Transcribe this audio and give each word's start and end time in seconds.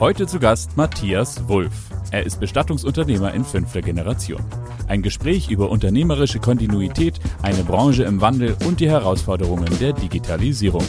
Heute 0.00 0.28
zu 0.28 0.38
Gast 0.38 0.76
Matthias 0.76 1.48
Wulff. 1.48 1.90
Er 2.12 2.24
ist 2.24 2.38
Bestattungsunternehmer 2.38 3.34
in 3.34 3.44
fünfter 3.44 3.82
Generation. 3.82 4.44
Ein 4.86 5.02
Gespräch 5.02 5.50
über 5.50 5.70
unternehmerische 5.70 6.38
Kontinuität, 6.38 7.18
eine 7.42 7.64
Branche 7.64 8.04
im 8.04 8.20
Wandel 8.20 8.56
und 8.64 8.78
die 8.78 8.88
Herausforderungen 8.88 9.76
der 9.80 9.94
Digitalisierung. 9.94 10.84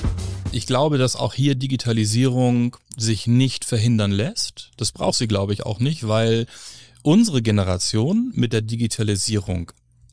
Ich 0.52 0.68
glaube, 0.68 1.00
dass 1.00 1.16
auch 1.16 1.34
hier 1.34 1.56
Digitalisierung 1.56 2.78
sich 2.96 3.26
nicht 3.26 3.66
verhindern 3.66 4.12
lässt. 4.12 4.70
Das 4.78 4.92
braucht 4.92 5.18
sie, 5.18 5.28
glaube 5.28 5.54
ich, 5.54 5.66
auch 5.66 5.80
nicht, 5.80 6.08
weil 6.08 6.46
unsere 7.02 7.42
Generation 7.42 8.32
mit 8.36 8.54
der 8.54 8.62
Digitalisierung 8.62 9.72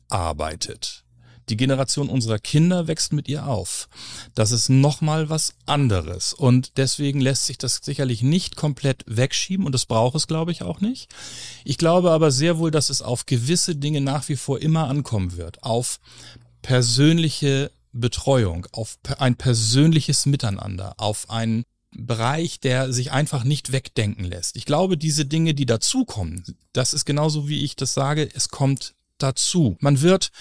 arbeitet. 0.09 1.03
Die 1.49 1.57
Generation 1.57 2.09
unserer 2.09 2.39
Kinder 2.39 2.87
wächst 2.87 3.13
mit 3.13 3.27
ihr 3.27 3.47
auf. 3.47 3.87
Das 4.35 4.51
ist 4.51 4.69
nochmal 4.69 5.29
was 5.29 5.53
anderes. 5.65 6.33
Und 6.33 6.77
deswegen 6.77 7.21
lässt 7.21 7.45
sich 7.45 7.57
das 7.57 7.79
sicherlich 7.81 8.21
nicht 8.21 8.55
komplett 8.55 9.03
wegschieben 9.07 9.65
und 9.65 9.71
das 9.71 9.85
braucht 9.85 10.15
es, 10.15 10.27
glaube 10.27 10.51
ich, 10.51 10.61
auch 10.61 10.81
nicht. 10.81 11.09
Ich 11.63 11.77
glaube 11.77 12.11
aber 12.11 12.31
sehr 12.31 12.57
wohl, 12.57 12.71
dass 12.71 12.89
es 12.89 13.01
auf 13.01 13.25
gewisse 13.25 13.75
Dinge 13.75 14.01
nach 14.01 14.27
wie 14.29 14.35
vor 14.35 14.61
immer 14.61 14.87
ankommen 14.87 15.37
wird. 15.37 15.63
Auf 15.63 15.99
persönliche 16.61 17.71
Betreuung, 17.93 18.67
auf 18.71 18.97
ein 19.17 19.35
persönliches 19.35 20.25
Miteinander, 20.25 20.95
auf 20.97 21.29
einen 21.29 21.63
Bereich, 21.91 22.59
der 22.59 22.91
sich 22.91 23.11
einfach 23.11 23.43
nicht 23.43 23.71
wegdenken 23.71 24.25
lässt. 24.25 24.55
Ich 24.55 24.65
glaube, 24.65 24.97
diese 24.97 25.25
Dinge, 25.25 25.53
die 25.53 25.65
dazukommen, 25.65 26.43
das 26.73 26.93
ist 26.93 27.05
genauso 27.05 27.47
wie 27.47 27.63
ich 27.63 27.75
das 27.75 27.93
sage, 27.93 28.29
es 28.33 28.49
kommt 28.49 28.93
dazu. 29.17 29.77
Man 29.79 30.01
wird 30.01 30.31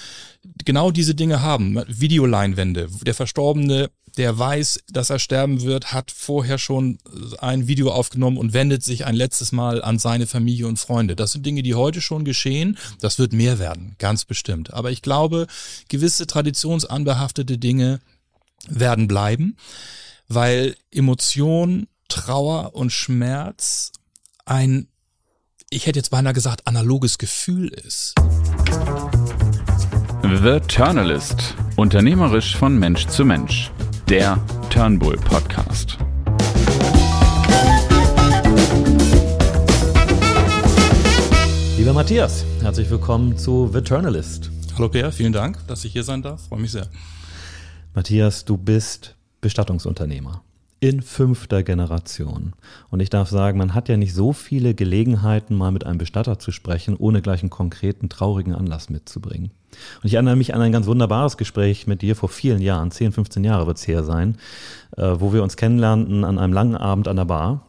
genau 0.65 0.91
diese 0.91 1.15
Dinge 1.15 1.43
haben. 1.43 1.83
Videoleinwände. 1.87 2.89
Der 3.03 3.15
Verstorbene, 3.15 3.91
der 4.17 4.39
weiß, 4.39 4.81
dass 4.91 5.11
er 5.11 5.19
sterben 5.19 5.63
wird, 5.63 5.93
hat 5.93 6.11
vorher 6.11 6.59
schon 6.59 6.99
ein 7.39 7.69
Video 7.69 7.91
aufgenommen 7.91 8.39
und 8.39 8.53
wendet 8.53 8.83
sich 8.83 9.05
ein 9.05 9.15
letztes 9.15 9.53
Mal 9.53 9.83
an 9.83 9.99
seine 9.99 10.27
Familie 10.27 10.67
und 10.67 10.79
Freunde. 10.79 11.17
Das 11.17 11.33
sind 11.33 11.45
Dinge, 11.45 11.63
die 11.63 11.75
heute 11.75 12.01
schon 12.01 12.25
geschehen. 12.25 12.79
Das 13.01 13.19
wird 13.19 13.33
mehr 13.33 13.59
werden, 13.59 13.97
ganz 13.99 14.25
bestimmt. 14.25 14.73
Aber 14.73 14.91
ich 14.91 15.03
glaube, 15.03 15.47
gewisse 15.89 16.27
traditionsanbehaftete 16.27 17.59
Dinge 17.59 18.01
werden 18.69 19.09
bleiben, 19.09 19.57
weil 20.29 20.77
Emotion, 20.91 21.87
Trauer 22.09 22.75
und 22.75 22.91
Schmerz 22.91 23.93
ein 24.45 24.89
ich 25.71 25.87
hätte 25.87 25.99
jetzt 25.99 26.11
beinahe 26.11 26.33
gesagt, 26.33 26.67
analoges 26.67 27.19
Gefühl 27.19 27.69
ist. 27.69 28.15
The 30.23 30.61
Turnalist. 30.69 31.55
Unternehmerisch 31.75 32.57
von 32.57 32.79
Mensch 32.79 33.07
zu 33.09 33.25
Mensch. 33.25 33.73
Der 34.09 34.39
Turnbull 34.71 35.17
Podcast. 35.17 35.99
Lieber 41.77 41.93
Matthias, 41.93 42.45
herzlich 42.63 42.89
willkommen 42.89 43.37
zu 43.37 43.69
The 43.73 43.81
Turnalist. 43.81 44.51
Hallo 44.77 44.89
Peer, 44.89 45.11
vielen 45.11 45.33
Dank, 45.33 45.59
dass 45.67 45.85
ich 45.85 45.93
hier 45.93 46.05
sein 46.05 46.23
darf. 46.23 46.47
Freue 46.47 46.61
mich 46.61 46.71
sehr. 46.71 46.87
Matthias, 47.93 48.45
du 48.45 48.57
bist 48.57 49.17
Bestattungsunternehmer 49.41 50.43
in 50.87 51.03
fünfter 51.03 51.65
Generation. 51.65 52.53
Und 52.91 53.01
ich 53.01 53.11
darf 53.11 53.29
sagen, 53.29 53.59
man 53.59 53.75
hat 53.75 53.89
ja 53.89 53.97
nicht 53.97 54.15
so 54.15 54.33
viele 54.33 54.73
Gelegenheiten, 54.73 55.57
mal 55.57 55.73
mit 55.73 55.85
einem 55.85 55.99
Bestatter 55.99 56.39
zu 56.39 56.53
sprechen, 56.53 56.95
ohne 56.97 57.23
gleich 57.23 57.43
einen 57.43 57.51
konkreten, 57.51 58.09
traurigen 58.09 58.55
Anlass 58.55 58.89
mitzubringen. 58.89 59.51
Und 60.03 60.07
ich 60.07 60.15
erinnere 60.15 60.37
mich 60.37 60.55
an 60.55 60.61
ein 60.61 60.71
ganz 60.71 60.87
wunderbares 60.87 61.37
Gespräch 61.37 61.89
mit 61.89 62.03
dir 62.03 62.15
vor 62.15 62.29
vielen 62.29 62.63
Jahren, 62.63 62.93
10, 62.93 63.11
15 63.11 63.43
Jahre 63.43 63.67
wird 63.67 63.79
es 63.79 63.89
her 63.89 64.05
sein, 64.05 64.37
äh, 64.97 65.15
wo 65.19 65.33
wir 65.33 65.43
uns 65.43 65.57
kennenlernten 65.57 66.23
an 66.23 66.39
einem 66.39 66.53
langen 66.53 66.77
Abend 66.77 67.09
an 67.09 67.17
der 67.17 67.25
Bar 67.25 67.66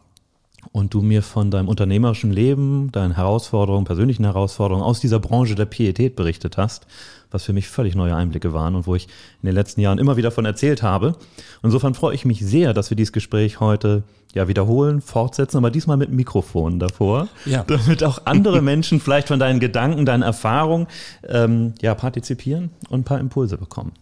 und 0.72 0.94
du 0.94 1.02
mir 1.02 1.22
von 1.22 1.50
deinem 1.50 1.68
unternehmerischen 1.68 2.30
Leben, 2.30 2.90
deinen 2.92 3.16
Herausforderungen, 3.16 3.84
persönlichen 3.84 4.24
Herausforderungen 4.24 4.84
aus 4.84 5.00
dieser 5.00 5.20
Branche 5.20 5.54
der 5.54 5.66
Pietät 5.66 6.16
berichtet 6.16 6.56
hast, 6.56 6.86
was 7.30 7.44
für 7.44 7.52
mich 7.52 7.68
völlig 7.68 7.94
neue 7.94 8.14
Einblicke 8.14 8.52
waren 8.52 8.74
und 8.74 8.86
wo 8.86 8.94
ich 8.94 9.06
in 9.42 9.46
den 9.46 9.54
letzten 9.54 9.80
Jahren 9.80 9.98
immer 9.98 10.16
wieder 10.16 10.30
von 10.30 10.44
erzählt 10.44 10.82
habe. 10.82 11.16
insofern 11.62 11.94
freue 11.94 12.14
ich 12.14 12.24
mich 12.24 12.40
sehr, 12.44 12.74
dass 12.74 12.90
wir 12.90 12.96
dieses 12.96 13.12
Gespräch 13.12 13.60
heute 13.60 14.02
ja 14.34 14.46
wiederholen, 14.46 15.00
fortsetzen, 15.00 15.56
aber 15.56 15.70
diesmal 15.70 15.96
mit 15.96 16.10
Mikrofon 16.10 16.78
davor, 16.78 17.28
ja. 17.46 17.64
damit 17.66 18.04
auch 18.04 18.26
andere 18.26 18.60
Menschen 18.60 19.00
vielleicht 19.00 19.28
von 19.28 19.38
deinen 19.38 19.58
Gedanken, 19.58 20.04
deinen 20.04 20.22
Erfahrungen 20.22 20.86
ähm, 21.26 21.74
ja 21.80 21.94
partizipieren 21.94 22.70
und 22.90 23.00
ein 23.00 23.04
paar 23.04 23.20
Impulse 23.20 23.56
bekommen. 23.56 23.92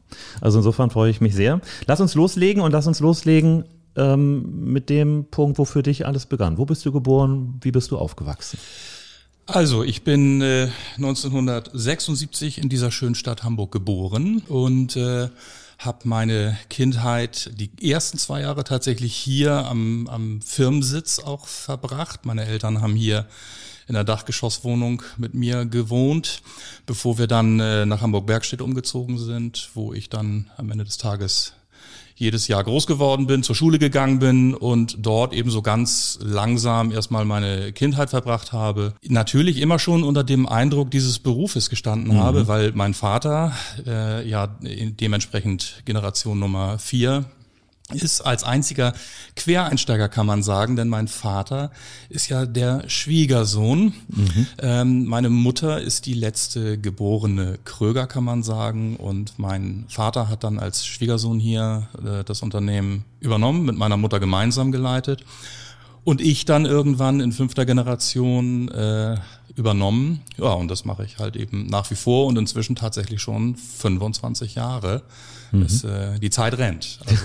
Also 0.41 0.59
insofern 0.59 0.91
freue 0.91 1.11
ich 1.11 1.21
mich 1.21 1.35
sehr. 1.35 1.61
Lass 1.87 2.01
uns 2.01 2.15
loslegen 2.15 2.63
und 2.63 2.73
lass 2.73 2.87
uns 2.87 3.01
loslegen 3.01 3.65
ähm, 3.97 4.73
mit 4.73 4.91
dem 4.91 5.27
Punkt, 5.31 5.59
wo 5.59 5.65
für 5.65 5.83
dich 5.83 6.07
alles 6.07 6.27
begann. 6.27 6.59
Wo 6.59 6.65
bist 6.65 6.85
du 6.85 6.93
geboren? 6.93 7.59
Wie 7.63 7.73
bist 7.73 7.91
du 7.91 7.99
aufgewachsen? 7.99 8.59
Also, 9.47 9.85
ich 9.85 10.03
bin 10.03 10.41
äh, 10.43 10.69
1976 10.97 12.59
in 12.59 12.69
dieser 12.69 12.91
schönen 12.91 13.15
Stadt 13.15 13.45
Hamburg 13.45 13.71
geboren 13.71 14.43
und 14.49 14.97
äh, 14.97 15.29
habe 15.79 15.99
meine 16.05 16.59
Kindheit, 16.69 17.53
die 17.55 17.71
ersten 17.91 18.19
zwei 18.19 18.41
Jahre 18.41 18.65
tatsächlich 18.65 19.15
hier 19.15 19.53
am, 19.53 20.09
am 20.09 20.41
Firmensitz 20.41 21.19
auch 21.21 21.47
verbracht. 21.47 22.27
Meine 22.27 22.47
Eltern 22.47 22.81
haben 22.81 22.95
hier 22.95 23.27
in 23.89 23.95
der 23.95 24.05
Dachgeschosswohnung 24.05 25.03
mit 25.17 25.35
mir 25.35 25.65
gewohnt, 25.65 26.43
bevor 26.87 27.19
wir 27.19 27.29
dann 27.29 27.61
äh, 27.61 27.87
nach 27.87 28.01
Hamburg-Bergstedt 28.01 28.61
umgezogen 28.61 29.19
sind, 29.19 29.71
wo 29.75 29.93
ich 29.93 30.09
dann 30.09 30.51
am 30.57 30.71
Ende 30.73 30.85
des 30.85 30.99
Tages 30.99 31.53
jedes 32.17 32.49
Jahr 32.49 32.65
groß 32.65 32.87
geworden 32.87 33.27
bin, 33.27 33.43
zur 33.43 33.55
Schule 33.55 33.79
gegangen 33.79 34.19
bin 34.19 34.55
und 34.55 34.97
dort 34.99 35.33
eben 35.33 35.51
so 35.51 35.63
ganz 35.63 36.19
langsam 36.23 36.91
erstmal 36.91 37.25
meine 37.25 37.73
Kindheit 37.73 38.11
verbracht 38.11 38.53
habe. 38.53 38.95
Natürlich 39.07 39.61
immer 39.61 39.79
schon 39.79 40.03
unter 40.03 40.25
dem 40.25 40.49
Eindruck 40.49 40.91
dieses 40.91 41.19
Berufes 41.19 41.71
gestanden 41.71 42.15
mhm. 42.15 42.21
habe, 42.21 42.49
weil 42.49 42.73
mein 42.75 42.95
Vater 42.95 43.53
äh, 43.87 44.27
ja 44.29 44.49
dementsprechend 44.63 45.83
Generation 45.85 46.39
Nummer 46.39 46.79
vier 46.79 47.27
ist 47.93 48.21
als 48.21 48.43
einziger 48.43 48.95
Quereinsteiger, 49.37 50.09
kann 50.09 50.27
man 50.27 50.43
sagen, 50.43 50.75
denn 50.75 50.89
mein 50.89 51.07
Vater 51.07 51.71
ist 52.09 52.29
ja 52.29 52.45
der 52.45 52.89
Schwiegersohn. 52.89 53.95
Mhm. 54.09 54.47
Ähm, 54.59 55.05
meine 55.07 55.31
Mutter 55.31 55.81
ist 55.81 56.07
die 56.07 56.15
letzte 56.15 56.79
geborene 56.79 57.59
Kröger, 57.65 58.09
kann 58.09 58.25
man 58.25 58.43
sagen. 58.43 58.97
Und 58.97 59.39
mein 59.39 59.85
Vater 59.89 60.29
hat 60.29 60.43
dann 60.43 60.59
als 60.59 60.85
Schwiegersohn 60.85 61.39
hier 61.39 61.89
äh, 62.05 62.25
das 62.25 62.43
Unternehmen 62.43 63.05
übernommen, 63.21 63.65
mit 63.65 63.77
meiner 63.77 63.97
Mutter 63.97 64.19
gemeinsam 64.19 64.73
geleitet. 64.73 65.25
Und 66.07 66.21
ich 66.21 66.45
dann 66.45 66.67
irgendwann 66.67 67.19
in 67.19 67.33
fünfter 67.33 67.67
Generation 67.67 68.69
äh, 68.69 69.17
übernommen. 69.57 70.21
Ja, 70.37 70.53
und 70.53 70.69
das 70.69 70.85
mache 70.85 71.05
ich 71.05 71.19
halt 71.19 71.35
eben 71.35 71.67
nach 71.67 71.91
wie 71.91 71.97
vor 71.97 72.27
und 72.27 72.39
inzwischen 72.39 72.77
tatsächlich 72.77 73.21
schon 73.21 73.57
25 73.57 74.55
Jahre. 74.55 75.03
Mhm. 75.51 75.63
Es, 75.63 75.83
äh, 75.83 76.21
die 76.21 76.31
Zeit 76.31 76.59
rennt. 76.59 77.01
Also 77.05 77.25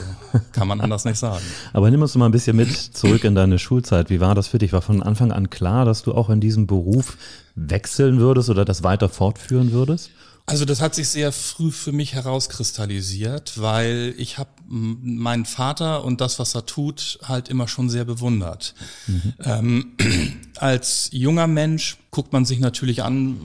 kann 0.51 0.67
man 0.67 0.81
anders 0.81 1.05
nicht 1.05 1.19
sagen. 1.19 1.43
Aber 1.73 1.91
nimm 1.91 2.01
uns 2.01 2.15
mal 2.15 2.25
ein 2.25 2.31
bisschen 2.31 2.57
mit 2.57 2.75
zurück 2.75 3.23
in 3.23 3.35
deine 3.35 3.59
Schulzeit. 3.59 4.09
Wie 4.09 4.19
war 4.19 4.33
das 4.33 4.47
für 4.47 4.57
dich? 4.57 4.73
War 4.73 4.81
von 4.81 5.03
Anfang 5.03 5.31
an 5.31 5.51
klar, 5.51 5.85
dass 5.85 6.01
du 6.01 6.15
auch 6.15 6.31
in 6.31 6.41
diesem 6.41 6.65
Beruf 6.65 7.17
wechseln 7.53 8.17
würdest 8.17 8.49
oder 8.49 8.65
das 8.65 8.81
weiter 8.81 9.09
fortführen 9.09 9.73
würdest? 9.73 10.09
Also 10.45 10.65
das 10.65 10.81
hat 10.81 10.95
sich 10.95 11.07
sehr 11.07 11.31
früh 11.31 11.71
für 11.71 11.91
mich 11.91 12.13
herauskristallisiert, 12.13 13.59
weil 13.61 14.13
ich 14.17 14.37
habe 14.37 14.49
meinen 14.67 15.45
Vater 15.45 16.03
und 16.03 16.19
das, 16.19 16.39
was 16.39 16.55
er 16.55 16.65
tut, 16.65 17.19
halt 17.23 17.49
immer 17.49 17.67
schon 17.67 17.89
sehr 17.89 18.05
bewundert. 18.05 18.73
Mhm. 19.07 19.33
Ähm, 19.43 19.91
als 20.57 21.09
junger 21.11 21.47
Mensch 21.47 21.97
guckt 22.11 22.33
man 22.33 22.43
sich 22.43 22.59
natürlich 22.59 23.03
an, 23.03 23.37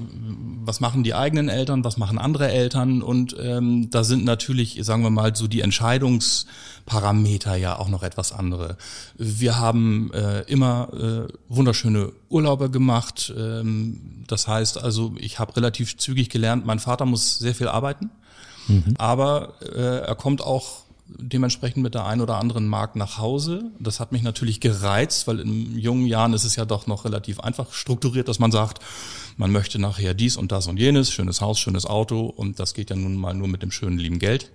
was 0.65 0.81
machen 0.81 1.04
die 1.04 1.15
eigenen 1.15 1.49
Eltern, 1.49 1.84
was 1.84 1.99
machen 1.99 2.19
andere 2.19 2.50
Eltern 2.50 3.00
und 3.00 3.37
ähm, 3.41 3.91
da 3.91 4.03
sind 4.03 4.25
natürlich, 4.25 4.81
sagen 4.82 5.04
wir 5.04 5.10
mal, 5.10 5.37
so 5.37 5.47
die 5.47 5.60
Entscheidungsparameter 5.60 7.55
ja 7.55 7.78
auch 7.78 7.88
noch 7.88 8.03
etwas 8.03 8.32
andere. 8.32 8.76
Wir 9.16 9.60
haben 9.60 10.11
äh, 10.12 10.41
immer 10.43 10.88
äh, 10.93 11.32
wunderschöne 11.49 12.12
Urlaube 12.29 12.69
gemacht. 12.69 13.32
Ähm, 13.37 14.25
das 14.26 14.49
heißt 14.49 14.82
also, 14.82 15.14
ich 15.17 15.38
habe 15.38 15.56
relativ 15.56 15.96
zügig 15.96 16.29
gelernt, 16.29 16.67
mein 16.67 16.81
Vater 16.81 17.06
muss 17.06 17.38
sehr 17.38 17.55
viel 17.55 17.69
arbeiten, 17.69 18.11
mhm. 18.67 18.94
aber 18.99 19.55
äh, 19.62 20.00
er 20.00 20.17
kommt 20.17 20.43
auch 20.43 20.86
dementsprechend 21.08 21.82
mit 21.82 21.94
der 21.94 22.06
ein 22.06 22.20
oder 22.20 22.37
anderen 22.37 22.67
Mark 22.67 22.97
nach 22.97 23.19
Hause. 23.19 23.70
Das 23.79 24.00
hat 24.00 24.12
mich 24.12 24.23
natürlich 24.23 24.61
gereizt, 24.61 25.26
weil 25.26 25.41
in 25.41 25.79
jungen 25.79 26.06
Jahren 26.06 26.32
ist 26.32 26.44
es 26.44 26.56
ja 26.56 26.64
doch 26.64 26.87
noch 26.87 27.05
relativ 27.05 27.41
einfach 27.41 27.73
strukturiert, 27.73 28.29
dass 28.29 28.38
man 28.38 28.53
sagt, 28.53 28.81
man 29.37 29.53
möchte 29.53 29.79
nachher 29.79 30.14
dies 30.14 30.37
und 30.37 30.53
das 30.53 30.67
und 30.67 30.79
jenes, 30.79 31.11
schönes 31.11 31.41
Haus, 31.41 31.58
schönes 31.58 31.87
Auto 31.87 32.26
und 32.26 32.58
das 32.58 32.75
geht 32.75 32.91
ja 32.91 32.97
nun 32.97 33.17
mal 33.17 33.35
nur 33.35 33.49
mit 33.49 33.62
dem 33.62 33.70
schönen 33.70 33.99
lieben 33.99 34.19
Geld. 34.19 34.50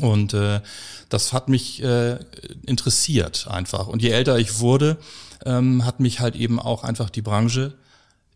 Und 0.00 0.34
äh, 0.34 0.60
das 1.08 1.32
hat 1.32 1.48
mich 1.48 1.82
äh, 1.82 2.18
interessiert 2.66 3.46
einfach. 3.48 3.86
Und 3.86 4.02
je 4.02 4.10
älter 4.10 4.38
ich 4.38 4.58
wurde, 4.58 4.98
ähm, 5.44 5.84
hat 5.84 6.00
mich 6.00 6.20
halt 6.20 6.36
eben 6.36 6.58
auch 6.58 6.82
einfach 6.82 7.08
die 7.08 7.22
Branche 7.22 7.74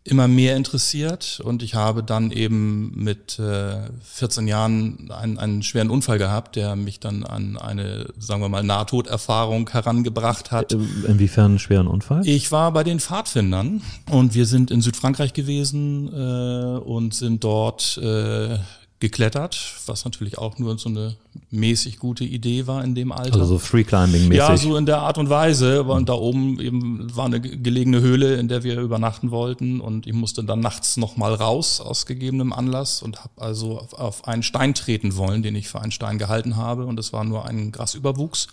immer 0.03 0.27
mehr 0.27 0.55
interessiert 0.55 1.41
und 1.43 1.61
ich 1.61 1.75
habe 1.75 2.03
dann 2.03 2.31
eben 2.31 2.91
mit 2.95 3.37
äh, 3.37 3.81
14 4.03 4.47
Jahren 4.47 5.11
einen, 5.11 5.37
einen 5.37 5.61
schweren 5.61 5.91
Unfall 5.91 6.17
gehabt, 6.17 6.55
der 6.55 6.75
mich 6.75 6.99
dann 6.99 7.23
an 7.23 7.57
eine, 7.57 8.07
sagen 8.17 8.41
wir 8.41 8.49
mal, 8.49 8.63
Nahtoderfahrung 8.63 9.69
herangebracht 9.69 10.51
hat. 10.51 10.73
Äh, 10.73 10.77
inwiefern 11.07 11.45
einen 11.51 11.59
schweren 11.59 11.87
Unfall? 11.87 12.21
Ich 12.25 12.51
war 12.51 12.71
bei 12.71 12.83
den 12.83 12.99
Pfadfindern 12.99 13.81
und 14.09 14.33
wir 14.33 14.47
sind 14.47 14.71
in 14.71 14.81
Südfrankreich 14.81 15.33
gewesen 15.33 16.07
äh, 16.11 16.79
und 16.79 17.13
sind 17.13 17.43
dort 17.43 17.99
äh, 18.01 18.57
geklettert, 19.01 19.75
was 19.87 20.05
natürlich 20.05 20.37
auch 20.37 20.57
nur 20.59 20.77
so 20.77 20.87
eine 20.87 21.17
mäßig 21.49 21.97
gute 21.97 22.23
Idee 22.23 22.67
war 22.67 22.83
in 22.83 22.95
dem 22.95 23.11
Alter. 23.11 23.33
Also 23.33 23.45
so 23.45 23.59
Free 23.59 23.83
Climbing 23.83 24.29
mäßig. 24.29 24.37
Ja, 24.37 24.55
so 24.55 24.77
in 24.77 24.85
der 24.85 24.99
Art 24.99 25.17
und 25.17 25.29
Weise. 25.29 25.83
Und 25.83 26.07
da 26.07 26.13
oben 26.13 26.59
eben 26.61 27.13
war 27.13 27.25
eine 27.25 27.41
gelegene 27.41 27.99
Höhle, 27.99 28.35
in 28.35 28.47
der 28.47 28.63
wir 28.63 28.79
übernachten 28.79 29.31
wollten 29.31 29.81
und 29.81 30.07
ich 30.07 30.13
musste 30.13 30.43
dann 30.43 30.61
nachts 30.61 30.95
noch 30.95 31.17
mal 31.17 31.33
raus 31.33 31.81
aus 31.81 32.05
gegebenem 32.05 32.53
Anlass 32.53 33.01
und 33.01 33.19
habe 33.19 33.41
also 33.41 33.79
auf, 33.79 33.93
auf 33.93 34.27
einen 34.27 34.43
Stein 34.43 34.73
treten 34.73 35.17
wollen, 35.17 35.43
den 35.43 35.55
ich 35.55 35.67
für 35.67 35.81
einen 35.81 35.91
Stein 35.91 36.17
gehalten 36.17 36.55
habe 36.55 36.85
und 36.85 36.97
es 36.99 37.11
war 37.11 37.23
nur 37.23 37.45
ein 37.45 37.71
Grasüberwuchs. 37.71 38.47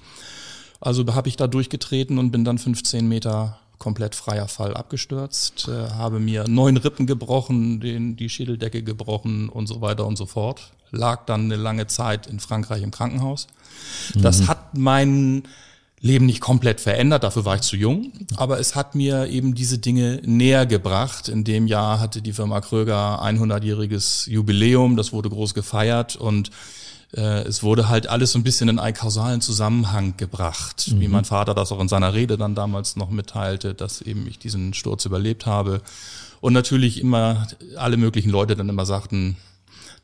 Also 0.81 1.05
habe 1.15 1.29
ich 1.29 1.37
da 1.37 1.47
durchgetreten 1.47 2.19
und 2.19 2.31
bin 2.31 2.45
dann 2.45 2.59
15 2.59 3.07
Meter 3.07 3.59
komplett 3.79 4.15
freier 4.15 4.49
Fall 4.49 4.75
abgestürzt, 4.75 5.69
äh, 5.69 5.91
habe 5.91 6.21
mir 6.21 6.45
neun 6.49 6.77
Rippen 6.77 7.07
gebrochen, 7.07 7.81
den, 7.81 8.17
die 8.17 8.29
Schädeldecke 8.29 8.83
gebrochen 8.83 9.49
und 9.49 9.67
so 9.67 9.81
weiter 9.81 10.07
und 10.07 10.17
so 10.17 10.27
fort. 10.27 10.73
Lag 10.91 11.27
dann 11.27 11.45
eine 11.45 11.57
lange 11.57 11.87
Zeit 11.87 12.27
in 12.27 12.41
Frankreich 12.41 12.83
im 12.83 12.91
Krankenhaus. 12.91 13.47
Mhm. 14.15 14.23
Das 14.23 14.49
hat 14.49 14.77
mein 14.77 15.45
Leben 16.01 16.27
nicht 16.27 16.41
komplett 16.41 16.81
verändert, 16.81 17.25
dafür 17.25 17.45
war 17.45 17.57
ich 17.57 17.63
zu 17.63 17.77
jung, 17.77 18.13
aber 18.37 18.61
es 18.61 18.77
hat 18.77 18.95
mir 18.95 19.27
eben 19.27 19.55
diese 19.55 19.79
Dinge 19.79 20.21
näher 20.25 20.65
gebracht. 20.65 21.29
In 21.29 21.43
dem 21.43 21.67
Jahr 21.67 21.99
hatte 21.99 22.23
die 22.23 22.33
Firma 22.33 22.61
Kröger 22.61 23.21
100-jähriges 23.23 24.31
Jubiläum, 24.31 24.97
das 24.97 25.13
wurde 25.13 25.29
groß 25.29 25.55
gefeiert 25.55 26.15
und 26.15 26.51
äh, 27.15 27.43
es 27.43 27.63
wurde 27.63 27.89
halt 27.89 28.09
alles 28.09 28.33
so 28.33 28.39
ein 28.39 28.43
bisschen 28.43 28.69
in 28.69 28.79
einen 28.79 28.95
kausalen 28.95 29.41
Zusammenhang 29.41 30.17
gebracht, 30.17 30.91
mhm. 30.93 31.01
wie 31.01 31.09
mein 31.09 31.25
Vater 31.25 31.55
das 31.55 31.73
auch 31.73 31.81
in 31.81 31.89
seiner 31.89 32.13
Rede 32.13 32.37
dann 32.37 32.55
damals 32.55 32.97
noch 32.97 33.11
mitteilte, 33.11 33.75
dass 33.75 34.03
eben 34.03 34.27
ich 34.27 34.39
diesen 34.39 34.75
Sturz 34.75 35.05
überlebt 35.05 35.47
habe. 35.47 35.81
Und 36.41 36.53
natürlich 36.53 37.01
immer 37.01 37.49
alle 37.77 37.97
möglichen 37.97 38.31
Leute 38.31 38.55
dann 38.55 38.69
immer 38.69 38.87
sagten, 38.87 39.37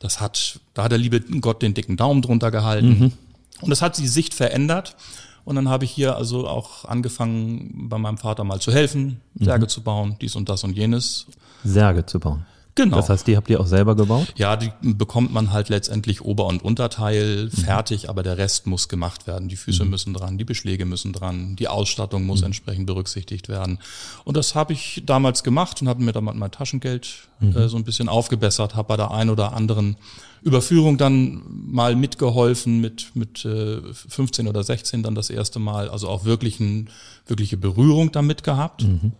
das 0.01 0.21
hat, 0.21 0.61
da 0.75 0.85
hat 0.85 0.93
der 0.93 0.99
liebe 0.99 1.21
Gott 1.41 1.62
den 1.62 1.75
dicken 1.75 1.97
Daumen 1.97 2.23
drunter 2.23 2.51
gehalten. 2.51 2.99
Mhm. 2.99 3.12
Und 3.61 3.71
das 3.71 3.83
hat 3.83 3.99
die 3.99 4.09
Sicht 4.09 4.35
verändert. 4.35 4.97
Und 5.45 5.56
dann 5.56 5.69
habe 5.69 5.85
ich 5.85 5.91
hier 5.91 6.17
also 6.17 6.49
auch 6.49 6.87
angefangen, 6.87 7.89
bei 7.89 7.99
meinem 7.99 8.19
Vater 8.19 8.45
mal 8.45 8.61
zu 8.61 8.73
helfen, 8.73 9.21
Särge 9.39 9.67
mhm. 9.67 9.69
zu 9.69 9.83
bauen, 9.83 10.17
dies 10.21 10.37
und 10.37 10.49
das 10.49 10.65
und 10.65 10.75
jenes. 10.77 11.27
Särge 11.65 12.06
zu 12.06 12.19
bauen. 12.19 12.47
Genau. 12.76 12.97
Das 12.97 13.09
heißt, 13.09 13.26
die 13.26 13.37
habt 13.37 13.49
ihr 13.50 13.61
auch 13.61 13.67
selber 13.67 13.94
gebaut? 13.94 14.32
Ja, 14.37 14.56
die 14.56 14.73
bekommt 14.82 15.32
man 15.32 15.53
halt 15.53 15.69
letztendlich 15.69 16.23
Ober- 16.23 16.47
und 16.47 16.62
Unterteil 16.62 17.44
mhm. 17.44 17.50
fertig, 17.50 18.09
aber 18.09 18.23
der 18.23 18.37
Rest 18.37 18.67
muss 18.67 18.88
gemacht 18.88 19.29
werden. 19.29 19.49
Die 19.49 19.56
Füße 19.56 19.85
mhm. 19.85 19.91
müssen 19.91 20.15
dran, 20.15 20.38
die 20.38 20.44
Beschläge 20.44 20.85
müssen 20.85 21.12
dran, 21.12 21.55
die 21.55 21.69
Ausstattung 21.69 22.25
muss 22.25 22.41
mhm. 22.41 22.47
entsprechend 22.47 22.87
berücksichtigt 22.87 23.49
werden. 23.49 23.79
Und 24.25 24.37
das 24.37 24.56
habe 24.56 24.73
ich 24.73 25.03
damals 25.06 25.44
gemacht 25.44 25.82
und 25.82 25.88
habe 25.88 26.03
mir 26.03 26.12
damit 26.12 26.35
mein 26.35 26.50
Taschengeld 26.50 27.29
mhm. 27.38 27.56
äh, 27.56 27.69
so 27.69 27.76
ein 27.76 27.85
bisschen 27.85 28.09
aufgebessert, 28.09 28.75
habe 28.75 28.88
bei 28.88 28.97
der 28.97 29.12
ein 29.12 29.31
oder 29.31 29.53
anderen 29.53 29.97
Überführung 30.43 30.99
dann 30.99 31.43
mal 31.49 31.94
mitgeholfen 31.94 32.81
mit 32.81 33.12
mit 33.15 33.44
äh, 33.44 33.81
15 33.93 34.49
oder 34.49 34.65
16 34.65 35.03
dann 35.03 35.15
das 35.15 35.31
erste 35.31 35.59
Mal, 35.59 35.88
also 35.88 36.09
auch 36.09 36.25
wirklich 36.25 36.59
ein, 36.61 36.91
wirkliche 37.27 37.56
Berührung 37.56 38.11
damit 38.12 38.43
gehabt 38.43 38.82
mhm. 38.82 39.12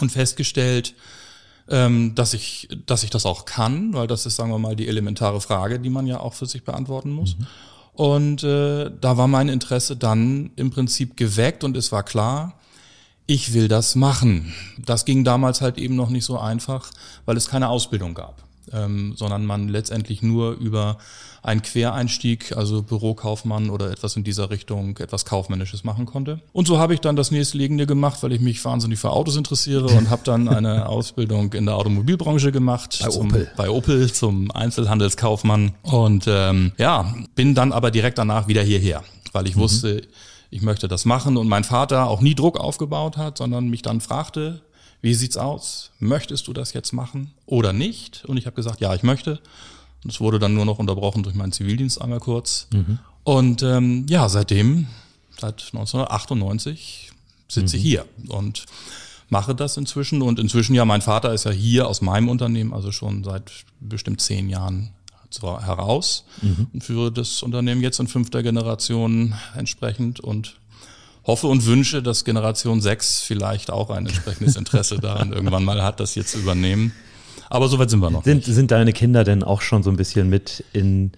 und 0.00 0.12
festgestellt, 0.12 0.94
ähm, 1.70 2.14
dass 2.14 2.34
ich, 2.34 2.68
dass 2.86 3.02
ich 3.02 3.10
das 3.10 3.26
auch 3.26 3.44
kann, 3.44 3.92
weil 3.94 4.06
das 4.06 4.26
ist, 4.26 4.36
sagen 4.36 4.50
wir 4.50 4.58
mal, 4.58 4.76
die 4.76 4.88
elementare 4.88 5.40
Frage, 5.40 5.78
die 5.80 5.90
man 5.90 6.06
ja 6.06 6.20
auch 6.20 6.34
für 6.34 6.46
sich 6.46 6.64
beantworten 6.64 7.10
muss. 7.10 7.36
Mhm. 7.36 7.46
Und 7.94 8.44
äh, 8.44 8.90
da 9.00 9.16
war 9.16 9.26
mein 9.26 9.48
Interesse 9.48 9.96
dann 9.96 10.50
im 10.56 10.70
Prinzip 10.70 11.16
geweckt 11.16 11.64
und 11.64 11.76
es 11.76 11.90
war 11.90 12.04
klar, 12.04 12.54
ich 13.26 13.52
will 13.52 13.68
das 13.68 13.94
machen. 13.94 14.54
Das 14.78 15.04
ging 15.04 15.24
damals 15.24 15.60
halt 15.60 15.78
eben 15.78 15.96
noch 15.96 16.08
nicht 16.08 16.24
so 16.24 16.38
einfach, 16.38 16.90
weil 17.26 17.36
es 17.36 17.48
keine 17.48 17.68
Ausbildung 17.68 18.14
gab 18.14 18.47
ähm, 18.72 19.14
sondern 19.16 19.44
man 19.46 19.68
letztendlich 19.68 20.22
nur 20.22 20.52
über 20.52 20.98
einen 21.42 21.62
Quereinstieg, 21.62 22.56
also 22.56 22.82
Bürokaufmann 22.82 23.70
oder 23.70 23.90
etwas 23.90 24.16
in 24.16 24.24
dieser 24.24 24.50
Richtung, 24.50 24.96
etwas 24.98 25.24
Kaufmännisches 25.24 25.84
machen 25.84 26.06
konnte. 26.06 26.40
Und 26.52 26.66
so 26.66 26.78
habe 26.78 26.94
ich 26.94 27.00
dann 27.00 27.16
das 27.16 27.30
nächstliegende 27.30 27.86
gemacht, 27.86 28.22
weil 28.22 28.32
ich 28.32 28.40
mich 28.40 28.64
wahnsinnig 28.64 28.98
für 28.98 29.10
Autos 29.10 29.36
interessiere 29.36 29.86
und 29.86 30.10
habe 30.10 30.22
dann 30.24 30.48
eine 30.48 30.88
Ausbildung 30.88 31.52
in 31.52 31.66
der 31.66 31.76
Automobilbranche 31.76 32.52
gemacht. 32.52 32.98
Bei 33.00 33.08
zum, 33.08 33.26
Opel. 33.28 33.50
Bei 33.56 33.70
Opel 33.70 34.12
zum 34.12 34.50
Einzelhandelskaufmann. 34.50 35.72
Und 35.82 36.26
ähm, 36.28 36.72
ja, 36.78 37.14
bin 37.34 37.54
dann 37.54 37.72
aber 37.72 37.90
direkt 37.90 38.18
danach 38.18 38.48
wieder 38.48 38.62
hierher, 38.62 39.02
weil 39.32 39.46
ich 39.46 39.56
mhm. 39.56 39.60
wusste, 39.60 40.02
ich 40.50 40.62
möchte 40.62 40.88
das 40.88 41.04
machen 41.04 41.36
und 41.36 41.48
mein 41.48 41.64
Vater 41.64 42.08
auch 42.08 42.20
nie 42.20 42.34
Druck 42.34 42.58
aufgebaut 42.58 43.16
hat, 43.16 43.38
sondern 43.38 43.68
mich 43.68 43.82
dann 43.82 44.00
fragte, 44.00 44.62
wie 45.00 45.14
sieht's 45.14 45.36
aus? 45.36 45.90
Möchtest 45.98 46.48
du 46.48 46.52
das 46.52 46.72
jetzt 46.72 46.92
machen 46.92 47.32
oder 47.46 47.72
nicht? 47.72 48.24
Und 48.24 48.36
ich 48.36 48.46
habe 48.46 48.56
gesagt, 48.56 48.80
ja, 48.80 48.94
ich 48.94 49.02
möchte. 49.02 49.40
Und 50.04 50.12
es 50.12 50.20
wurde 50.20 50.38
dann 50.38 50.54
nur 50.54 50.64
noch 50.64 50.78
unterbrochen 50.78 51.22
durch 51.22 51.34
meinen 51.34 51.52
Zivildienst 51.52 52.00
einmal 52.00 52.20
kurz. 52.20 52.68
Mhm. 52.72 52.98
Und 53.24 53.62
ähm, 53.62 54.06
ja, 54.08 54.28
seitdem, 54.28 54.86
seit 55.38 55.70
1998, 55.72 57.12
sitze 57.48 57.76
mhm. 57.76 57.80
ich 57.80 57.82
hier 57.82 58.04
und 58.28 58.66
mache 59.28 59.54
das 59.54 59.76
inzwischen. 59.76 60.22
Und 60.22 60.38
inzwischen, 60.38 60.74
ja, 60.74 60.84
mein 60.84 61.02
Vater 61.02 61.32
ist 61.32 61.44
ja 61.44 61.50
hier 61.50 61.88
aus 61.88 62.00
meinem 62.00 62.28
Unternehmen, 62.28 62.72
also 62.72 62.92
schon 62.92 63.24
seit 63.24 63.50
bestimmt 63.80 64.20
zehn 64.20 64.48
Jahren 64.48 64.90
heraus 65.40 66.24
mhm. 66.40 66.68
und 66.72 66.82
führe 66.82 67.12
das 67.12 67.42
Unternehmen 67.42 67.82
jetzt 67.82 68.00
in 68.00 68.08
fünfter 68.08 68.42
Generation 68.42 69.34
entsprechend 69.54 70.20
und 70.20 70.56
hoffe 71.28 71.46
und 71.46 71.66
wünsche, 71.66 72.02
dass 72.02 72.24
Generation 72.24 72.80
6 72.80 73.20
vielleicht 73.20 73.70
auch 73.70 73.90
ein 73.90 74.06
entsprechendes 74.06 74.56
Interesse 74.56 74.98
daran 74.98 75.32
irgendwann 75.32 75.62
mal 75.62 75.82
hat, 75.82 76.00
das 76.00 76.14
jetzt 76.14 76.32
zu 76.32 76.38
übernehmen. 76.38 76.92
Aber 77.50 77.68
soweit 77.68 77.90
sind 77.90 78.00
wir 78.00 78.10
noch. 78.10 78.24
Sind, 78.24 78.44
sind 78.44 78.70
deine 78.70 78.92
Kinder 78.92 79.24
denn 79.24 79.44
auch 79.44 79.60
schon 79.60 79.82
so 79.82 79.90
ein 79.90 79.96
bisschen 79.96 80.30
mit 80.30 80.64
in, 80.72 81.12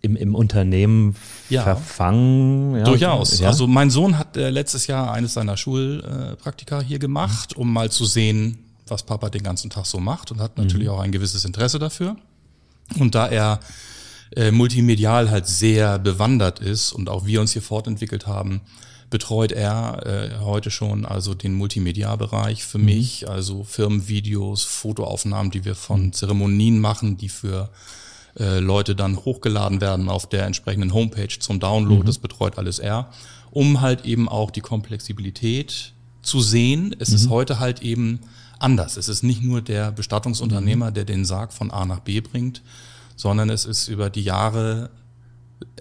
im, 0.00 0.16
im 0.16 0.34
Unternehmen 0.34 1.14
ja. 1.48 1.62
verfangen? 1.62 2.76
Ja, 2.76 2.84
Durchaus. 2.84 3.38
Ja? 3.38 3.48
Also 3.48 3.68
mein 3.68 3.90
Sohn 3.90 4.18
hat 4.18 4.36
äh, 4.36 4.50
letztes 4.50 4.88
Jahr 4.88 5.12
eines 5.12 5.34
seiner 5.34 5.56
Schulpraktika 5.56 6.80
hier 6.80 6.98
gemacht, 6.98 7.56
um 7.56 7.72
mal 7.72 7.90
zu 7.90 8.04
sehen, 8.04 8.58
was 8.88 9.04
Papa 9.04 9.30
den 9.30 9.44
ganzen 9.44 9.70
Tag 9.70 9.86
so 9.86 10.00
macht 10.00 10.32
und 10.32 10.40
hat 10.40 10.58
natürlich 10.58 10.88
mhm. 10.88 10.94
auch 10.94 11.00
ein 11.00 11.12
gewisses 11.12 11.44
Interesse 11.44 11.78
dafür. 11.78 12.16
Und 12.98 13.14
da 13.14 13.28
er 13.28 13.60
äh, 14.34 14.50
multimedial 14.50 15.30
halt 15.30 15.46
sehr 15.46 16.00
bewandert 16.00 16.58
ist 16.58 16.92
und 16.92 17.08
auch 17.08 17.26
wir 17.26 17.40
uns 17.40 17.52
hier 17.52 17.62
fortentwickelt 17.62 18.26
haben, 18.26 18.60
betreut 19.12 19.52
er 19.52 20.04
äh, 20.06 20.38
heute 20.40 20.70
schon 20.70 21.04
also 21.04 21.34
den 21.34 21.54
Multimedia-Bereich 21.54 22.64
für 22.64 22.78
mhm. 22.78 22.86
mich, 22.86 23.28
also 23.28 23.62
Firmenvideos, 23.62 24.64
Fotoaufnahmen, 24.64 25.52
die 25.52 25.64
wir 25.64 25.76
von 25.76 26.06
mhm. 26.06 26.12
Zeremonien 26.14 26.80
machen, 26.80 27.18
die 27.18 27.28
für 27.28 27.70
äh, 28.40 28.58
Leute 28.58 28.96
dann 28.96 29.18
hochgeladen 29.18 29.80
werden 29.82 30.08
auf 30.08 30.28
der 30.28 30.46
entsprechenden 30.46 30.94
Homepage 30.94 31.38
zum 31.38 31.60
Download. 31.60 32.02
Mhm. 32.02 32.06
Das 32.06 32.18
betreut 32.18 32.58
alles 32.58 32.78
er, 32.78 33.10
um 33.50 33.82
halt 33.82 34.06
eben 34.06 34.28
auch 34.28 34.50
die 34.50 34.62
Komplexibilität 34.62 35.92
zu 36.22 36.40
sehen. 36.40 36.96
Es 36.98 37.10
ist 37.10 37.26
mhm. 37.26 37.30
heute 37.30 37.60
halt 37.60 37.82
eben 37.82 38.20
anders. 38.58 38.96
Es 38.96 39.08
ist 39.08 39.22
nicht 39.22 39.42
nur 39.42 39.60
der 39.60 39.92
Bestattungsunternehmer, 39.92 40.88
mhm. 40.88 40.94
der 40.94 41.04
den 41.04 41.24
Sarg 41.26 41.52
von 41.52 41.70
A 41.70 41.84
nach 41.84 42.00
B 42.00 42.22
bringt, 42.22 42.62
sondern 43.14 43.50
es 43.50 43.66
ist 43.66 43.88
über 43.88 44.08
die 44.08 44.22
Jahre 44.22 44.88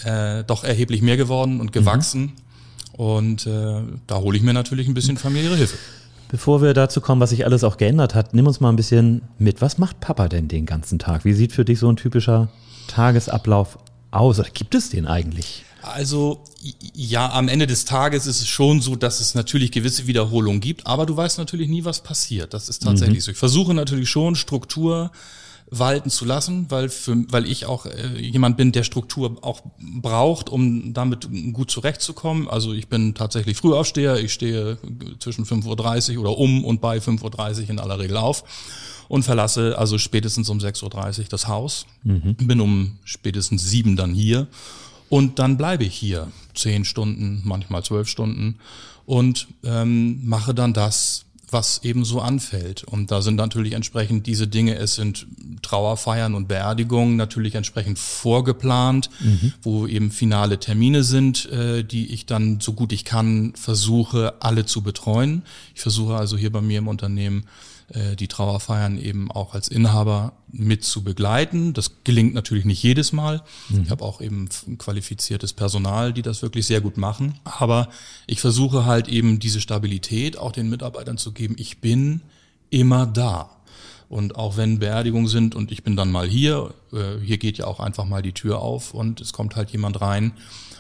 äh, 0.04 0.44
doch 0.44 0.66
erheblich 0.66 1.02
mehr 1.02 1.16
geworden 1.16 1.62
und 1.62 1.72
gewachsen. 1.72 2.22
Mhm. 2.22 2.51
Und 2.94 3.48
äh, 3.48 3.82
da 4.08 4.18
hole 4.18 4.38
ich 4.38 4.44
mir 4.44 4.54
natürlich 4.54 4.88
ein 4.88 4.94
bisschen 4.94 5.18
familiäre 5.18 5.56
Hilfe. 5.56 5.78
Bevor 6.30 6.62
wir 6.62 6.74
dazu 6.74 7.02
kommen, 7.02 7.20
was 7.20 7.32
sich 7.32 7.46
alles 7.46 7.64
auch 7.64 7.78
geändert 7.78 8.16
hat, 8.16 8.34
nimm 8.34 8.48
uns 8.48 8.62
mal 8.62 8.70
ein 8.70 8.78
bisschen 8.78 9.22
mit. 9.38 9.62
Was 9.62 9.78
macht 9.78 10.00
Papa 10.00 10.30
denn 10.30 10.48
den 10.48 10.66
ganzen 10.66 10.98
Tag? 10.98 11.26
Wie 11.26 11.34
sieht 11.34 11.52
für 11.52 11.66
dich 11.66 11.80
so 11.80 11.90
ein 11.90 11.98
typischer 11.98 12.50
Tagesablauf 12.88 13.78
aus? 14.12 14.40
Oder 14.40 14.50
gibt 14.50 14.74
es 14.76 14.90
den 14.90 15.08
eigentlich? 15.08 15.66
Also 15.82 16.44
ja, 16.94 17.32
am 17.32 17.48
Ende 17.48 17.66
des 17.66 17.86
Tages 17.86 18.28
ist 18.28 18.40
es 18.42 18.48
schon 18.48 18.82
so, 18.82 18.96
dass 18.96 19.20
es 19.20 19.34
natürlich 19.34 19.72
gewisse 19.72 20.06
Wiederholungen 20.08 20.62
gibt, 20.62 20.86
aber 20.86 21.06
du 21.06 21.18
weißt 21.18 21.38
natürlich 21.40 21.70
nie, 21.70 21.84
was 21.86 22.02
passiert. 22.02 22.54
Das 22.54 22.70
ist 22.70 22.84
tatsächlich 22.84 23.18
mhm. 23.18 23.22
so. 23.22 23.32
Ich 23.32 23.38
versuche 23.38 23.74
natürlich 23.74 24.10
schon 24.10 24.36
Struktur 24.36 25.12
walten 25.72 26.10
zu 26.10 26.26
lassen, 26.26 26.66
weil 26.70 26.90
für, 26.90 27.16
weil 27.32 27.48
ich 27.48 27.66
auch 27.66 27.86
äh, 27.86 28.20
jemand 28.20 28.58
bin, 28.58 28.74
der 28.74 28.84
Struktur 28.84 29.38
auch 29.42 29.62
braucht, 29.80 30.50
um 30.50 30.94
damit 30.94 31.30
gut 31.54 31.72
zurechtzukommen. 31.72 32.50
Also 32.50 32.74
ich 32.74 32.90
bin 32.90 33.16
tatsächlich 33.16 33.56
Frühaufsteher, 33.56 34.20
ich 34.20 34.34
stehe 34.34 34.78
zwischen 35.20 35.46
5.30 35.46 36.16
Uhr 36.18 36.22
oder 36.22 36.38
um 36.38 36.66
und 36.66 36.82
bei 36.82 36.98
5.30 36.98 37.64
Uhr 37.64 37.70
in 37.70 37.80
aller 37.80 38.00
Regel 38.00 38.18
auf 38.18 38.44
und 39.08 39.24
verlasse 39.24 39.78
also 39.78 39.98
spätestens 39.98 40.50
um 40.50 40.60
6.30 40.60 41.20
Uhr 41.20 41.26
das 41.30 41.48
Haus, 41.48 41.86
mhm. 42.04 42.36
bin 42.36 42.60
um 42.60 43.00
spätestens 43.06 43.64
sieben 43.64 43.96
dann 43.96 44.14
hier 44.14 44.48
und 45.08 45.40
dann 45.40 45.56
bleibe 45.56 45.86
ich 45.86 45.96
hier 45.96 46.28
zehn 46.54 46.84
Stunden, 46.84 47.42
manchmal 47.46 47.84
zwölf 47.84 48.10
Stunden 48.10 48.58
und 49.06 49.48
ähm, 49.64 50.26
mache 50.28 50.54
dann 50.54 50.74
das, 50.74 51.26
was 51.52 51.84
eben 51.84 52.06
so 52.06 52.22
anfällt. 52.22 52.84
Und 52.84 53.12
da 53.12 53.22
sind 53.22 53.36
natürlich 53.36 53.74
entsprechend 53.74 54.26
diese 54.26 54.48
Dinge, 54.48 54.76
es 54.76 54.96
sind 54.96 55.28
Trauerfeiern 55.62 56.34
und 56.34 56.48
Beerdigungen 56.48 57.18
natürlich 57.18 57.56
entsprechend 57.56 58.00
vorgeplant, 58.00 59.10
mhm. 59.20 59.54
wo 59.62 59.86
eben 59.86 60.12
finale 60.12 60.60
Termine 60.60 61.04
sind, 61.04 61.50
äh, 61.52 61.84
die 61.84 62.14
ich 62.14 62.26
dann 62.26 62.60
so 62.60 62.74
gut 62.74 62.92
ich 62.94 63.06
kann 63.06 63.54
versuche, 63.56 64.36
alle 64.40 64.66
zu 64.66 64.82
betreuen. 64.82 65.44
Ich 65.76 65.82
versuche 65.82 66.16
also 66.16 66.38
hier 66.38 66.52
bei 66.52 66.62
mir 66.62 66.80
im 66.80 66.88
Unternehmen 66.88 67.46
äh, 67.94 68.16
die 68.16 68.28
Trauerfeiern 68.28 68.98
eben 68.98 69.32
auch 69.32 69.54
als 69.54 69.68
Inhaber 69.68 70.34
mit 70.52 70.84
zu 70.84 71.04
begleiten. 71.04 71.74
Das 71.74 72.04
gelingt 72.04 72.34
natürlich 72.34 72.66
nicht 72.66 72.82
jedes 72.82 73.12
Mal. 73.12 73.42
Mhm. 73.70 73.84
Ich 73.84 73.90
habe 73.90 74.04
auch 74.04 74.22
eben 74.22 74.48
qualifiziertes 74.78 75.54
Personal, 75.54 76.14
die 76.14 76.22
das 76.22 76.42
wirklich 76.42 76.66
sehr 76.66 76.82
gut 76.82 76.98
machen. 76.98 77.40
Aber 77.44 77.90
ich 78.28 78.40
versuche 78.40 78.86
halt 78.86 79.08
eben 79.08 79.40
diese 79.40 79.62
Stabilität 79.62 80.38
auch 80.38 80.52
den 80.52 80.70
Mitarbeitern 80.70 81.18
zu 81.18 81.32
geben. 81.32 81.56
Ich 81.58 81.80
bin 81.80 82.22
immer 82.70 83.06
da. 83.06 83.50
Und 84.10 84.36
auch 84.36 84.58
wenn 84.58 84.80
Beerdigungen 84.80 85.28
sind 85.28 85.56
und 85.56 85.72
ich 85.72 85.84
bin 85.84 85.96
dann 85.96 86.12
mal 86.12 86.28
hier, 86.28 86.74
äh, 86.92 87.24
hier 87.24 87.38
geht 87.38 87.58
ja 87.58 87.66
auch 87.66 87.80
einfach 87.80 88.06
mal 88.06 88.22
die 88.22 88.34
Tür 88.34 88.60
auf 88.60 88.94
und 88.94 89.22
es 89.22 89.32
kommt 89.32 89.56
halt 89.56 89.70
jemand 89.70 90.02
rein 90.02 90.34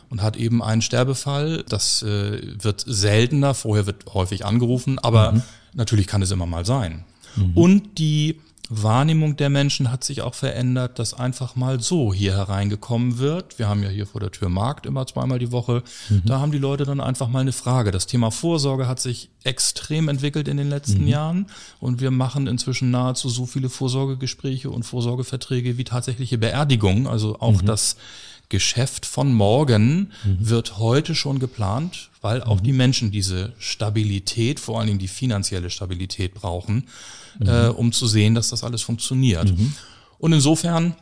und 0.09 0.21
hat 0.21 0.35
eben 0.35 0.61
einen 0.61 0.81
Sterbefall. 0.81 1.63
Das 1.67 2.03
äh, 2.03 2.41
wird 2.61 2.83
seltener, 2.85 3.53
vorher 3.53 3.85
wird 3.85 4.13
häufig 4.13 4.45
angerufen, 4.45 4.99
aber 4.99 5.31
mhm. 5.31 5.43
Natürlich 5.73 6.07
kann 6.07 6.21
es 6.21 6.31
immer 6.31 6.45
mal 6.45 6.65
sein. 6.65 7.03
Mhm. 7.35 7.57
Und 7.57 7.97
die 7.97 8.39
Wahrnehmung 8.73 9.35
der 9.35 9.49
Menschen 9.49 9.91
hat 9.91 10.05
sich 10.05 10.21
auch 10.21 10.33
verändert, 10.33 10.97
dass 10.97 11.13
einfach 11.13 11.57
mal 11.57 11.81
so 11.81 12.13
hier 12.13 12.37
hereingekommen 12.37 13.17
wird. 13.17 13.59
Wir 13.59 13.67
haben 13.67 13.83
ja 13.83 13.89
hier 13.89 14.07
vor 14.07 14.21
der 14.21 14.31
Tür 14.31 14.47
Markt 14.47 14.85
immer 14.85 15.05
zweimal 15.05 15.39
die 15.39 15.51
Woche. 15.51 15.83
Mhm. 16.07 16.21
Da 16.23 16.39
haben 16.39 16.53
die 16.53 16.57
Leute 16.57 16.85
dann 16.85 17.01
einfach 17.01 17.27
mal 17.27 17.39
eine 17.39 17.51
Frage. 17.51 17.91
Das 17.91 18.07
Thema 18.07 18.31
Vorsorge 18.31 18.87
hat 18.87 19.01
sich 19.01 19.29
extrem 19.43 20.07
entwickelt 20.07 20.47
in 20.47 20.55
den 20.55 20.69
letzten 20.69 21.01
mhm. 21.01 21.07
Jahren 21.07 21.45
und 21.81 21.99
wir 21.99 22.11
machen 22.11 22.47
inzwischen 22.47 22.91
nahezu 22.91 23.27
so 23.27 23.45
viele 23.45 23.67
Vorsorgegespräche 23.67 24.69
und 24.69 24.83
Vorsorgeverträge 24.83 25.77
wie 25.77 25.83
tatsächliche 25.83 26.37
Beerdigungen. 26.37 27.07
Also 27.07 27.39
auch 27.41 27.61
mhm. 27.61 27.65
das 27.65 27.97
Geschäft 28.47 29.05
von 29.05 29.33
morgen 29.33 30.11
mhm. 30.23 30.37
wird 30.39 30.77
heute 30.77 31.13
schon 31.13 31.39
geplant, 31.39 32.09
weil 32.21 32.43
auch 32.43 32.59
mhm. 32.59 32.63
die 32.63 32.73
Menschen 32.73 33.11
diese 33.11 33.53
Stabilität, 33.57 34.59
vor 34.59 34.77
allen 34.77 34.87
Dingen 34.87 34.99
die 34.99 35.07
finanzielle 35.07 35.69
Stabilität 35.69 36.33
brauchen, 36.33 36.87
mhm. 37.39 37.47
äh, 37.47 37.67
um 37.67 37.91
zu 37.91 38.07
sehen, 38.07 38.35
dass 38.35 38.49
das 38.49 38.63
alles 38.63 38.83
funktioniert. 38.83 39.57
Mhm. 39.57 39.73
Und 40.19 40.33
insofern 40.33 40.95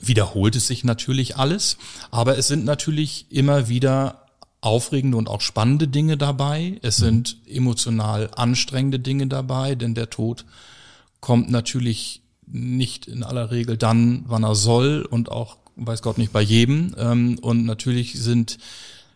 wiederholt 0.00 0.56
es 0.56 0.68
sich 0.68 0.84
natürlich 0.84 1.36
alles, 1.36 1.76
aber 2.10 2.38
es 2.38 2.46
sind 2.46 2.64
natürlich 2.64 3.26
immer 3.28 3.68
wieder 3.68 4.26
aufregende 4.62 5.16
und 5.16 5.28
auch 5.28 5.40
spannende 5.40 5.88
Dinge 5.88 6.16
dabei. 6.16 6.78
Es 6.82 7.00
mhm. 7.00 7.04
sind 7.04 7.36
emotional 7.46 8.30
anstrengende 8.34 8.98
Dinge 8.98 9.26
dabei, 9.26 9.74
denn 9.74 9.94
der 9.94 10.10
Tod 10.10 10.44
kommt 11.20 11.50
natürlich 11.50 12.22
nicht 12.46 13.06
in 13.06 13.22
aller 13.22 13.50
Regel 13.50 13.76
dann, 13.76 14.24
wann 14.26 14.44
er 14.44 14.54
soll 14.54 15.06
und 15.08 15.30
auch 15.30 15.56
weiß 15.76 16.02
Gott 16.02 16.18
nicht 16.18 16.32
bei 16.32 16.42
jedem. 16.42 16.94
Ähm, 16.98 17.38
und 17.40 17.64
natürlich 17.64 18.20
sind 18.20 18.58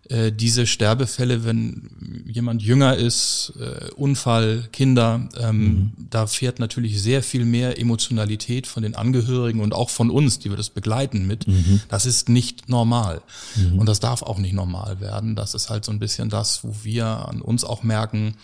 äh, 0.08 0.32
diese 0.32 0.66
Sterbefälle, 0.66 1.44
wenn 1.44 2.25
jemand 2.26 2.62
jünger 2.62 2.96
ist, 2.96 3.54
äh, 3.58 3.90
Unfall, 3.92 4.68
Kinder, 4.70 5.28
ähm, 5.40 5.58
mhm. 5.58 5.92
da 6.11 6.26
fährt 6.26 6.58
natürlich 6.58 7.00
sehr 7.00 7.23
viel 7.23 7.44
mehr 7.44 7.78
Emotionalität 7.78 8.66
von 8.66 8.82
den 8.82 8.94
Angehörigen 8.94 9.61
und 9.61 9.73
auch 9.73 9.88
von 9.88 10.11
uns, 10.11 10.38
die 10.38 10.50
wir 10.50 10.58
das 10.58 10.68
begleiten 10.68 11.26
mit. 11.26 11.49
Mhm. 11.49 11.80
Das 11.88 12.04
ist 12.04 12.28
nicht 12.28 12.68
normal. 12.68 13.23
Mhm. 13.56 13.78
Und 13.78 13.88
das 13.88 14.00
darf 14.00 14.23
auch 14.23 14.38
nicht 14.38 14.52
normal 14.52 15.00
werden. 15.00 15.37
Das 15.37 15.54
ist 15.54 15.70
halt 15.70 15.84
so 15.84 15.92
ein 15.92 15.99
bisschen 15.99 16.28
das, 16.28 16.64
wo 16.64 16.75
wir 16.82 17.06
an 17.06 17.40
uns 17.40 17.64
auch 17.64 17.82
merken, 17.82 18.34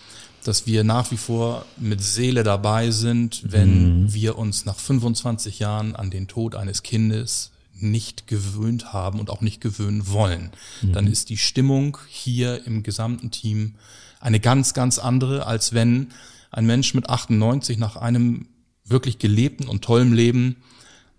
dass 0.43 0.65
wir 0.65 0.83
nach 0.83 1.11
wie 1.11 1.17
vor 1.17 1.65
mit 1.77 2.01
Seele 2.01 2.43
dabei 2.43 2.89
sind, 2.89 3.43
wenn 3.51 4.03
mhm. 4.03 4.13
wir 4.13 4.37
uns 4.37 4.65
nach 4.65 4.79
25 4.79 5.59
Jahren 5.59 5.95
an 5.95 6.09
den 6.09 6.27
Tod 6.27 6.55
eines 6.55 6.81
Kindes 6.81 7.51
nicht 7.81 8.27
gewöhnt 8.27 8.93
haben 8.93 9.19
und 9.19 9.29
auch 9.29 9.41
nicht 9.41 9.61
gewöhnen 9.61 10.07
wollen. 10.07 10.51
Mhm. 10.81 10.93
Dann 10.93 11.07
ist 11.07 11.29
die 11.29 11.37
Stimmung 11.37 11.97
hier 12.07 12.65
im 12.65 12.83
gesamten 12.83 13.31
Team 13.31 13.75
eine 14.19 14.39
ganz, 14.39 14.73
ganz 14.73 14.99
andere, 14.99 15.45
als 15.45 15.73
wenn 15.73 16.09
ein 16.51 16.65
Mensch 16.65 16.93
mit 16.93 17.09
98 17.09 17.77
nach 17.77 17.95
einem 17.95 18.47
wirklich 18.85 19.19
gelebten 19.19 19.67
und 19.67 19.83
tollen 19.83 20.13
Leben 20.13 20.57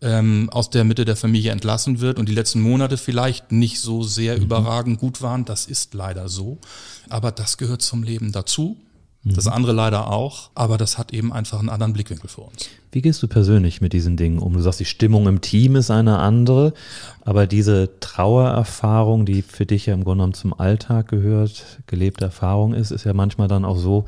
ähm, 0.03 0.51
aus 0.51 0.71
der 0.71 0.85
Mitte 0.85 1.05
der 1.05 1.17
Familie 1.17 1.53
entlassen 1.53 2.01
wird 2.01 2.19
und 2.19 2.29
die 2.29 2.35
letzten 2.35 2.61
Monate 2.61 2.99
vielleicht 2.99 3.53
nicht 3.53 3.81
so 3.81 4.03
sehr 4.03 4.37
mhm. 4.37 4.43
überragend 4.43 5.01
gut 5.01 5.23
waren. 5.23 5.45
Das 5.45 5.67
ist 5.67 5.95
leider 5.95 6.29
so. 6.29 6.59
Aber 7.09 7.33
das 7.33 7.57
gehört 7.57 7.83
zum 7.83 8.03
Leben 8.03 8.33
dazu. 8.33 8.77
Das 9.25 9.45
mhm. 9.45 9.53
andere 9.53 9.73
leider 9.73 10.11
auch, 10.11 10.51
aber 10.55 10.79
das 10.79 10.99
hat 10.99 11.13
eben 11.13 11.33
einfach 11.33 11.61
einen 11.61 11.69
anderen 11.69 11.93
Blickwinkel 11.93 12.29
für 12.29 12.41
uns. 12.41 12.69
Wie 12.91 13.03
gehst 13.03 13.23
du 13.23 13.29
persönlich 13.29 13.81
mit 13.81 13.93
diesen 13.93 14.17
Dingen 14.17 14.39
um? 14.39 14.55
Du 14.55 14.61
sagst, 14.61 14.81
die 14.81 14.85
Stimmung 14.85 15.29
im 15.29 15.41
Team 15.41 15.77
ist 15.77 15.91
eine 15.91 16.19
andere, 16.19 16.75
aber 17.25 17.47
diese 17.47 18.01
Trauererfahrung, 18.01 19.25
die 19.25 19.43
für 19.43 19.65
dich 19.65 19.87
ja 19.87 19.95
im 19.95 20.03
Grunde 20.03 20.23
genommen 20.23 20.35
zum 20.35 20.59
Alltag 20.59 21.09
gehört, 21.09 21.65
gelebte 21.87 22.25
Erfahrung 22.25 22.75
ist, 22.75 22.91
ist 22.91 23.05
ja 23.05 23.15
manchmal 23.15 23.49
dann 23.49 23.65
auch 23.65 23.79
so 23.79 24.07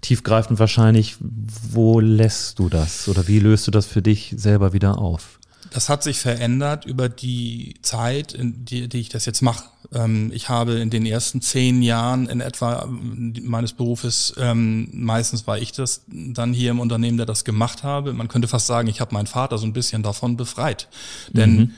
tiefgreifend 0.00 0.60
wahrscheinlich. 0.60 1.16
Wo 1.20 1.98
lässt 1.98 2.58
du 2.58 2.68
das 2.68 3.08
oder 3.08 3.26
wie 3.26 3.40
löst 3.40 3.66
du 3.66 3.72
das 3.72 3.86
für 3.86 4.02
dich 4.02 4.32
selber 4.36 4.72
wieder 4.72 4.98
auf? 4.98 5.40
Das 5.72 5.88
hat 5.88 6.02
sich 6.02 6.18
verändert 6.18 6.84
über 6.84 7.08
die 7.08 7.74
Zeit, 7.82 8.32
in 8.32 8.64
die, 8.64 8.88
die 8.88 9.00
ich 9.00 9.08
das 9.08 9.24
jetzt 9.26 9.40
mache. 9.40 9.64
Ähm, 9.94 10.30
ich 10.34 10.48
habe 10.48 10.74
in 10.74 10.90
den 10.90 11.06
ersten 11.06 11.40
zehn 11.40 11.82
Jahren 11.82 12.28
in 12.28 12.40
etwa 12.40 12.84
ähm, 12.84 13.34
meines 13.42 13.72
Berufes, 13.72 14.34
ähm, 14.38 14.88
meistens 14.92 15.46
war 15.46 15.58
ich 15.58 15.72
das 15.72 16.02
dann 16.08 16.52
hier 16.52 16.70
im 16.70 16.80
Unternehmen, 16.80 17.16
der 17.16 17.26
das 17.26 17.44
gemacht 17.44 17.82
habe. 17.82 18.12
Man 18.12 18.28
könnte 18.28 18.48
fast 18.48 18.66
sagen, 18.66 18.88
ich 18.88 19.00
habe 19.00 19.14
meinen 19.14 19.26
Vater 19.26 19.58
so 19.58 19.66
ein 19.66 19.72
bisschen 19.72 20.02
davon 20.02 20.36
befreit. 20.36 20.88
Denn 21.28 21.56
mhm. 21.56 21.70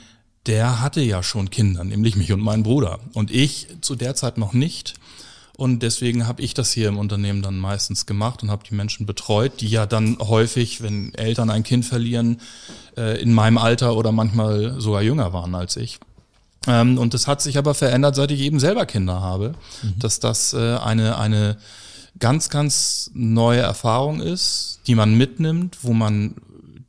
der 0.45 0.81
hatte 0.81 1.01
ja 1.01 1.23
schon 1.23 1.49
Kinder, 1.49 1.83
nämlich 1.83 2.15
mich 2.15 2.31
und 2.31 2.41
meinen 2.41 2.63
Bruder. 2.63 2.99
Und 3.13 3.31
ich 3.31 3.67
zu 3.81 3.95
der 3.95 4.15
Zeit 4.15 4.37
noch 4.37 4.53
nicht. 4.53 4.95
Und 5.57 5.83
deswegen 5.83 6.27
habe 6.27 6.41
ich 6.41 6.53
das 6.53 6.71
hier 6.73 6.89
im 6.89 6.97
Unternehmen 6.97 7.41
dann 7.41 7.57
meistens 7.57 8.05
gemacht 8.05 8.43
und 8.43 8.51
habe 8.51 8.65
die 8.69 8.75
Menschen 8.75 9.05
betreut, 9.05 9.61
die 9.61 9.69
ja 9.69 9.85
dann 9.85 10.17
häufig, 10.19 10.81
wenn 10.81 11.13
Eltern 11.13 11.49
ein 11.49 11.63
Kind 11.63 11.85
verlieren, 11.85 12.41
äh, 12.97 13.21
in 13.21 13.33
meinem 13.33 13.57
Alter 13.57 13.95
oder 13.95 14.11
manchmal 14.11 14.81
sogar 14.81 15.01
jünger 15.01 15.31
waren 15.31 15.55
als 15.55 15.77
ich. 15.77 15.99
Ähm, 16.67 16.97
und 16.97 17.13
das 17.13 17.27
hat 17.27 17.41
sich 17.41 17.57
aber 17.57 17.73
verändert, 17.73 18.15
seit 18.15 18.31
ich 18.31 18.41
eben 18.41 18.59
selber 18.59 18.85
Kinder 18.85 19.21
habe, 19.21 19.53
mhm. 19.81 19.99
dass 19.99 20.19
das 20.19 20.53
äh, 20.53 20.77
eine, 20.77 21.17
eine 21.17 21.57
ganz, 22.19 22.49
ganz 22.49 23.11
neue 23.13 23.61
Erfahrung 23.61 24.21
ist, 24.21 24.79
die 24.87 24.95
man 24.95 25.15
mitnimmt, 25.15 25.77
wo 25.81 25.93
man 25.93 26.35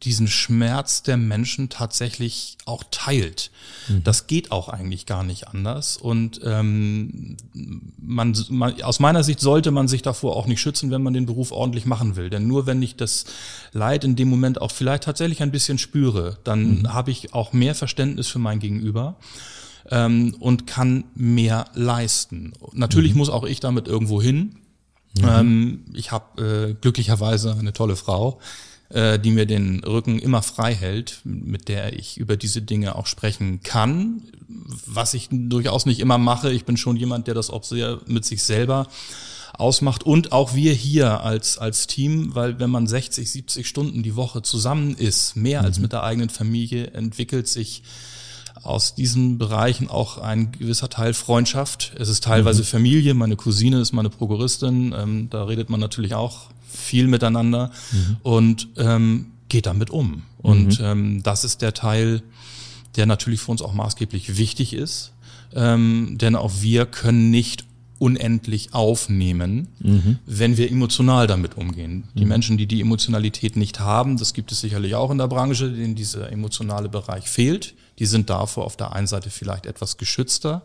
diesen 0.02 0.28
Schmerz 0.28 1.02
der 1.02 1.16
Menschen 1.16 1.68
tatsächlich 1.68 2.58
auch 2.64 2.84
teilt. 2.90 3.50
Mhm. 3.88 4.04
Das 4.04 4.26
geht 4.26 4.52
auch 4.52 4.68
eigentlich 4.68 5.06
gar 5.06 5.24
nicht 5.24 5.48
anders. 5.48 5.96
Und 5.96 6.40
ähm, 6.44 7.36
man, 7.98 8.36
man, 8.50 8.82
aus 8.82 9.00
meiner 9.00 9.24
Sicht 9.24 9.40
sollte 9.40 9.70
man 9.70 9.88
sich 9.88 10.02
davor 10.02 10.36
auch 10.36 10.46
nicht 10.46 10.60
schützen, 10.60 10.90
wenn 10.90 11.02
man 11.02 11.14
den 11.14 11.26
Beruf 11.26 11.50
ordentlich 11.50 11.86
machen 11.86 12.14
will. 12.14 12.30
Denn 12.30 12.46
nur 12.46 12.66
wenn 12.66 12.82
ich 12.82 12.96
das 12.96 13.24
Leid 13.72 14.04
in 14.04 14.16
dem 14.16 14.28
Moment 14.28 14.60
auch 14.60 14.70
vielleicht 14.70 15.04
tatsächlich 15.04 15.42
ein 15.42 15.50
bisschen 15.50 15.78
spüre, 15.78 16.38
dann 16.44 16.82
mhm. 16.82 16.92
habe 16.92 17.10
ich 17.10 17.34
auch 17.34 17.52
mehr 17.52 17.74
Verständnis 17.74 18.28
für 18.28 18.38
mein 18.38 18.60
Gegenüber 18.60 19.16
ähm, 19.90 20.34
und 20.38 20.66
kann 20.66 21.04
mehr 21.14 21.66
leisten. 21.74 22.52
Natürlich 22.72 23.12
mhm. 23.12 23.18
muss 23.18 23.28
auch 23.28 23.44
ich 23.44 23.60
damit 23.60 23.88
irgendwo 23.88 24.20
hin. 24.20 24.56
Mhm. 25.18 25.28
Ähm, 25.28 25.84
ich 25.94 26.12
habe 26.12 26.70
äh, 26.70 26.74
glücklicherweise 26.80 27.56
eine 27.58 27.72
tolle 27.72 27.96
Frau, 27.96 28.40
äh, 28.88 29.18
die 29.18 29.30
mir 29.30 29.46
den 29.46 29.82
Rücken 29.84 30.18
immer 30.18 30.42
frei 30.42 30.74
hält, 30.74 31.20
mit 31.24 31.68
der 31.68 31.98
ich 31.98 32.18
über 32.18 32.36
diese 32.36 32.62
Dinge 32.62 32.96
auch 32.96 33.06
sprechen 33.06 33.62
kann, 33.62 34.22
was 34.86 35.14
ich 35.14 35.28
durchaus 35.30 35.86
nicht 35.86 36.00
immer 36.00 36.18
mache. 36.18 36.52
Ich 36.52 36.64
bin 36.64 36.76
schon 36.76 36.96
jemand, 36.96 37.26
der 37.26 37.34
das 37.34 37.50
auch 37.50 37.64
sehr 37.64 38.00
mit 38.06 38.24
sich 38.24 38.42
selber 38.42 38.88
ausmacht 39.54 40.02
und 40.04 40.32
auch 40.32 40.54
wir 40.54 40.74
hier 40.74 41.22
als, 41.22 41.56
als 41.56 41.86
Team, 41.86 42.34
weil 42.34 42.58
wenn 42.58 42.68
man 42.68 42.86
60, 42.86 43.30
70 43.30 43.66
Stunden 43.66 44.02
die 44.02 44.14
Woche 44.14 44.42
zusammen 44.42 44.94
ist, 44.94 45.34
mehr 45.34 45.60
mhm. 45.60 45.66
als 45.66 45.78
mit 45.78 45.92
der 45.92 46.02
eigenen 46.02 46.28
Familie, 46.28 46.88
entwickelt 46.88 47.48
sich 47.48 47.82
aus 48.62 48.94
diesen 48.94 49.38
Bereichen 49.38 49.88
auch 49.88 50.18
ein 50.18 50.52
gewisser 50.52 50.88
Teil 50.88 51.14
Freundschaft. 51.14 51.92
Es 51.98 52.08
ist 52.08 52.24
teilweise 52.24 52.62
mhm. 52.62 52.66
Familie, 52.66 53.14
meine 53.14 53.36
Cousine 53.36 53.80
ist 53.80 53.92
meine 53.92 54.10
Prokuristin, 54.10 54.94
ähm, 54.96 55.30
da 55.30 55.44
redet 55.44 55.70
man 55.70 55.80
natürlich 55.80 56.14
auch 56.14 56.48
viel 56.68 57.06
miteinander 57.06 57.70
mhm. 57.92 58.16
und 58.22 58.68
ähm, 58.76 59.26
geht 59.48 59.66
damit 59.66 59.90
um. 59.90 60.22
Und 60.38 60.80
mhm. 60.80 60.84
ähm, 60.84 61.22
das 61.22 61.44
ist 61.44 61.62
der 61.62 61.74
Teil, 61.74 62.22
der 62.96 63.06
natürlich 63.06 63.40
für 63.40 63.50
uns 63.50 63.62
auch 63.62 63.74
maßgeblich 63.74 64.36
wichtig 64.36 64.72
ist, 64.72 65.12
ähm, 65.54 66.16
denn 66.18 66.34
auch 66.36 66.52
wir 66.60 66.86
können 66.86 67.30
nicht 67.30 67.65
unendlich 67.98 68.74
aufnehmen, 68.74 69.68
mhm. 69.78 70.18
wenn 70.26 70.56
wir 70.56 70.70
emotional 70.70 71.26
damit 71.26 71.56
umgehen. 71.56 72.04
Die 72.14 72.22
mhm. 72.22 72.28
Menschen, 72.28 72.58
die 72.58 72.66
die 72.66 72.80
Emotionalität 72.80 73.56
nicht 73.56 73.80
haben, 73.80 74.16
das 74.18 74.34
gibt 74.34 74.52
es 74.52 74.60
sicherlich 74.60 74.94
auch 74.94 75.10
in 75.10 75.18
der 75.18 75.28
Branche, 75.28 75.70
denen 75.70 75.94
dieser 75.94 76.30
emotionale 76.30 76.88
Bereich 76.88 77.28
fehlt, 77.28 77.74
die 77.98 78.06
sind 78.06 78.28
davor 78.30 78.64
auf 78.64 78.76
der 78.76 78.92
einen 78.92 79.06
Seite 79.06 79.30
vielleicht 79.30 79.66
etwas 79.66 79.96
geschützter. 79.96 80.62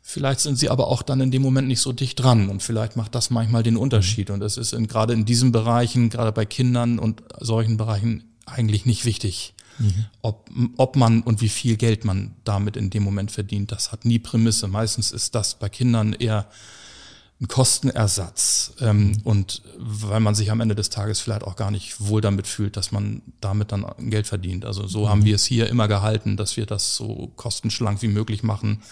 Vielleicht 0.00 0.40
sind 0.40 0.56
sie 0.56 0.70
aber 0.70 0.86
auch 0.86 1.02
dann 1.02 1.20
in 1.20 1.32
dem 1.32 1.42
Moment 1.42 1.66
nicht 1.66 1.80
so 1.80 1.92
dicht 1.92 2.22
dran 2.22 2.48
und 2.48 2.62
vielleicht 2.62 2.94
macht 2.94 3.14
das 3.16 3.30
manchmal 3.30 3.64
den 3.64 3.76
Unterschied. 3.76 4.30
Und 4.30 4.40
es 4.40 4.56
ist 4.56 4.72
in, 4.72 4.86
gerade 4.86 5.12
in 5.12 5.24
diesen 5.24 5.50
Bereichen, 5.50 6.10
gerade 6.10 6.30
bei 6.30 6.44
Kindern 6.44 7.00
und 7.00 7.22
solchen 7.40 7.76
Bereichen 7.76 8.22
eigentlich 8.46 8.86
nicht 8.86 9.04
wichtig. 9.04 9.55
Mhm. 9.78 10.06
Ob, 10.22 10.50
ob 10.76 10.96
man 10.96 11.22
und 11.22 11.40
wie 11.40 11.48
viel 11.48 11.76
Geld 11.76 12.04
man 12.04 12.34
damit 12.44 12.76
in 12.76 12.90
dem 12.90 13.02
Moment 13.02 13.30
verdient, 13.30 13.72
das 13.72 13.92
hat 13.92 14.04
nie 14.04 14.18
Prämisse. 14.18 14.68
Meistens 14.68 15.12
ist 15.12 15.34
das 15.34 15.58
bei 15.58 15.68
Kindern 15.68 16.12
eher 16.12 16.46
ein 17.40 17.48
Kostenersatz. 17.48 18.72
Ähm, 18.80 19.12
und 19.24 19.62
weil 19.76 20.20
man 20.20 20.34
sich 20.34 20.50
am 20.50 20.60
Ende 20.60 20.74
des 20.74 20.88
Tages 20.88 21.20
vielleicht 21.20 21.44
auch 21.44 21.56
gar 21.56 21.70
nicht 21.70 22.00
wohl 22.00 22.20
damit 22.20 22.46
fühlt, 22.46 22.76
dass 22.76 22.92
man 22.92 23.22
damit 23.40 23.72
dann 23.72 23.84
Geld 24.10 24.26
verdient. 24.26 24.64
Also 24.64 24.86
so 24.86 25.04
mhm. 25.04 25.08
haben 25.08 25.24
wir 25.24 25.34
es 25.34 25.44
hier 25.44 25.68
immer 25.68 25.86
gehalten, 25.86 26.36
dass 26.36 26.56
wir 26.56 26.66
das 26.66 26.96
so 26.96 27.32
kostenschlank 27.36 28.00
wie 28.00 28.08
möglich 28.08 28.42
machen, 28.42 28.82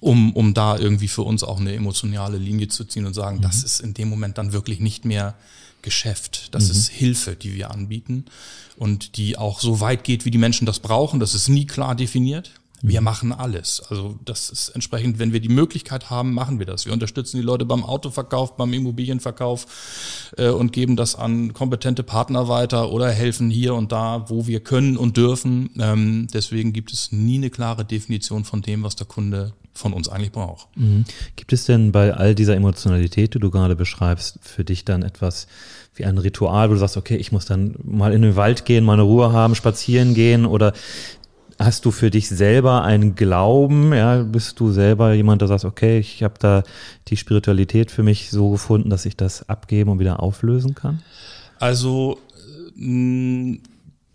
um, 0.00 0.32
um 0.32 0.52
da 0.52 0.76
irgendwie 0.76 1.08
für 1.08 1.22
uns 1.22 1.44
auch 1.44 1.60
eine 1.60 1.74
emotionale 1.74 2.38
Linie 2.38 2.68
zu 2.68 2.84
ziehen 2.84 3.06
und 3.06 3.14
sagen, 3.14 3.36
mhm. 3.36 3.42
das 3.42 3.62
ist 3.62 3.80
in 3.80 3.94
dem 3.94 4.08
Moment 4.08 4.36
dann 4.36 4.52
wirklich 4.52 4.80
nicht 4.80 5.04
mehr 5.04 5.36
Geschäft. 5.82 6.48
Das 6.52 6.64
mhm. 6.64 6.70
ist 6.70 6.88
Hilfe, 6.88 7.36
die 7.36 7.54
wir 7.54 7.70
anbieten 7.70 8.24
und 8.76 9.16
die 9.16 9.36
auch 9.36 9.60
so 9.60 9.80
weit 9.80 10.04
geht, 10.04 10.24
wie 10.24 10.30
die 10.30 10.38
Menschen 10.38 10.66
das 10.66 10.80
brauchen. 10.80 11.20
Das 11.20 11.34
ist 11.34 11.48
nie 11.48 11.66
klar 11.66 11.94
definiert. 11.94 12.52
Wir 12.84 13.00
mhm. 13.00 13.04
machen 13.04 13.32
alles. 13.32 13.80
Also 13.88 14.18
das 14.24 14.50
ist 14.50 14.70
entsprechend, 14.70 15.20
wenn 15.20 15.32
wir 15.32 15.40
die 15.40 15.48
Möglichkeit 15.48 16.10
haben, 16.10 16.34
machen 16.34 16.58
wir 16.58 16.66
das. 16.66 16.84
Wir 16.84 16.92
unterstützen 16.92 17.36
die 17.36 17.42
Leute 17.42 17.64
beim 17.64 17.84
Autoverkauf, 17.84 18.56
beim 18.56 18.72
Immobilienverkauf 18.72 20.32
äh, 20.36 20.48
und 20.48 20.72
geben 20.72 20.96
das 20.96 21.14
an 21.14 21.54
kompetente 21.54 22.02
Partner 22.02 22.48
weiter 22.48 22.90
oder 22.90 23.10
helfen 23.10 23.50
hier 23.50 23.74
und 23.74 23.92
da, 23.92 24.28
wo 24.28 24.48
wir 24.48 24.60
können 24.60 24.96
und 24.96 25.16
dürfen. 25.16 25.70
Ähm, 25.78 26.26
deswegen 26.34 26.72
gibt 26.72 26.92
es 26.92 27.12
nie 27.12 27.36
eine 27.36 27.50
klare 27.50 27.84
Definition 27.84 28.44
von 28.44 28.62
dem, 28.62 28.82
was 28.82 28.96
der 28.96 29.06
Kunde 29.06 29.52
von 29.72 29.92
uns 29.92 30.08
eigentlich 30.08 30.32
braucht. 30.32 30.68
Mhm. 30.76 31.04
Gibt 31.36 31.52
es 31.52 31.64
denn 31.64 31.92
bei 31.92 32.14
all 32.14 32.34
dieser 32.34 32.54
Emotionalität, 32.54 33.34
die 33.34 33.38
du 33.38 33.50
gerade 33.50 33.76
beschreibst, 33.76 34.38
für 34.42 34.64
dich 34.64 34.84
dann 34.84 35.02
etwas 35.02 35.46
wie 35.94 36.04
ein 36.04 36.18
Ritual, 36.18 36.68
wo 36.68 36.74
du 36.74 36.78
sagst, 36.78 36.96
okay, 36.96 37.16
ich 37.16 37.32
muss 37.32 37.46
dann 37.46 37.74
mal 37.82 38.12
in 38.12 38.22
den 38.22 38.36
Wald 38.36 38.64
gehen, 38.64 38.84
mal 38.84 38.94
eine 38.94 39.02
Ruhe 39.02 39.32
haben, 39.32 39.54
spazieren 39.54 40.14
gehen 40.14 40.46
oder 40.46 40.72
Hast 41.58 41.84
du 41.84 41.92
für 41.92 42.10
dich 42.10 42.28
selber 42.28 42.82
einen 42.82 43.14
Glauben? 43.14 43.92
Ja, 43.92 44.22
bist 44.22 44.58
du 44.58 44.72
selber 44.72 45.12
jemand, 45.12 45.42
der 45.42 45.48
sagt, 45.48 45.64
okay, 45.64 45.98
ich 46.00 46.22
habe 46.24 46.34
da 46.40 46.64
die 47.08 47.16
Spiritualität 47.16 47.92
für 47.92 48.02
mich 48.02 48.30
so 48.30 48.50
gefunden, 48.50 48.90
dass 48.90 49.06
ich 49.06 49.16
das 49.16 49.48
abgeben 49.48 49.90
und 49.90 49.98
wieder 50.00 50.20
auflösen 50.20 50.74
kann? 50.74 51.02
Also 51.60 52.18
mm, 52.74 53.56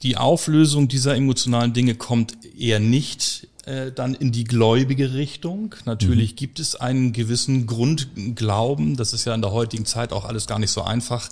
die 0.04 0.18
Auflösung 0.18 0.90
dieser 0.90 1.16
emotionalen 1.16 1.72
Dinge 1.72 1.96
kommt 1.96 2.38
eher 2.58 2.80
nicht 2.80 3.48
äh, 3.68 3.92
dann 3.92 4.14
in 4.14 4.32
die 4.32 4.46
gläubige 4.46 5.14
Richtung. 5.14 5.76
Natürlich 5.86 6.32
mhm. 6.32 6.36
gibt 6.38 6.60
es 6.60 6.76
einen 6.76 7.12
gewissen 7.12 7.68
Grundglauben. 7.68 8.96
Das 8.96 9.14
ist 9.14 9.26
ja 9.26 9.36
in 9.36 9.42
der 9.42 9.52
heutigen 9.52 9.86
Zeit 9.86 10.14
auch 10.14 10.26
alles 10.26 10.48
gar 10.48 10.58
nicht 10.58 10.72
so 10.72 10.84
einfach 10.84 11.30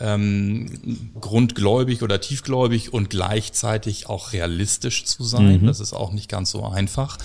ähm, 0.00 1.10
grundgläubig 1.20 2.02
oder 2.02 2.20
tiefgläubig 2.20 2.92
und 2.92 3.10
gleichzeitig 3.10 4.08
auch 4.08 4.32
realistisch 4.32 5.04
zu 5.04 5.24
sein. 5.24 5.62
Mhm. 5.62 5.66
Das 5.66 5.80
ist 5.80 5.92
auch 5.92 6.12
nicht 6.12 6.28
ganz 6.28 6.50
so 6.50 6.64
einfach. 6.64 7.18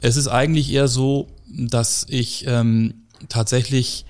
Es 0.00 0.16
ist 0.16 0.28
eigentlich 0.28 0.72
eher 0.72 0.88
so, 0.88 1.28
dass 1.46 2.04
ich 2.08 2.44
ähm, 2.48 3.06
tatsächlich 3.28 4.04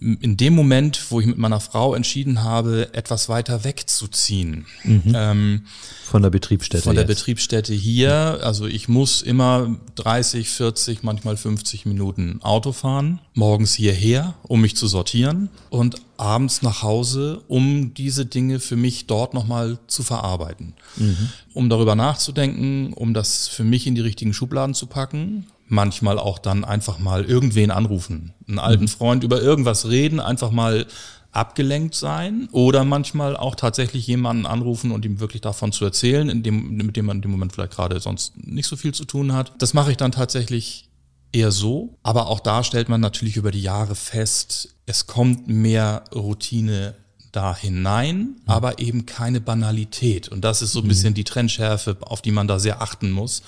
in 0.00 0.36
dem 0.36 0.54
Moment, 0.54 1.10
wo 1.10 1.20
ich 1.20 1.26
mit 1.26 1.38
meiner 1.38 1.60
Frau 1.60 1.94
entschieden 1.94 2.42
habe, 2.42 2.92
etwas 2.92 3.28
weiter 3.28 3.64
wegzuziehen. 3.64 4.66
Mhm. 4.82 5.12
Ähm, 5.14 5.62
von 6.04 6.22
der 6.22 6.30
Betriebsstätte. 6.30 6.84
Von 6.84 6.96
der 6.96 7.06
jetzt. 7.06 7.18
Betriebsstätte 7.18 7.72
hier. 7.74 8.40
Also 8.42 8.66
ich 8.66 8.88
muss 8.88 9.22
immer 9.22 9.76
30, 9.96 10.48
40, 10.48 11.02
manchmal 11.02 11.36
50 11.36 11.86
Minuten 11.86 12.40
Auto 12.42 12.72
fahren. 12.72 13.20
Morgens 13.34 13.74
hierher, 13.74 14.34
um 14.42 14.60
mich 14.60 14.76
zu 14.76 14.86
sortieren. 14.86 15.48
Und 15.70 15.96
abends 16.16 16.62
nach 16.62 16.82
Hause, 16.82 17.42
um 17.48 17.94
diese 17.94 18.26
Dinge 18.26 18.60
für 18.60 18.76
mich 18.76 19.06
dort 19.06 19.34
nochmal 19.34 19.78
zu 19.86 20.02
verarbeiten. 20.02 20.74
Mhm. 20.96 21.28
Um 21.52 21.68
darüber 21.68 21.94
nachzudenken, 21.94 22.92
um 22.92 23.14
das 23.14 23.48
für 23.48 23.64
mich 23.64 23.86
in 23.86 23.94
die 23.94 24.00
richtigen 24.00 24.34
Schubladen 24.34 24.74
zu 24.74 24.86
packen 24.86 25.46
manchmal 25.66 26.18
auch 26.18 26.38
dann 26.38 26.64
einfach 26.64 26.98
mal 26.98 27.24
irgendwen 27.24 27.70
anrufen, 27.70 28.34
einen 28.48 28.58
alten 28.58 28.84
mhm. 28.84 28.88
Freund 28.88 29.24
über 29.24 29.40
irgendwas 29.40 29.88
reden, 29.88 30.20
einfach 30.20 30.50
mal 30.50 30.86
abgelenkt 31.32 31.96
sein 31.96 32.48
oder 32.52 32.84
manchmal 32.84 33.36
auch 33.36 33.56
tatsächlich 33.56 34.06
jemanden 34.06 34.46
anrufen 34.46 34.92
und 34.92 35.04
ihm 35.04 35.18
wirklich 35.18 35.42
davon 35.42 35.72
zu 35.72 35.84
erzählen, 35.84 36.28
in 36.28 36.42
dem, 36.42 36.76
mit 36.76 36.96
dem 36.96 37.06
man 37.06 37.16
in 37.16 37.22
dem 37.22 37.32
Moment 37.32 37.52
vielleicht 37.52 37.72
gerade 37.72 37.98
sonst 37.98 38.36
nicht 38.36 38.68
so 38.68 38.76
viel 38.76 38.94
zu 38.94 39.04
tun 39.04 39.32
hat. 39.32 39.52
Das 39.58 39.74
mache 39.74 39.90
ich 39.90 39.96
dann 39.96 40.12
tatsächlich 40.12 40.88
eher 41.32 41.50
so. 41.50 41.98
Aber 42.02 42.28
auch 42.28 42.40
da 42.40 42.62
stellt 42.62 42.88
man 42.88 43.00
natürlich 43.00 43.36
über 43.36 43.50
die 43.50 43.62
Jahre 43.62 43.96
fest, 43.96 44.76
es 44.86 45.06
kommt 45.06 45.48
mehr 45.48 46.04
Routine 46.14 46.94
da 47.34 47.56
hinein, 47.56 48.36
aber 48.46 48.78
eben 48.78 49.06
keine 49.06 49.40
Banalität. 49.40 50.28
Und 50.28 50.42
das 50.44 50.62
ist 50.62 50.72
so 50.72 50.80
ein 50.80 50.86
bisschen 50.86 51.10
mhm. 51.10 51.14
die 51.14 51.24
Trennschärfe, 51.24 51.96
auf 52.00 52.22
die 52.22 52.30
man 52.30 52.46
da 52.46 52.60
sehr 52.60 52.80
achten 52.80 53.10
muss, 53.10 53.42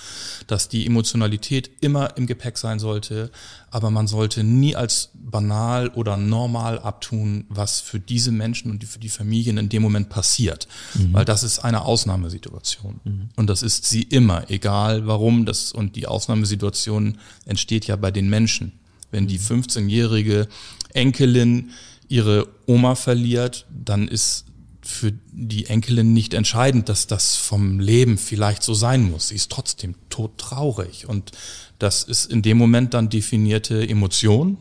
dass 0.48 0.68
die 0.68 0.84
Emotionalität 0.86 1.70
immer 1.80 2.16
im 2.16 2.26
Gepäck 2.26 2.58
sein 2.58 2.80
sollte, 2.80 3.30
aber 3.70 3.90
man 3.90 4.08
sollte 4.08 4.42
nie 4.42 4.74
als 4.74 5.10
banal 5.14 5.88
oder 5.90 6.16
normal 6.16 6.80
abtun, 6.80 7.44
was 7.48 7.80
für 7.80 8.00
diese 8.00 8.32
Menschen 8.32 8.72
und 8.72 8.82
für 8.82 8.98
die 8.98 9.08
Familien 9.08 9.56
in 9.56 9.68
dem 9.68 9.82
Moment 9.82 10.08
passiert. 10.08 10.66
Mhm. 10.94 11.12
Weil 11.12 11.24
das 11.24 11.44
ist 11.44 11.60
eine 11.60 11.82
Ausnahmesituation. 11.82 13.00
Mhm. 13.04 13.28
Und 13.36 13.46
das 13.48 13.62
ist 13.62 13.84
sie 13.84 14.02
immer, 14.02 14.50
egal 14.50 15.06
warum 15.06 15.46
das, 15.46 15.70
und 15.70 15.94
die 15.94 16.08
Ausnahmesituation 16.08 17.18
entsteht 17.44 17.86
ja 17.86 17.94
bei 17.94 18.10
den 18.10 18.28
Menschen. 18.28 18.72
Wenn 19.12 19.28
die 19.28 19.38
15-jährige 19.38 20.48
mhm. 20.48 20.90
Enkelin 20.92 21.70
ihre 22.08 22.48
Oma 22.66 22.94
verliert, 22.94 23.66
dann 23.70 24.08
ist 24.08 24.46
für 24.82 25.12
die 25.32 25.66
Enkelin 25.66 26.12
nicht 26.12 26.32
entscheidend, 26.32 26.88
dass 26.88 27.06
das 27.06 27.36
vom 27.36 27.80
Leben 27.80 28.18
vielleicht 28.18 28.62
so 28.62 28.72
sein 28.72 29.10
muss. 29.10 29.28
Sie 29.28 29.34
ist 29.34 29.50
trotzdem 29.50 29.96
todtraurig. 30.10 31.08
Und 31.08 31.32
das 31.78 32.04
ist 32.04 32.30
in 32.30 32.42
dem 32.42 32.56
Moment 32.56 32.94
dann 32.94 33.08
definierte 33.08 33.86
Emotion, 33.88 34.58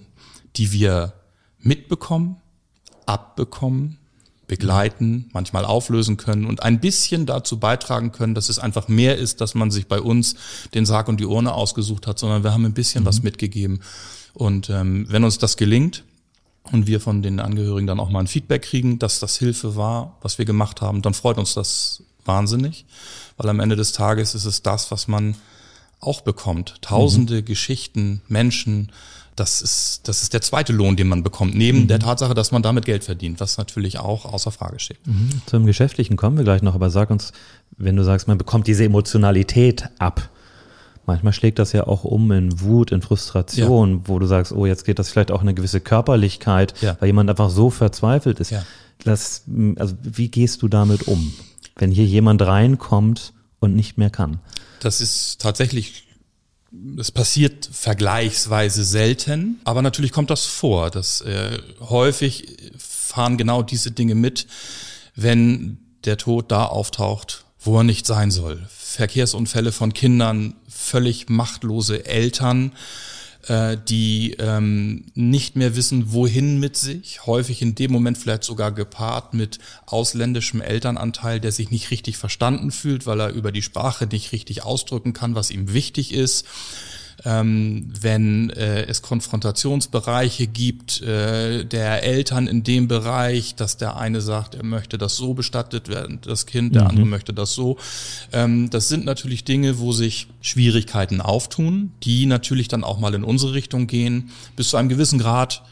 die 0.55 0.71
wir 0.71 1.13
mitbekommen, 1.60 2.38
abbekommen, 3.05 3.97
begleiten, 4.47 5.29
manchmal 5.34 5.65
auflösen 5.65 6.17
können 6.17 6.45
und 6.45 6.62
ein 6.62 6.79
bisschen 6.79 7.25
dazu 7.25 7.60
beitragen 7.60 8.12
können, 8.12 8.36
dass 8.36 8.49
es 8.49 8.60
einfach 8.60 8.88
mehr 8.88 9.17
ist, 9.17 9.41
dass 9.41 9.55
man 9.55 9.71
sich 9.71 9.88
bei 9.88 9.99
uns 9.99 10.36
den 10.73 10.86
Sarg 10.86 11.08
und 11.08 11.19
die 11.19 11.25
Urne 11.25 11.53
ausgesucht 11.53 12.05
hat, 12.08 12.19
sondern 12.19 12.43
wir 12.43 12.53
haben 12.53 12.65
ein 12.65 12.73
bisschen 12.73 13.03
mhm. 13.03 13.08
was 13.08 13.23
mitgegeben. 13.23 13.81
Und 14.34 14.69
ähm, 14.69 15.05
wenn 15.10 15.23
uns 15.23 15.38
das 15.38 15.58
gelingt, 15.58 16.03
und 16.71 16.88
wir 16.88 16.99
von 16.99 17.21
den 17.21 17.39
Angehörigen 17.39 17.88
dann 17.88 17.99
auch 17.99 18.10
mal 18.10 18.19
ein 18.19 18.28
Feedback 18.28 18.63
kriegen, 18.63 18.99
dass 18.99 19.19
das 19.19 19.38
Hilfe 19.38 19.75
war, 19.75 20.17
was 20.21 20.38
wir 20.38 20.45
gemacht 20.45 20.82
haben, 20.82 21.01
dann 21.01 21.13
freut 21.13 21.38
uns 21.38 21.54
das 21.54 22.04
wahnsinnig, 22.25 22.86
weil 23.38 23.49
am 23.49 23.60
Ende 23.60 23.75
des 23.75 23.91
Tages 23.91 24.36
ist 24.36 24.45
es 24.45 24.63
das, 24.63 24.91
was 24.91 25.08
man 25.08 25.36
auch 25.99 26.21
bekommt. 26.21 26.75
Tausende 26.82 27.41
mhm. 27.41 27.45
Geschichten, 27.45 28.21
Menschen, 28.28 28.91
das 29.36 29.62
ist, 29.62 30.08
das 30.08 30.23
ist 30.23 30.34
der 30.34 30.41
zweite 30.41 30.71
Lohn, 30.71 30.95
den 30.95 31.08
man 31.08 31.23
bekommt, 31.23 31.56
neben 31.56 31.82
mhm. 31.82 31.88
der 31.88 31.99
Tatsache, 31.99 32.34
dass 32.34 32.51
man 32.51 32.62
damit 32.62 32.86
Geld 32.86 33.04
verdient, 33.04 33.39
was 33.39 33.58
natürlich 33.58 33.99
auch 33.99 34.25
außer 34.25 34.51
Frage 34.51 34.80
steht. 34.80 35.06
Mhm. 35.06 35.30
Zum 35.45 35.65
Geschäftlichen 35.65 36.15
kommen 36.15 36.38
wir 36.38 36.43
gleich 36.43 36.62
noch, 36.62 36.75
aber 36.75 36.89
sag 36.89 37.10
uns, 37.10 37.34
wenn 37.78 37.95
du 37.95 38.04
sagst, 38.04 38.28
man 38.28 38.38
bekommt 38.38 38.67
diese 38.67 38.86
Emotionalität 38.86 39.89
ab, 39.99 40.30
Manchmal 41.06 41.34
schlägt 41.34 41.60
das 41.60 41.72
ja 41.72 41.86
auch 41.88 42.04
um 42.04 42.32
in 42.32 42.62
Wut, 42.62 42.91
in 42.91 43.02
Frustration, 43.02 43.91
ja. 43.91 44.02
wo 44.06 44.20
du 44.20 44.26
sagst, 44.26 44.52
oh, 44.52 44.65
jetzt 44.65 44.86
geht 44.86 44.98
das 44.98 45.10
vielleicht 45.10 45.32
auch 45.32 45.41
in 45.41 45.48
eine 45.48 45.56
gewisse 45.56 45.80
Körperlichkeit, 45.80 46.74
ja. 46.82 46.98
weil 47.00 47.08
jemand 47.08 47.30
einfach 47.30 47.50
so 47.50 47.70
verzweifelt 47.70 48.39
ist. 48.39 48.52
Ja. 48.52 48.65
Das, 49.04 49.44
also 49.76 49.96
wie 50.02 50.30
gehst 50.30 50.62
du 50.62 50.68
damit 50.68 51.08
um, 51.08 51.34
wenn 51.76 51.91
hier 51.91 52.06
jemand 52.06 52.41
reinkommt 52.41 53.34
und 53.60 53.76
nicht 53.76 53.98
mehr 53.98 54.10
kann? 54.10 54.39
Das 54.80 55.02
ist 55.02 55.41
tatsächlich, 55.41 56.08
es 56.98 57.12
passiert 57.12 57.70
vergleichsweise 57.72 58.84
selten, 58.84 59.60
aber 59.63 59.82
natürlich 59.82 60.12
kommt 60.12 60.30
das 60.30 60.46
vor, 60.46 60.89
dass 60.89 61.22
äh, 61.22 61.60
häufig 61.82 62.58
fahren 62.78 63.38
genau 63.38 63.62
diese 63.62 63.91
Dinge 63.91 64.15
mit, 64.15 64.48
wenn 65.15 65.78
der 66.06 66.18
Tod 66.18 66.52
da 66.52 66.65
auftaucht, 66.65 67.46
wo 67.60 67.78
er 67.78 67.84
nicht 67.84 68.06
sein 68.06 68.32
soll. 68.32 68.68
Verkehrsunfälle 68.95 69.71
von 69.71 69.93
Kindern, 69.93 70.55
völlig 70.67 71.29
machtlose 71.29 72.05
Eltern, 72.05 72.71
äh, 73.47 73.77
die 73.88 74.36
ähm, 74.39 75.05
nicht 75.13 75.55
mehr 75.55 75.75
wissen, 75.75 76.13
wohin 76.13 76.60
mit 76.60 76.77
sich, 76.77 77.25
häufig 77.25 77.62
in 77.62 77.75
dem 77.75 77.91
Moment 77.91 78.17
vielleicht 78.17 78.43
sogar 78.43 78.71
gepaart 78.71 79.34
mit 79.34 79.60
ausländischem 79.86 80.62
Elternanteil, 80.62 81.39
der 81.39 81.51
sich 81.51 81.69
nicht 81.69 81.91
richtig 81.91 82.17
verstanden 82.17 82.71
fühlt, 82.71 83.05
weil 83.05 83.19
er 83.19 83.29
über 83.29 83.51
die 83.51 83.62
Sprache 83.62 84.08
nicht 84.08 84.31
richtig 84.31 84.63
ausdrücken 84.63 85.13
kann, 85.13 85.36
was 85.36 85.51
ihm 85.51 85.73
wichtig 85.73 86.13
ist. 86.13 86.45
Ähm, 87.23 87.91
wenn 87.99 88.49
äh, 88.51 88.86
es 88.86 89.01
Konfrontationsbereiche 89.01 90.47
gibt 90.47 91.01
äh, 91.01 91.63
der 91.63 92.04
Eltern 92.04 92.47
in 92.47 92.63
dem 92.63 92.88
Bereich, 92.88 93.56
dass 93.56 93.78
der 93.78 93.95
eine 93.95 94.21
sagt, 94.21 94.56
er 94.56 94.65
möchte 94.65 94.97
das 94.97 95.15
so 95.15 95.34
bestattet 95.34 95.88
werden, 95.88 96.19
das 96.21 96.45
Kind, 96.45 96.75
der 96.75 96.84
mhm. 96.84 96.89
andere 96.89 97.06
möchte 97.06 97.34
das 97.34 97.54
so. 97.54 97.78
Ähm, 98.34 98.69
das 98.69 98.89
sind 98.89 99.06
natürlich 99.06 99.43
Dinge, 99.43 99.80
wo 99.80 99.91
sich 99.91 100.28
Schwierigkeiten 100.41 101.21
auftun, 101.21 101.91
die 102.04 102.25
natürlich 102.25 102.67
dann 102.67 102.84
auch 102.84 102.99
mal 102.99 103.13
in 103.13 103.23
unsere 103.23 103.54
Richtung 103.54 103.88
gehen. 103.88 104.32
Bis 104.56 104.69
zu 104.69 104.78
einem 104.78 104.89
gewissen 104.89 105.19
Grad 105.19 105.63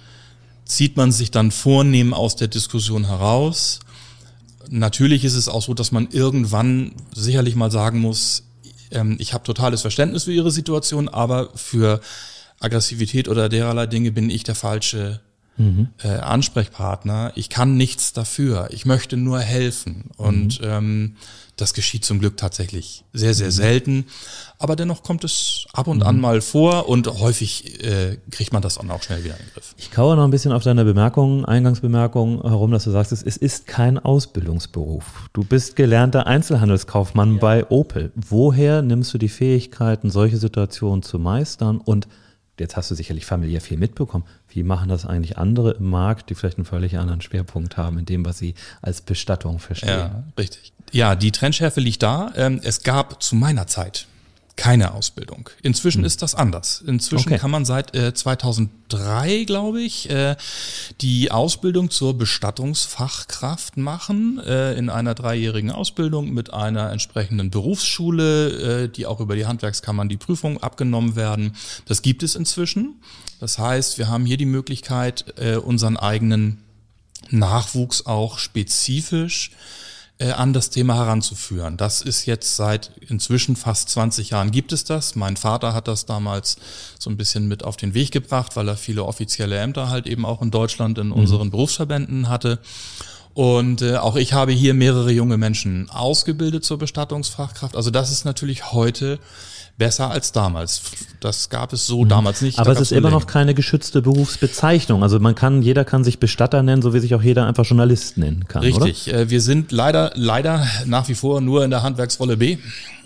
zieht 0.65 0.95
man 0.97 1.12
sich 1.12 1.29
dann 1.29 1.51
vornehm 1.51 2.13
aus 2.13 2.36
der 2.36 2.47
Diskussion 2.47 3.08
heraus. 3.08 3.79
Natürlich 4.69 5.25
ist 5.25 5.36
es 5.36 5.49
auch 5.49 5.62
so, 5.62 5.73
dass 5.73 5.91
man 5.91 6.08
irgendwann 6.10 6.93
sicherlich 7.13 7.56
mal 7.56 7.69
sagen 7.69 7.99
muss, 7.99 8.43
ähm, 8.93 9.17
ich 9.19 9.34
habe 9.34 9.43
totales 9.43 9.82
Verständnis 9.82 10.23
für 10.25 10.34
ihre 10.34 10.51
Situation, 10.51 11.10
aber 11.10 11.49
für 11.56 12.01
Aggressivität 12.60 13.27
oder 13.27 13.49
dererlei 13.49 13.88
Dinge 13.88 14.12
bin 14.12 14.29
ich 14.29 14.43
der 14.43 14.56
falsche 14.56 15.19
mhm. 15.58 15.89
äh, 16.03 16.08
Ansprechpartner. 16.08 17.34
Ich 17.36 17.49
kann 17.49 17.75
nichts 17.75 18.13
dafür. 18.13 18.69
Ich 18.71 18.86
möchte 18.86 19.17
nur 19.17 19.39
helfen. 19.39 20.12
Und 20.17 20.62
mhm. 20.62 20.67
ähm, 20.67 21.15
das 21.56 21.74
geschieht 21.74 22.04
zum 22.04 22.20
Glück 22.20 22.38
tatsächlich 22.38 23.06
sehr, 23.13 23.34
sehr 23.34 23.52
selten. 23.52 24.06
Aber 24.58 24.76
dennoch 24.76 25.04
kommt 25.04 25.24
es 25.24 25.68
ab 25.74 25.88
und 25.88 26.04
an 26.04 26.16
mhm. 26.16 26.22
mal 26.22 26.42
vor 26.42 26.89
und 26.89 27.08
häufig 27.20 27.84
äh, 27.84 28.18
kriegt 28.32 28.54
man 28.54 28.62
das 28.62 28.76
dann 28.76 28.89
auch 28.89 29.04
schnell 29.04 29.24
wieder 29.24 29.36
in 29.38 29.46
den 29.46 29.54
Griff. 29.54 29.76
Ich 29.78 29.92
kaue 29.92 30.16
noch 30.16 30.24
ein 30.24 30.32
bisschen 30.32 30.52
auf 30.52 30.63
deine 30.63 30.84
Bemerkung, 30.84 31.46
Eingangsbemerkung 31.46 32.42
herum, 32.42 32.72
dass 32.72 32.86
du 32.86 32.92
sagst, 32.92 33.12
es 33.12 33.24
ist 33.24 33.68
kein 33.68 34.00
Ausbildungsberuf. 34.00 35.30
Du 35.34 35.44
bist 35.44 35.76
gelernter 35.76 36.28
Einzelhandelskaufmann 36.28 37.36
ja. 37.36 37.39
bei 37.39 37.70
Opel. 37.70 38.12
Woher 38.16 38.82
nimmst 38.82 39.13
du 39.13 39.18
die 39.18 39.30
Fähigkeiten, 39.30 40.10
solche 40.10 40.38
Situationen 40.38 41.04
zu 41.04 41.20
meistern 41.20 41.78
und 41.78 42.08
jetzt 42.60 42.78
hast 42.78 42.92
du 42.92 42.96
sicherlich 42.96 43.26
familiär 43.26 43.62
viel 43.62 43.78
mitbekommen. 43.78 44.26
Wie 44.56 44.63
machen 44.63 44.89
das 44.89 45.06
eigentlich 45.06 45.38
andere 45.38 45.72
im 45.72 45.89
Markt, 45.89 46.30
die 46.30 46.36
vielleicht 46.36 46.58
einen 46.58 46.66
völlig 46.66 46.98
anderen 46.98 47.22
Schwerpunkt 47.22 47.78
haben 47.78 48.00
in 48.00 48.06
dem, 48.06 48.26
was 48.26 48.38
sie 48.38 48.56
als 48.82 49.02
Bestattung 49.02 49.60
verstehen? 49.60 49.89
Ja, 49.89 50.24
richtig. 50.38 50.74
Ja, 50.92 51.16
die 51.16 51.32
Trendschärfe 51.32 51.80
liegt 51.80 52.04
da. 52.04 52.32
Ähm, 52.36 52.62
es 52.63 52.84
gab 52.84 53.22
zu 53.24 53.36
meiner 53.36 53.68
Zeit 53.68 54.08
keine 54.56 54.94
Ausbildung. 54.94 55.50
Inzwischen 55.63 56.00
hm. 56.00 56.06
ist 56.06 56.22
das 56.22 56.36
anders. 56.36 56.84
Inzwischen 56.86 57.30
okay. 57.30 57.39
kann 57.39 57.50
man 57.50 57.66
seit 57.66 57.96
äh, 57.96 58.13
2003, 58.13 59.46
glaube 59.46 59.82
ich, 59.82 60.10
äh, 60.10 60.36
die 61.02 61.32
Ausbildung 61.32 61.89
zur 61.89 62.18
Bestattungsfachkraft 62.18 63.78
machen, 63.78 64.39
äh, 64.46 64.74
in 64.76 64.89
einer 64.89 65.16
dreijährigen 65.16 65.72
Ausbildung 65.72 66.34
mit 66.34 66.54
einer 66.54 66.92
entsprechenden 66.92 67.50
Berufsschule, 67.50 68.84
äh, 68.84 68.89
die 68.89 69.08
auch 69.08 69.20
über 69.20 69.36
die 69.36 69.48
Handwerkskammern 69.48 70.08
die 70.08 70.18
Prüfung 70.18 70.62
abgenommen 70.62 71.16
werden. 71.16 71.56
Das 71.86 72.04
gibt 72.04 72.22
es 72.22 72.36
inzwischen. 72.36 73.02
Das 73.43 73.60
heißt, 73.60 73.97
wir 73.97 74.08
haben 74.08 74.25
hier 74.25 74.38
die 74.38 74.45
Möglichkeit, 74.45 75.34
äh, 75.38 75.58
unseren 75.58 75.97
eigenen 75.97 76.63
Nachwuchs 77.29 78.06
auch 78.06 78.39
spezifisch 78.39 79.51
äh, 80.17 80.32
an 80.32 80.53
das 80.53 80.69
Thema 80.69 80.95
heranzuführen. 80.95 81.75
Das 81.75 82.01
ist 82.01 82.25
jetzt 82.25 82.56
seit 82.56 82.91
inzwischen 83.10 83.58
fast 83.58 83.89
20 83.89 84.29
Jahren 84.29 84.51
gibt 84.51 84.71
es 84.71 84.86
das. 84.86 85.15
Mein 85.15 85.36
Vater 85.36 85.73
hat 85.73 85.89
das 85.89 86.06
damals 86.06 86.56
so 86.97 87.10
ein 87.10 87.17
bisschen 87.17 87.49
mit 87.49 87.65
auf 87.65 87.75
den 87.75 87.93
Weg 87.93 88.12
gebracht, 88.12 88.56
weil 88.56 88.69
er 88.69 88.77
viele 88.77 89.03
offizielle 89.03 89.58
Ämter 89.58 89.89
halt 89.89 90.08
eben 90.08 90.25
auch 90.25 90.41
in 90.41 90.49
Deutschland 90.49 90.97
in 90.97 91.08
mhm. 91.08 91.12
unseren 91.12 91.51
Berufsverbänden 91.51 92.29
hatte. 92.29 92.60
Und 93.34 93.82
äh, 93.82 93.97
auch 93.97 94.15
ich 94.15 94.32
habe 94.32 94.53
hier 94.53 94.73
mehrere 94.73 95.12
junge 95.12 95.36
Menschen 95.36 95.89
ausgebildet 95.89 96.63
zur 96.63 96.77
Bestattungsfachkraft. 96.77 97.75
Also 97.75 97.91
das 97.91 98.10
ist 98.10 98.23
natürlich 98.23 98.71
heute 98.71 99.19
besser 99.77 100.12
als 100.12 100.31
damals. 100.31 100.81
Das 101.19 101.49
gab 101.49 101.73
es 101.73 101.88
so 101.88 102.03
mhm. 102.03 102.09
damals 102.09 102.41
nicht. 102.41 102.59
Aber 102.59 102.71
es 102.71 102.79
ist 102.79 102.91
immer 102.91 103.09
noch 103.09 103.25
keine 103.25 103.53
geschützte 103.53 104.01
Berufsbezeichnung. 104.01 105.01
Also 105.01 105.19
man 105.19 105.36
kann, 105.36 105.62
jeder 105.62 105.83
kann 105.83 106.03
sich 106.03 106.19
Bestatter 106.19 106.62
nennen, 106.62 106.81
so 106.81 106.93
wie 106.93 106.99
sich 106.99 107.15
auch 107.15 107.23
jeder 107.23 107.47
einfach 107.47 107.65
Journalist 107.65 108.17
nennen 108.17 108.45
kann. 108.47 108.62
Richtig. 108.62 109.07
Oder? 109.07 109.21
Äh, 109.21 109.29
wir 109.29 109.41
sind 109.41 109.71
leider, 109.71 110.12
leider 110.15 110.67
nach 110.86 111.07
wie 111.07 111.15
vor 111.15 111.41
nur 111.41 111.63
in 111.63 111.71
der 111.71 111.81
Handwerksrolle 111.81 112.38
B 112.38 112.57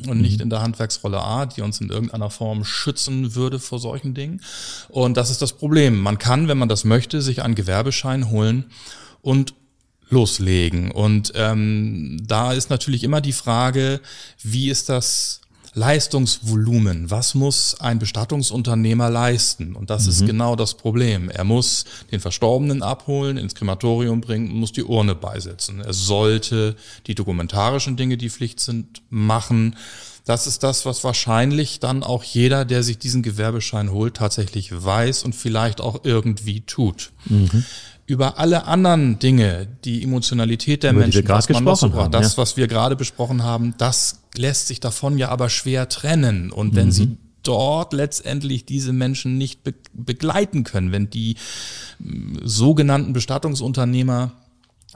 und 0.07 0.19
nicht 0.21 0.37
mhm. 0.37 0.43
in 0.43 0.49
der 0.49 0.61
Handwerksrolle 0.61 1.21
A, 1.21 1.45
die 1.45 1.61
uns 1.61 1.79
in 1.79 1.89
irgendeiner 1.89 2.29
Form 2.29 2.65
schützen 2.65 3.35
würde 3.35 3.59
vor 3.59 3.79
solchen 3.79 4.13
Dingen. 4.13 4.41
Und 4.89 5.15
das 5.15 5.29
ist 5.29 5.41
das 5.41 5.53
Problem. 5.53 5.99
Man 5.99 6.17
kann, 6.17 6.47
wenn 6.47 6.57
man 6.57 6.69
das 6.69 6.83
möchte, 6.83 7.21
sich 7.21 7.43
einen 7.43 7.55
Gewerbeschein 7.55 8.29
holen 8.29 8.65
und 9.21 9.53
loslegen. 10.09 10.91
Und 10.91 11.33
ähm, 11.35 12.21
da 12.25 12.53
ist 12.53 12.69
natürlich 12.69 13.03
immer 13.03 13.21
die 13.21 13.33
Frage, 13.33 13.99
wie 14.41 14.69
ist 14.69 14.89
das 14.89 15.41
Leistungsvolumen. 15.77 17.11
Was 17.11 17.35
muss 17.35 17.79
ein 17.79 17.99
Bestattungsunternehmer 17.99 19.11
leisten? 19.11 19.75
Und 19.75 19.91
das 19.91 20.03
mhm. 20.03 20.09
ist 20.09 20.25
genau 20.25 20.55
das 20.55 20.73
Problem. 20.73 21.29
Er 21.29 21.43
muss 21.43 21.85
den 22.11 22.19
Verstorbenen 22.19 22.81
abholen, 22.81 23.37
ins 23.37 23.53
Krematorium 23.53 24.19
bringen, 24.19 24.51
muss 24.51 24.71
die 24.71 24.83
Urne 24.83 25.13
beisetzen. 25.13 25.79
Er 25.79 25.93
sollte 25.93 26.75
die 27.05 27.13
dokumentarischen 27.13 27.95
Dinge, 27.95 28.17
die 28.17 28.31
Pflicht 28.31 28.59
sind, 28.59 29.03
machen. 29.11 29.75
Das 30.25 30.47
ist 30.47 30.63
das, 30.63 30.85
was 30.87 31.03
wahrscheinlich 31.03 31.79
dann 31.79 32.01
auch 32.03 32.23
jeder, 32.23 32.65
der 32.65 32.81
sich 32.81 32.97
diesen 32.97 33.21
Gewerbeschein 33.21 33.91
holt, 33.91 34.15
tatsächlich 34.15 34.71
weiß 34.83 35.23
und 35.23 35.35
vielleicht 35.35 35.79
auch 35.79 36.01
irgendwie 36.03 36.61
tut. 36.61 37.11
Mhm 37.25 37.63
über 38.07 38.39
alle 38.39 38.65
anderen 38.65 39.19
Dinge, 39.19 39.67
die 39.83 40.01
Emotionalität 40.01 40.83
der 40.83 40.91
über 40.91 41.01
Menschen, 41.01 41.27
was 41.27 41.49
man 41.49 41.63
noch 41.65 41.75
so 41.75 41.89
das, 42.07 42.31
ja. 42.31 42.37
was 42.41 42.55
wir 42.55 42.67
gerade 42.67 42.95
besprochen 42.95 43.43
haben, 43.43 43.75
das 43.77 44.21
lässt 44.35 44.67
sich 44.67 44.79
davon 44.79 45.17
ja 45.17 45.27
aber 45.27 45.49
schwer 45.49 45.89
trennen. 45.89 46.49
Und 46.51 46.73
wenn 46.73 46.87
mhm. 46.87 46.91
sie 46.91 47.17
dort 47.43 47.91
letztendlich 47.91 48.65
diese 48.65 48.93
Menschen 48.93 49.37
nicht 49.37 49.63
be 49.63 49.73
begleiten 49.93 50.63
können, 50.63 50.91
wenn 50.91 51.09
die 51.09 51.35
sogenannten 52.43 53.13
Bestattungsunternehmer 53.13 54.31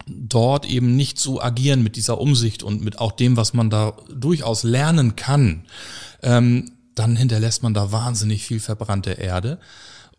dort 0.08 0.66
eben 0.66 0.96
nicht 0.96 1.20
so 1.20 1.42
agieren 1.42 1.84
mit 1.84 1.98
dieser 1.98 2.20
Umsicht 2.20 2.64
und 2.64 2.82
mit 2.82 3.00
auch 3.00 3.12
dem, 3.12 3.36
was 3.36 3.54
man 3.54 3.70
da 3.70 3.94
durchaus 4.14 4.64
lernen 4.64 5.16
kann, 5.16 5.66
ähm, 6.24 6.72
dann 6.96 7.16
hinterlässt 7.16 7.64
man 7.64 7.74
da 7.74 7.92
wahnsinnig 7.92 8.46
viel 8.46 8.60
verbrannte 8.60 9.12
Erde. 9.12 9.60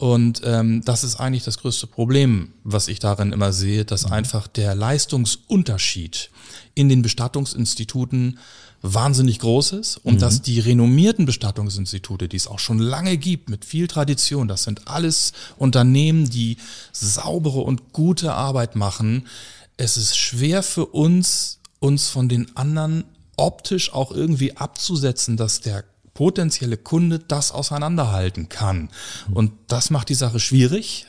Und 0.02 0.40
ähm, 0.44 0.82
das 0.84 1.04
ist 1.04 1.20
eigentlich 1.20 1.44
das 1.44 1.58
größte 1.58 1.86
Problem, 1.86 2.54
was 2.64 2.88
ich 2.88 2.98
darin 2.98 3.30
immer 3.30 3.52
sehe, 3.52 3.84
dass 3.84 4.06
mhm. 4.06 4.14
einfach 4.14 4.48
der 4.48 4.74
Leistungsunterschied 4.74 6.28
in 6.74 6.88
den 6.88 7.02
Bestattungsinstituten 7.02 8.40
wahnsinnig 8.80 9.38
groß 9.38 9.74
ist 9.74 9.98
und 9.98 10.14
mhm. 10.14 10.18
dass 10.18 10.42
die 10.42 10.58
renommierten 10.58 11.24
Bestattungsinstitute, 11.24 12.26
die 12.26 12.36
es 12.36 12.48
auch 12.48 12.58
schon 12.58 12.80
lange 12.80 13.16
gibt, 13.16 13.48
mit 13.48 13.64
viel 13.64 13.86
Tradition, 13.86 14.48
das 14.48 14.64
sind 14.64 14.88
alles 14.88 15.34
Unternehmen, 15.56 16.28
die 16.28 16.56
saubere 16.90 17.60
und 17.60 17.92
gute 17.92 18.34
Arbeit 18.34 18.74
machen. 18.74 19.28
Es 19.76 19.96
ist 19.96 20.18
schwer 20.18 20.64
für 20.64 20.86
uns, 20.86 21.60
uns 21.78 22.08
von 22.08 22.28
den 22.28 22.56
anderen 22.56 23.04
optisch 23.36 23.92
auch 23.92 24.10
irgendwie 24.10 24.56
abzusetzen, 24.56 25.36
dass 25.36 25.60
der 25.60 25.84
potenzielle 26.14 26.76
Kunde 26.76 27.18
das 27.18 27.52
auseinanderhalten 27.52 28.48
kann. 28.48 28.88
Und 29.32 29.52
das 29.68 29.90
macht 29.90 30.08
die 30.08 30.14
Sache 30.14 30.40
schwierig. 30.40 31.06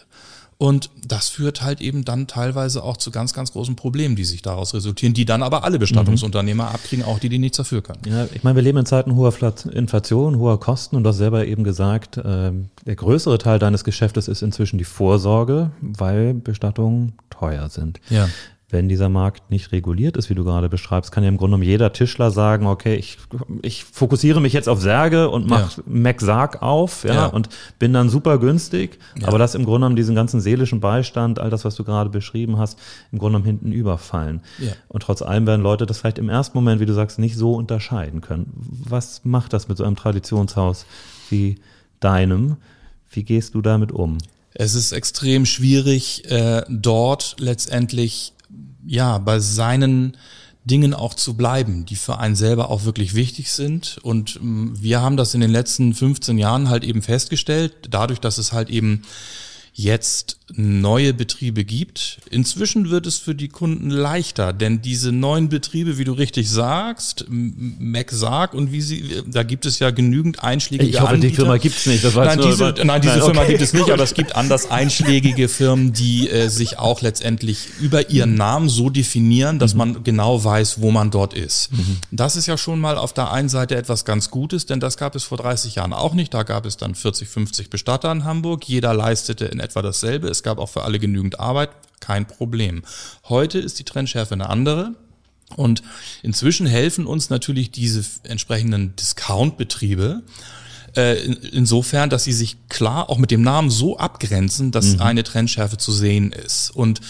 Und 0.59 0.91
das 1.05 1.27
führt 1.27 1.61
halt 1.61 1.81
eben 1.81 2.05
dann 2.05 2.27
teilweise 2.27 2.83
auch 2.83 2.95
zu 2.95 3.11
ganz, 3.11 3.33
ganz 3.33 3.51
großen 3.51 3.75
Problemen, 3.75 4.15
die 4.15 4.23
sich 4.23 4.41
daraus 4.41 4.73
resultieren, 4.73 5.13
die 5.13 5.25
dann 5.25 5.43
aber 5.43 5.65
alle 5.65 5.77
Bestattungsunternehmer 5.77 6.69
mhm. 6.69 6.75
abkriegen, 6.75 7.03
auch 7.03 7.19
die, 7.19 7.27
die 7.27 7.39
nichts 7.39 7.57
dafür 7.57 7.81
können. 7.81 7.99
Ja, 8.05 8.27
ich 8.33 8.43
meine, 8.43 8.55
wir 8.55 8.61
leben 8.61 8.77
in 8.77 8.85
Zeiten 8.85 9.15
hoher 9.15 9.33
Inflation, 9.73 10.37
hoher 10.37 10.59
Kosten 10.61 10.95
und 10.95 11.03
du 11.03 11.09
hast 11.09 11.17
selber 11.17 11.45
eben 11.45 11.65
gesagt, 11.65 12.15
äh, 12.17 12.53
der 12.85 12.95
größere 12.95 13.39
Teil 13.39 13.59
deines 13.59 13.83
Geschäftes 13.83 14.29
ist 14.29 14.41
inzwischen 14.41 14.77
die 14.77 14.85
Vorsorge, 14.85 15.71
weil 15.81 16.33
Bestattungen 16.33 17.13
teuer 17.29 17.69
sind. 17.69 17.99
Ja 18.09 18.29
wenn 18.73 18.89
dieser 18.89 19.07
Markt 19.07 19.51
nicht 19.51 19.71
reguliert 19.71 20.17
ist, 20.17 20.31
wie 20.31 20.35
du 20.35 20.43
gerade 20.43 20.67
beschreibst, 20.67 21.11
kann 21.11 21.23
ja 21.23 21.29
im 21.29 21.37
Grunde 21.37 21.51
genommen 21.51 21.69
jeder 21.69 21.93
Tischler 21.93 22.31
sagen, 22.31 22.65
okay, 22.65 22.95
ich, 22.95 23.19
ich 23.61 23.83
fokussiere 23.83 24.41
mich 24.41 24.51
jetzt 24.51 24.67
auf 24.67 24.81
Särge 24.81 25.29
und 25.29 25.47
mache 25.47 25.77
ja. 25.77 25.83
Mac-Sarg 25.85 26.61
auf 26.63 27.03
ja, 27.03 27.13
ja, 27.13 27.25
und 27.27 27.49
bin 27.77 27.93
dann 27.93 28.09
super 28.09 28.39
günstig, 28.39 28.97
ja. 29.19 29.27
aber 29.27 29.37
das 29.37 29.53
im 29.53 29.63
Grunde 29.63 29.81
genommen 29.81 29.95
diesen 29.95 30.15
ganzen 30.15 30.41
seelischen 30.41 30.79
Beistand, 30.79 31.39
all 31.39 31.51
das, 31.51 31.65
was 31.65 31.75
du 31.75 31.83
gerade 31.83 32.09
beschrieben 32.09 32.57
hast, 32.57 32.79
im 33.11 33.19
Grunde 33.19 33.37
genommen 33.39 33.59
hinten 33.59 33.71
überfallen. 33.71 34.41
Ja. 34.57 34.71
Und 34.87 35.03
trotz 35.03 35.21
allem 35.21 35.45
werden 35.45 35.61
Leute 35.61 35.85
das 35.85 35.99
vielleicht 35.99 36.17
im 36.17 36.29
ersten 36.29 36.57
Moment, 36.57 36.81
wie 36.81 36.87
du 36.87 36.93
sagst, 36.93 37.19
nicht 37.19 37.37
so 37.37 37.53
unterscheiden 37.53 38.21
können. 38.21 38.51
Was 38.55 39.21
macht 39.23 39.53
das 39.53 39.67
mit 39.67 39.77
so 39.77 39.83
einem 39.83 39.95
Traditionshaus 39.95 40.87
wie 41.29 41.59
deinem? 41.99 42.57
Wie 43.11 43.23
gehst 43.23 43.53
du 43.53 43.61
damit 43.61 43.91
um? 43.91 44.17
Es 44.55 44.73
ist 44.73 44.91
extrem 44.91 45.45
schwierig, 45.45 46.29
äh, 46.29 46.63
dort 46.69 47.35
letztendlich 47.39 48.33
ja, 48.85 49.17
bei 49.17 49.39
seinen 49.39 50.17
Dingen 50.65 50.93
auch 50.93 51.13
zu 51.13 51.33
bleiben, 51.33 51.85
die 51.85 51.95
für 51.95 52.19
einen 52.19 52.35
selber 52.35 52.69
auch 52.69 52.85
wirklich 52.85 53.15
wichtig 53.15 53.51
sind. 53.51 53.99
Und 54.01 54.37
ähm, 54.37 54.73
wir 54.79 55.01
haben 55.01 55.17
das 55.17 55.33
in 55.33 55.41
den 55.41 55.51
letzten 55.51 55.93
15 55.93 56.37
Jahren 56.37 56.69
halt 56.69 56.83
eben 56.83 57.01
festgestellt, 57.01 57.73
dadurch, 57.89 58.19
dass 58.19 58.37
es 58.37 58.53
halt 58.53 58.69
eben 58.69 59.01
jetzt 59.73 60.37
neue 60.55 61.13
Betriebe 61.13 61.63
gibt. 61.63 62.19
Inzwischen 62.29 62.89
wird 62.89 63.07
es 63.07 63.17
für 63.17 63.35
die 63.35 63.49
Kunden 63.49 63.89
leichter, 63.89 64.53
denn 64.53 64.81
diese 64.81 65.11
neuen 65.11 65.49
Betriebe, 65.49 65.97
wie 65.97 66.03
du 66.03 66.13
richtig 66.13 66.49
sagst, 66.49 67.25
MacSarg 67.29 68.53
und 68.53 68.71
wie 68.71 68.81
sie, 68.81 69.23
da 69.27 69.43
gibt 69.43 69.65
es 69.65 69.79
ja 69.79 69.91
genügend 69.91 70.43
einschlägige 70.43 70.89
Ich 70.89 71.01
hoffe, 71.01 71.13
Anbieter. 71.13 71.29
die 71.29 71.35
Firma 71.35 71.57
gibt's 71.57 71.85
nicht. 71.85 72.03
Das 72.03 72.15
weiß 72.15 72.35
nein, 72.35 72.45
diese, 72.47 72.73
nein, 72.83 73.01
diese 73.01 73.15
Nein, 73.15 73.25
Firma 73.25 73.41
okay. 73.41 73.51
gibt 73.51 73.61
es 73.61 73.73
nicht, 73.73 73.89
aber 73.89 74.03
es 74.03 74.13
gibt 74.15 74.35
anders 74.35 74.69
einschlägige 74.69 75.47
Firmen, 75.47 75.93
die 75.93 76.29
äh, 76.29 76.49
sich 76.49 76.77
auch 76.79 77.01
letztendlich 77.01 77.67
über 77.79 78.09
ihren 78.09 78.35
Namen 78.35 78.69
so 78.69 78.89
definieren, 78.89 79.59
dass 79.59 79.73
man 79.73 80.03
genau 80.03 80.43
weiß, 80.43 80.81
wo 80.81 80.91
man 80.91 81.11
dort 81.11 81.33
ist. 81.33 81.69
Das 82.11 82.35
ist 82.35 82.47
ja 82.47 82.57
schon 82.57 82.79
mal 82.79 82.97
auf 82.97 83.13
der 83.13 83.31
einen 83.31 83.49
Seite 83.49 83.75
etwas 83.75 84.05
ganz 84.05 84.29
Gutes, 84.29 84.65
denn 84.65 84.79
das 84.79 84.97
gab 84.97 85.15
es 85.15 85.23
vor 85.23 85.37
30 85.37 85.75
Jahren 85.75 85.93
auch 85.93 86.13
nicht. 86.13 86.33
Da 86.33 86.43
gab 86.43 86.65
es 86.65 86.77
dann 86.77 86.95
40, 86.95 87.27
50 87.27 87.69
Bestatter 87.69 88.11
in 88.11 88.23
Hamburg. 88.23 88.67
Jeder 88.67 88.93
leistete 88.93 89.45
in 89.45 89.59
etwa 89.59 89.81
dasselbe. 89.81 90.27
Es 90.27 90.42
gab 90.43 90.59
auch 90.59 90.69
für 90.69 90.83
alle 90.83 90.99
genügend 90.99 91.39
Arbeit. 91.39 91.71
Kein 91.99 92.27
Problem. 92.27 92.83
Heute 93.29 93.59
ist 93.59 93.79
die 93.79 93.83
Trennschärfe 93.85 94.33
eine 94.33 94.49
andere. 94.49 94.95
Und 95.55 95.83
inzwischen 96.23 96.65
helfen 96.65 97.05
uns 97.05 97.29
natürlich 97.29 97.69
diese 97.71 98.03
entsprechenden 98.23 98.95
Discount-Betriebe, 98.95 100.23
äh, 100.95 101.23
in- 101.23 101.33
insofern, 101.33 102.09
dass 102.09 102.23
sie 102.23 102.33
sich 102.33 102.57
klar 102.69 103.09
auch 103.09 103.17
mit 103.17 103.29
dem 103.31 103.41
Namen 103.41 103.69
so 103.69 103.97
abgrenzen, 103.97 104.71
dass 104.71 104.99
eine 104.99 105.23
Trennschärfe 105.23 105.77
zu 105.77 105.91
sehen 105.91 106.31
ist. 106.31 106.71
Und 106.71 107.01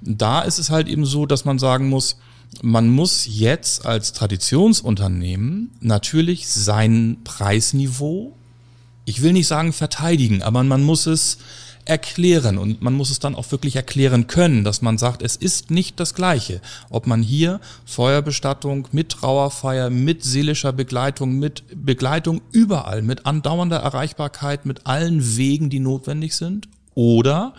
da 0.00 0.40
ist 0.40 0.58
es 0.58 0.70
halt 0.70 0.88
eben 0.88 1.04
so, 1.04 1.26
dass 1.26 1.44
man 1.44 1.58
sagen 1.58 1.88
muss, 1.88 2.16
man 2.62 2.88
muss 2.88 3.26
jetzt 3.28 3.86
als 3.86 4.12
Traditionsunternehmen 4.12 5.70
natürlich 5.80 6.48
sein 6.48 7.18
Preisniveau 7.24 8.34
ich 9.04 9.20
will 9.20 9.32
nicht 9.32 9.48
sagen 9.48 9.72
verteidigen, 9.72 10.44
aber 10.44 10.62
man 10.62 10.84
muss 10.84 11.06
es 11.06 11.38
erklären 11.84 12.58
und 12.58 12.82
man 12.82 12.94
muss 12.94 13.10
es 13.10 13.18
dann 13.18 13.34
auch 13.34 13.50
wirklich 13.50 13.76
erklären 13.76 14.26
können, 14.26 14.64
dass 14.64 14.82
man 14.82 14.98
sagt, 14.98 15.22
es 15.22 15.36
ist 15.36 15.70
nicht 15.70 15.98
das 15.98 16.14
Gleiche. 16.14 16.60
Ob 16.90 17.06
man 17.06 17.22
hier 17.22 17.60
Feuerbestattung 17.84 18.88
mit 18.92 19.10
Trauerfeier, 19.10 19.90
mit 19.90 20.22
seelischer 20.22 20.72
Begleitung, 20.72 21.38
mit 21.38 21.64
Begleitung 21.74 22.40
überall, 22.52 23.02
mit 23.02 23.26
andauernder 23.26 23.78
Erreichbarkeit, 23.78 24.66
mit 24.66 24.86
allen 24.86 25.36
Wegen, 25.36 25.70
die 25.70 25.80
notwendig 25.80 26.36
sind, 26.36 26.68
oder 26.94 27.54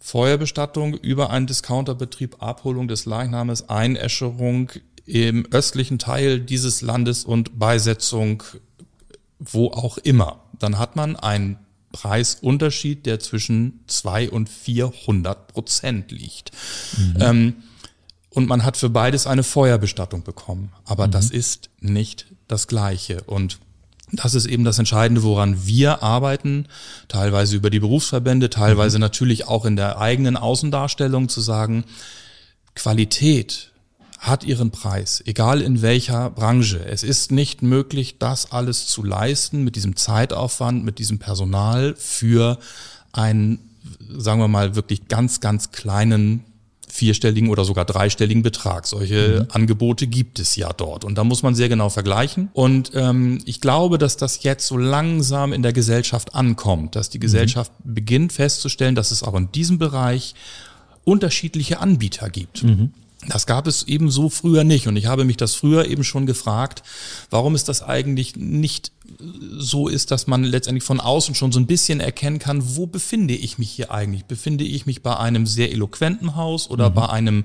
Feuerbestattung 0.00 0.94
über 0.94 1.30
einen 1.30 1.46
Discounterbetrieb, 1.46 2.42
Abholung 2.42 2.88
des 2.88 3.06
Leichnames, 3.06 3.68
Einäscherung 3.68 4.70
im 5.06 5.46
östlichen 5.50 5.98
Teil 5.98 6.40
dieses 6.40 6.82
Landes 6.82 7.24
und 7.24 7.58
Beisetzung 7.58 8.42
wo 9.52 9.68
auch 9.68 9.98
immer. 9.98 10.40
Dann 10.58 10.78
hat 10.78 10.96
man 10.96 11.16
einen 11.16 11.58
Preisunterschied, 11.94 13.06
der 13.06 13.20
zwischen 13.20 13.84
2 13.86 14.30
und 14.30 14.48
400 14.48 15.46
Prozent 15.46 16.10
liegt. 16.10 16.50
Ähm, 17.20 17.54
und 18.30 18.48
man 18.48 18.64
hat 18.64 18.76
für 18.76 18.90
beides 18.90 19.28
eine 19.28 19.44
Feuerbestattung 19.44 20.24
bekommen. 20.24 20.72
Aber 20.84 21.06
das 21.06 21.30
ist 21.30 21.70
nicht 21.80 22.26
das 22.48 22.66
Gleiche. 22.66 23.22
Und 23.22 23.60
das 24.10 24.34
ist 24.34 24.46
eben 24.46 24.64
das 24.64 24.80
Entscheidende, 24.80 25.22
woran 25.22 25.66
wir 25.66 26.02
arbeiten, 26.02 26.66
teilweise 27.06 27.54
über 27.54 27.70
die 27.70 27.78
Berufsverbände, 27.78 28.50
teilweise 28.50 28.98
natürlich 28.98 29.46
auch 29.46 29.64
in 29.64 29.76
der 29.76 29.98
eigenen 29.98 30.36
Außendarstellung 30.36 31.28
zu 31.28 31.40
sagen, 31.40 31.84
Qualität 32.74 33.70
hat 34.24 34.42
ihren 34.44 34.70
Preis, 34.70 35.22
egal 35.26 35.60
in 35.60 35.82
welcher 35.82 36.30
Branche. 36.30 36.84
Es 36.84 37.02
ist 37.02 37.30
nicht 37.30 37.62
möglich, 37.62 38.16
das 38.18 38.52
alles 38.52 38.86
zu 38.86 39.02
leisten 39.04 39.64
mit 39.64 39.76
diesem 39.76 39.96
Zeitaufwand, 39.96 40.82
mit 40.82 40.98
diesem 40.98 41.18
Personal 41.18 41.94
für 41.98 42.58
einen, 43.12 43.58
sagen 44.16 44.40
wir 44.40 44.48
mal, 44.48 44.76
wirklich 44.76 45.08
ganz, 45.08 45.40
ganz 45.40 45.72
kleinen 45.72 46.44
vierstelligen 46.88 47.50
oder 47.50 47.64
sogar 47.64 47.84
dreistelligen 47.84 48.42
Betrag. 48.42 48.86
Solche 48.86 49.46
Angebote 49.50 50.06
gibt 50.06 50.38
es 50.38 50.56
ja 50.56 50.72
dort. 50.72 51.04
Und 51.04 51.16
da 51.16 51.24
muss 51.24 51.42
man 51.42 51.54
sehr 51.54 51.68
genau 51.68 51.90
vergleichen. 51.90 52.48
Und 52.52 52.92
ähm, 52.94 53.40
ich 53.44 53.60
glaube, 53.60 53.98
dass 53.98 54.16
das 54.16 54.42
jetzt 54.42 54.66
so 54.66 54.78
langsam 54.78 55.52
in 55.52 55.62
der 55.62 55.72
Gesellschaft 55.72 56.34
ankommt, 56.34 56.96
dass 56.96 57.10
die 57.10 57.18
Gesellschaft 57.18 57.72
beginnt 57.82 58.32
festzustellen, 58.32 58.94
dass 58.94 59.10
es 59.10 59.22
auch 59.22 59.34
in 59.34 59.50
diesem 59.52 59.78
Bereich 59.78 60.34
unterschiedliche 61.04 61.80
Anbieter 61.80 62.30
gibt. 62.30 62.62
Das 63.28 63.46
gab 63.46 63.66
es 63.66 63.84
eben 63.84 64.10
so 64.10 64.28
früher 64.28 64.64
nicht. 64.64 64.86
Und 64.86 64.96
ich 64.96 65.06
habe 65.06 65.24
mich 65.24 65.36
das 65.36 65.54
früher 65.54 65.86
eben 65.86 66.04
schon 66.04 66.26
gefragt, 66.26 66.82
warum 67.30 67.54
ist 67.54 67.68
das 67.68 67.82
eigentlich 67.82 68.36
nicht 68.36 68.92
so 69.58 69.88
ist, 69.88 70.10
dass 70.10 70.26
man 70.26 70.44
letztendlich 70.44 70.84
von 70.84 71.00
außen 71.00 71.34
schon 71.34 71.52
so 71.52 71.58
ein 71.60 71.66
bisschen 71.66 72.00
erkennen 72.00 72.38
kann, 72.38 72.76
wo 72.76 72.86
befinde 72.86 73.34
ich 73.34 73.58
mich 73.58 73.70
hier 73.70 73.90
eigentlich? 73.90 74.24
Befinde 74.24 74.64
ich 74.64 74.86
mich 74.86 75.02
bei 75.02 75.16
einem 75.16 75.46
sehr 75.46 75.72
eloquenten 75.72 76.36
Haus 76.36 76.68
oder 76.70 76.90
bei 76.90 77.08
einem 77.08 77.44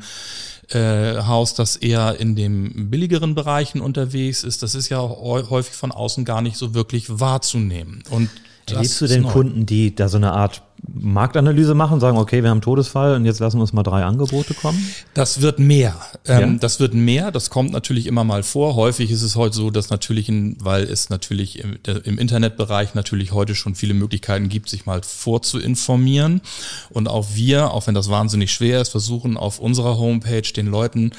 äh, 0.70 1.22
Haus, 1.24 1.54
das 1.54 1.76
eher 1.76 2.20
in 2.20 2.36
den 2.36 2.90
billigeren 2.90 3.36
Bereichen 3.36 3.82
unterwegs 3.82 4.44
ist? 4.44 4.64
Das 4.64 4.76
ist 4.76 4.90
ja 4.90 5.00
häu- 5.00 5.50
häufig 5.50 5.76
von 5.76 5.92
außen 5.92 6.26
gar 6.26 6.42
nicht 6.42 6.58
so 6.58 6.74
wirklich 6.74 7.20
wahrzunehmen. 7.20 8.04
Und 8.10 8.30
Erlebst 8.70 9.02
du 9.02 9.08
denn. 9.08 9.24
Kunden, 9.24 9.66
die 9.66 9.96
da 9.96 10.10
so 10.10 10.18
eine 10.18 10.32
Art 10.34 10.62
Marktanalyse 10.88 11.74
machen, 11.74 12.00
sagen, 12.00 12.18
okay, 12.18 12.44
wir 12.44 12.50
haben 12.50 12.62
Todesfall 12.62 13.16
und 13.16 13.26
jetzt 13.26 13.40
lassen 13.40 13.58
wir 13.58 13.62
uns 13.62 13.74
mal 13.74 13.84
drei 13.84 14.04
Angebote 14.04 14.54
kommen? 14.54 14.78
Das 15.14 15.42
wird 15.42 15.60
mehr. 15.60 15.96
Ähm, 16.26 16.54
Ja? 16.54 16.58
Das 16.60 16.80
wird 16.80 16.94
mehr. 16.94 17.32
Das 17.32 17.50
kommt 17.50 17.72
natürlich 17.72 18.08
immer 18.08 18.24
mal 18.24 18.44
vor. 18.44 18.76
Häufig 18.76 19.12
ist 19.12 19.22
es 19.22 19.36
heute 19.36 19.56
so, 19.56 19.70
dass 19.72 19.90
natürlich, 19.90 20.32
weil 20.60 20.84
es 20.84 21.10
natürlich 21.10 21.60
im, 21.60 21.78
im 22.04 22.18
Internetbereich 22.18 22.96
natürlich 22.96 23.32
heute 23.32 23.56
schon 23.56 23.76
viele 23.76 23.94
Möglichkeiten 23.94 24.50
gibt, 24.50 24.70
sich 24.70 24.86
mal 24.86 25.02
vorzuinformieren. 25.04 26.42
Und 26.90 27.08
auch 27.08 27.28
wir, 27.34 27.72
auch 27.72 27.88
wenn 27.88 27.96
das 27.96 28.10
wahnsinnig 28.10 28.52
schwer 28.52 28.82
ist, 28.82 28.90
versuchen 28.90 29.38
auf 29.38 29.60
unserer 29.60 29.98
Homepage 29.98 30.42
den 30.42 30.68
Leuten 30.68 31.12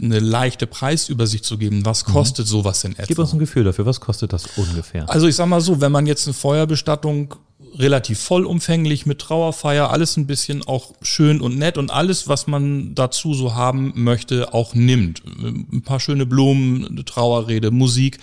eine 0.00 0.20
leichte 0.20 0.66
Preisübersicht 0.66 1.44
zu 1.44 1.58
geben. 1.58 1.84
Was 1.84 2.04
kostet 2.04 2.46
sowas 2.46 2.84
in 2.84 2.92
etwa? 2.92 3.06
Gib 3.06 3.18
uns 3.18 3.32
ein 3.32 3.40
Gefühl 3.40 3.64
dafür, 3.64 3.84
was 3.84 4.00
kostet 4.00 4.32
das 4.32 4.46
ungefähr? 4.56 5.10
Also 5.10 5.26
ich 5.26 5.34
sag 5.34 5.46
mal 5.46 5.60
so, 5.60 5.80
wenn 5.80 5.90
man 5.90 6.06
jetzt 6.06 6.26
eine 6.28 6.34
Feuerbestattung 6.34 7.34
relativ 7.76 8.18
vollumfänglich 8.20 9.06
mit 9.06 9.18
Trauerfeier, 9.18 9.90
alles 9.90 10.16
ein 10.16 10.26
bisschen 10.26 10.66
auch 10.66 10.94
schön 11.02 11.40
und 11.40 11.58
nett 11.58 11.78
und 11.78 11.90
alles, 11.90 12.28
was 12.28 12.46
man 12.46 12.94
dazu 12.94 13.34
so 13.34 13.54
haben 13.54 13.92
möchte, 13.94 14.54
auch 14.54 14.74
nimmt. 14.74 15.22
Ein 15.24 15.82
paar 15.82 16.00
schöne 16.00 16.26
Blumen, 16.26 16.86
eine 16.86 17.04
Trauerrede, 17.04 17.70
Musik, 17.70 18.18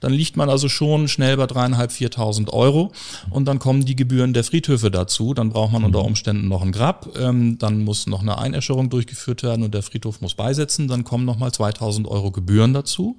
dann 0.00 0.12
liegt 0.12 0.36
man 0.36 0.48
also 0.48 0.68
schon 0.68 1.08
schnell 1.08 1.36
bei 1.36 1.46
dreieinhalb, 1.46 1.92
viertausend 1.92 2.52
Euro 2.52 2.92
und 3.30 3.46
dann 3.46 3.58
kommen 3.58 3.84
die 3.84 3.96
Gebühren 3.96 4.32
der 4.32 4.44
Friedhöfe 4.44 4.90
dazu. 4.90 5.34
Dann 5.34 5.50
braucht 5.50 5.72
man 5.72 5.84
unter 5.84 6.04
Umständen 6.04 6.48
noch 6.48 6.62
ein 6.62 6.72
Grab, 6.72 7.16
ähm, 7.18 7.58
dann 7.58 7.84
muss 7.84 8.06
noch 8.06 8.22
eine 8.22 8.38
Einäscherung 8.38 8.90
durchgeführt 8.90 9.42
werden 9.42 9.64
und 9.64 9.74
der 9.74 9.82
Friedhof 9.82 10.20
muss 10.20 10.34
beisetzen, 10.34 10.88
dann 10.88 11.04
kommen 11.04 11.24
nochmal 11.24 11.52
2000 11.52 12.06
Euro 12.08 12.30
Gebühren 12.30 12.74
dazu. 12.74 13.16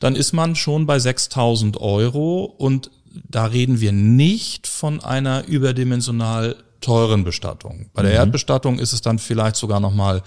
Dann 0.00 0.16
ist 0.16 0.32
man 0.32 0.56
schon 0.56 0.86
bei 0.86 0.98
6000 0.98 1.80
Euro 1.80 2.44
und 2.44 2.90
da 3.28 3.46
reden 3.46 3.80
wir 3.80 3.92
nicht 3.92 4.66
von 4.66 5.02
einer 5.02 5.46
überdimensional 5.46 6.56
teuren 6.80 7.24
Bestattung. 7.24 7.86
Bei 7.94 8.02
der 8.02 8.12
Erdbestattung 8.12 8.78
ist 8.78 8.92
es 8.92 9.00
dann 9.00 9.18
vielleicht 9.18 9.56
sogar 9.56 9.80
nochmal 9.80 10.22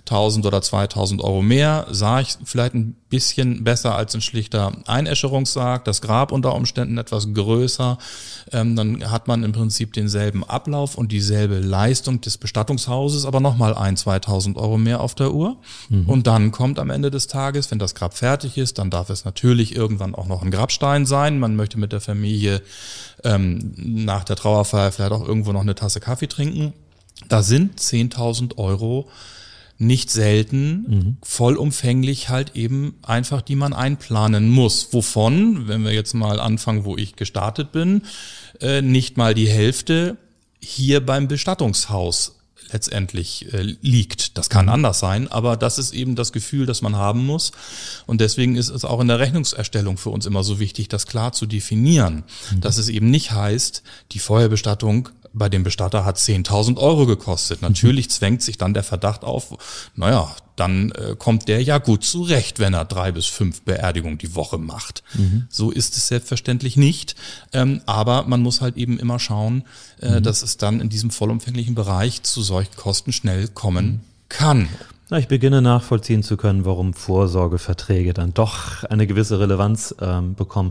1000 0.00 0.46
oder 0.46 0.62
2000 0.62 1.22
Euro 1.22 1.42
mehr, 1.42 1.86
sah 1.90 2.20
ich 2.20 2.36
vielleicht 2.44 2.74
ein 2.74 2.96
bisschen 3.08 3.64
besser 3.64 3.96
als 3.96 4.14
ein 4.14 4.20
schlichter 4.20 4.72
Einäscherungssarg, 4.86 5.84
das 5.84 6.00
Grab 6.00 6.32
unter 6.32 6.54
Umständen 6.54 6.98
etwas 6.98 7.32
größer, 7.32 7.98
ähm, 8.52 8.76
dann 8.76 9.10
hat 9.10 9.28
man 9.28 9.42
im 9.42 9.52
Prinzip 9.52 9.92
denselben 9.92 10.44
Ablauf 10.44 10.96
und 10.96 11.12
dieselbe 11.12 11.58
Leistung 11.58 12.20
des 12.20 12.38
Bestattungshauses, 12.38 13.24
aber 13.24 13.40
nochmal 13.40 13.74
ein, 13.74 13.96
2000 13.96 14.56
Euro 14.56 14.78
mehr 14.78 15.00
auf 15.00 15.14
der 15.14 15.32
Uhr. 15.34 15.56
Und 16.06 16.26
dann 16.26 16.52
kommt 16.52 16.78
am 16.78 16.90
Ende 16.90 17.10
des 17.10 17.26
Tages, 17.26 17.70
wenn 17.70 17.78
das 17.78 17.94
Grab 17.94 18.16
fertig 18.16 18.56
ist, 18.56 18.78
dann 18.78 18.90
darf 18.90 19.10
es 19.10 19.24
natürlich 19.24 19.74
irgendwann 19.74 20.14
auch 20.14 20.26
noch 20.26 20.42
ein 20.42 20.50
Grabstein 20.50 21.06
sein. 21.06 21.38
Man 21.38 21.56
möchte 21.56 21.78
mit 21.78 21.92
der 21.92 22.00
Familie 22.00 22.62
ähm, 23.24 23.72
nach 23.76 24.24
der 24.24 24.36
Trauerfeier 24.36 24.92
vielleicht 24.92 25.12
auch 25.12 25.26
irgendwo 25.26 25.52
noch 25.52 25.60
eine 25.60 25.74
Tasse 25.74 26.00
Kaffee 26.00 26.28
trinken. 26.28 26.72
Da 27.28 27.42
sind 27.42 27.78
10.000 27.78 28.56
Euro 28.58 29.08
nicht 29.80 30.10
selten 30.10 31.16
vollumfänglich 31.22 32.28
halt 32.28 32.54
eben 32.54 32.94
einfach, 33.02 33.40
die 33.40 33.56
man 33.56 33.72
einplanen 33.72 34.50
muss. 34.50 34.92
Wovon, 34.92 35.68
wenn 35.68 35.84
wir 35.84 35.92
jetzt 35.92 36.14
mal 36.14 36.38
anfangen, 36.38 36.84
wo 36.84 36.96
ich 36.96 37.16
gestartet 37.16 37.72
bin, 37.72 38.02
äh, 38.60 38.82
nicht 38.82 39.16
mal 39.16 39.34
die 39.34 39.48
Hälfte 39.48 40.18
hier 40.60 41.04
beim 41.04 41.28
Bestattungshaus 41.28 42.36
letztendlich 42.72 43.52
äh, 43.52 43.76
liegt. 43.80 44.36
Das 44.36 44.50
kann 44.50 44.68
anders 44.68 45.00
sein, 45.00 45.28
aber 45.28 45.56
das 45.56 45.78
ist 45.78 45.92
eben 45.92 46.14
das 46.14 46.32
Gefühl, 46.32 46.66
das 46.66 46.82
man 46.82 46.96
haben 46.96 47.24
muss. 47.24 47.52
Und 48.06 48.20
deswegen 48.20 48.56
ist 48.56 48.68
es 48.68 48.84
auch 48.84 49.00
in 49.00 49.08
der 49.08 49.18
Rechnungserstellung 49.18 49.96
für 49.96 50.10
uns 50.10 50.26
immer 50.26 50.44
so 50.44 50.60
wichtig, 50.60 50.88
das 50.88 51.06
klar 51.06 51.32
zu 51.32 51.46
definieren, 51.46 52.24
dass 52.60 52.76
es 52.76 52.88
eben 52.88 53.10
nicht 53.10 53.32
heißt, 53.32 53.82
die 54.12 54.18
Feuerbestattung 54.18 55.08
bei 55.32 55.48
dem 55.48 55.62
Bestatter 55.62 56.04
hat 56.04 56.18
10.000 56.18 56.76
Euro 56.78 57.06
gekostet. 57.06 57.62
Natürlich 57.62 58.06
mhm. 58.06 58.10
zwängt 58.10 58.42
sich 58.42 58.58
dann 58.58 58.74
der 58.74 58.82
Verdacht 58.82 59.24
auf, 59.24 59.56
naja, 59.94 60.34
dann 60.56 60.92
äh, 60.92 61.16
kommt 61.16 61.48
der 61.48 61.62
ja 61.62 61.78
gut 61.78 62.04
zurecht, 62.04 62.58
wenn 62.58 62.74
er 62.74 62.84
drei 62.84 63.12
bis 63.12 63.26
fünf 63.26 63.62
Beerdigungen 63.62 64.18
die 64.18 64.34
Woche 64.34 64.58
macht. 64.58 65.02
Mhm. 65.14 65.46
So 65.48 65.70
ist 65.70 65.96
es 65.96 66.08
selbstverständlich 66.08 66.76
nicht. 66.76 67.16
Ähm, 67.52 67.80
aber 67.86 68.24
man 68.24 68.42
muss 68.42 68.60
halt 68.60 68.76
eben 68.76 68.98
immer 68.98 69.18
schauen, 69.18 69.64
äh, 70.00 70.18
mhm. 70.18 70.22
dass 70.22 70.42
es 70.42 70.56
dann 70.58 70.80
in 70.80 70.88
diesem 70.88 71.10
vollumfänglichen 71.10 71.74
Bereich 71.74 72.22
zu 72.22 72.42
solchen 72.42 72.76
Kosten 72.76 73.12
schnell 73.12 73.48
kommen 73.48 73.86
mhm. 73.86 74.00
kann. 74.28 74.68
Na, 75.12 75.18
ich 75.18 75.26
beginne 75.26 75.60
nachvollziehen 75.60 76.22
zu 76.22 76.36
können, 76.36 76.64
warum 76.64 76.94
Vorsorgeverträge 76.94 78.14
dann 78.14 78.32
doch 78.32 78.84
eine 78.84 79.08
gewisse 79.08 79.40
Relevanz 79.40 79.92
ähm, 80.00 80.36
bekommen. 80.36 80.70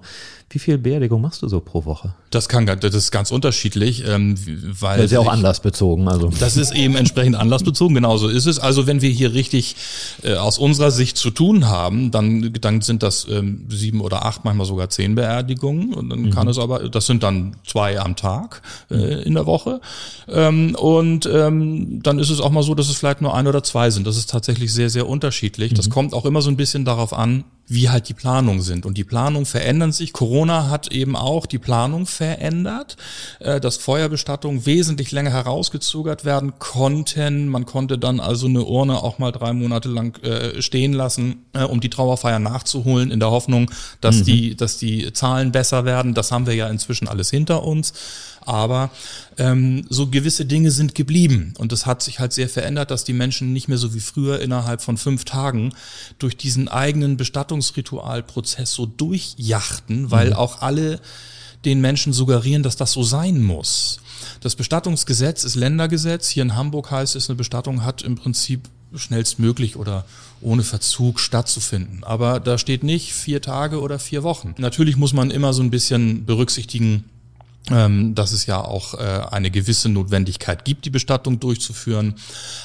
Wie 0.52 0.60
viel 0.60 0.80
Beerdigung 0.80 1.22
machst 1.22 1.44
du 1.44 1.48
so 1.48 1.60
pro 1.60 1.86
Woche? 1.86 2.16
Das 2.32 2.50
kann, 2.50 2.66
das 2.66 2.96
ist 2.96 3.12
ganz 3.12 3.32
unterschiedlich, 3.32 4.04
ähm, 4.08 4.36
weil. 4.80 4.98
Das 4.98 5.06
ist 5.08 5.12
ja 5.12 5.20
auch 5.20 5.28
anlassbezogen, 5.28 6.08
also. 6.08 6.32
Das 6.40 6.58
ist 6.58 6.74
eben 6.74 6.96
entsprechend 6.96 7.36
anlassbezogen, 7.36 7.94
genauso 7.94 8.30
ist 8.30 8.48
es. 8.48 8.58
Also 8.58 8.88
wenn 8.88 9.02
wir 9.02 9.10
hier 9.10 9.34
richtig 9.34 9.76
äh, 10.24 10.36
aus 10.36 10.58
unserer 10.58 10.90
Sicht 10.90 11.18
zu 11.18 11.30
tun 11.30 11.68
haben, 11.68 12.10
dann, 12.10 12.54
dann 12.62 12.82
sind 12.82 13.04
das 13.04 13.28
ähm, 13.30 13.66
sieben 13.70 14.02
oder 14.02 14.26
acht, 14.26 14.44
manchmal 14.44 14.66
sogar 14.66 14.90
zehn 14.90 15.16
Beerdigungen. 15.16 15.94
Und 15.94 16.10
dann 16.10 16.22
mhm. 16.22 16.30
kann 16.32 16.48
es 16.48 16.58
aber, 16.58 16.90
das 16.90 17.06
sind 17.06 17.22
dann 17.22 17.58
zwei 17.68 18.00
am 18.00 18.16
Tag 18.16 18.64
äh, 18.90 18.96
mhm. 18.96 19.22
in 19.22 19.34
der 19.36 19.46
Woche. 19.46 19.82
Ähm, 20.28 20.76
und 20.76 21.30
ähm, 21.32 22.02
dann 22.02 22.18
ist 22.18 22.30
es 22.32 22.40
auch 22.40 22.52
mal 22.52 22.64
so, 22.64 22.74
dass 22.74 22.90
es 22.90 22.98
vielleicht 22.98 23.22
nur 23.22 23.36
ein 23.36 23.46
oder 23.46 23.64
zwei 23.64 23.92
sind. 23.92 24.08
Das 24.08 24.18
ist 24.18 24.29
tatsächlich 24.30 24.74
sehr, 24.74 24.90
sehr 24.90 25.08
unterschiedlich. 25.08 25.72
Mhm. 25.72 25.76
Das 25.76 25.90
kommt 25.90 26.14
auch 26.14 26.26
immer 26.26 26.42
so 26.42 26.50
ein 26.50 26.58
bisschen 26.58 26.86
darauf 26.86 27.14
an, 27.14 27.44
wie 27.70 27.90
halt 27.90 28.10
die 28.10 28.14
Planungen 28.16 28.62
sind. 28.62 28.86
Und 28.86 28.98
die 28.98 29.04
Planungen 29.04 29.46
verändern 29.46 29.92
sich. 29.92 30.12
Corona 30.12 30.70
hat 30.70 30.92
eben 30.92 31.16
auch 31.16 31.46
die 31.46 31.60
Planung 31.60 32.08
verändert, 32.08 32.98
äh, 33.40 33.60
dass 33.60 33.78
Feuerbestattungen 33.78 34.66
wesentlich 34.66 35.12
länger 35.12 35.32
herausgezögert 35.32 36.26
werden 36.26 36.54
konnten. 36.58 37.48
Man 37.48 37.66
konnte 37.66 38.00
dann 38.00 38.20
also 38.20 38.48
eine 38.48 38.64
Urne 38.64 39.04
auch 39.04 39.20
mal 39.20 39.32
drei 39.32 39.54
Monate 39.54 39.88
lang 39.88 40.18
äh, 40.24 40.62
stehen 40.62 40.94
lassen, 40.94 41.46
äh, 41.54 41.64
um 41.64 41.80
die 41.80 41.92
Trauerfeier 41.92 42.40
nachzuholen, 42.40 43.12
in 43.12 43.20
der 43.20 43.30
Hoffnung, 43.30 43.70
dass 44.02 44.18
mhm. 44.18 44.24
die, 44.26 44.56
dass 44.56 44.78
die 44.78 45.14
Zahlen 45.14 45.52
besser 45.52 45.86
werden. 45.86 46.16
Das 46.16 46.32
haben 46.32 46.48
wir 46.48 46.56
ja 46.56 46.68
inzwischen 46.68 47.08
alles 47.08 47.30
hinter 47.30 47.64
uns 47.64 47.94
aber 48.50 48.90
ähm, 49.38 49.86
so 49.90 50.08
gewisse 50.08 50.46
Dinge 50.46 50.72
sind 50.72 50.96
geblieben 50.96 51.54
und 51.58 51.72
es 51.72 51.86
hat 51.86 52.02
sich 52.02 52.20
halt 52.20 52.34
sehr 52.34 52.50
verändert, 52.50 52.92
dass 52.92 53.04
die 53.04 53.14
Menschen 53.14 53.54
nicht 53.54 53.68
mehr 53.68 53.78
so 53.78 53.94
wie 53.94 54.00
früher 54.00 54.42
innerhalb 54.42 54.82
von 54.82 54.98
fünf 54.98 55.24
Tagen 55.24 55.74
durch 56.18 56.36
diesen 56.36 56.68
eigenen 56.68 57.16
Bestattungsritualprozess 57.16 58.72
so 58.72 58.86
durchjachten, 58.86 60.10
weil 60.12 60.32
mhm. 60.32 60.34
auch 60.34 60.62
alle 60.62 61.00
den 61.66 61.82
Menschen 61.82 62.14
suggerieren, 62.14 62.64
dass 62.64 62.76
das 62.76 62.92
so 62.92 63.04
sein 63.04 63.44
muss. 63.44 64.00
Das 64.42 64.56
Bestattungsgesetz 64.56 65.44
ist 65.44 65.56
Ländergesetz. 65.56 66.30
Hier 66.30 66.44
in 66.44 66.56
Hamburg 66.56 66.90
heißt 66.90 67.16
es, 67.16 67.30
eine 67.30 67.36
Bestattung 67.36 67.84
hat 67.84 68.02
im 68.02 68.16
Prinzip 68.16 68.70
schnellstmöglich 68.96 69.76
oder 69.76 70.06
ohne 70.42 70.64
Verzug 70.64 71.20
stattzufinden. 71.20 72.04
Aber 72.04 72.40
da 72.40 72.58
steht 72.58 72.84
nicht 72.84 73.14
vier 73.14 73.42
Tage 73.42 73.82
oder 73.82 74.00
vier 74.00 74.24
Wochen. 74.24 74.56
Natürlich 74.58 74.98
muss 74.98 75.14
man 75.14 75.32
immer 75.32 75.54
so 75.54 75.62
ein 75.62 75.70
bisschen 75.70 76.26
berücksichtigen, 76.26 77.04
dass 78.16 78.32
es 78.32 78.46
ja 78.46 78.62
auch 78.62 78.94
äh, 78.96 78.98
eine 79.32 79.52
gewisse 79.52 79.90
Notwendigkeit 79.90 80.66
gibt, 80.66 80.86
die 80.86 80.90
Bestattung 80.90 81.40
durchzuführen. 81.40 82.16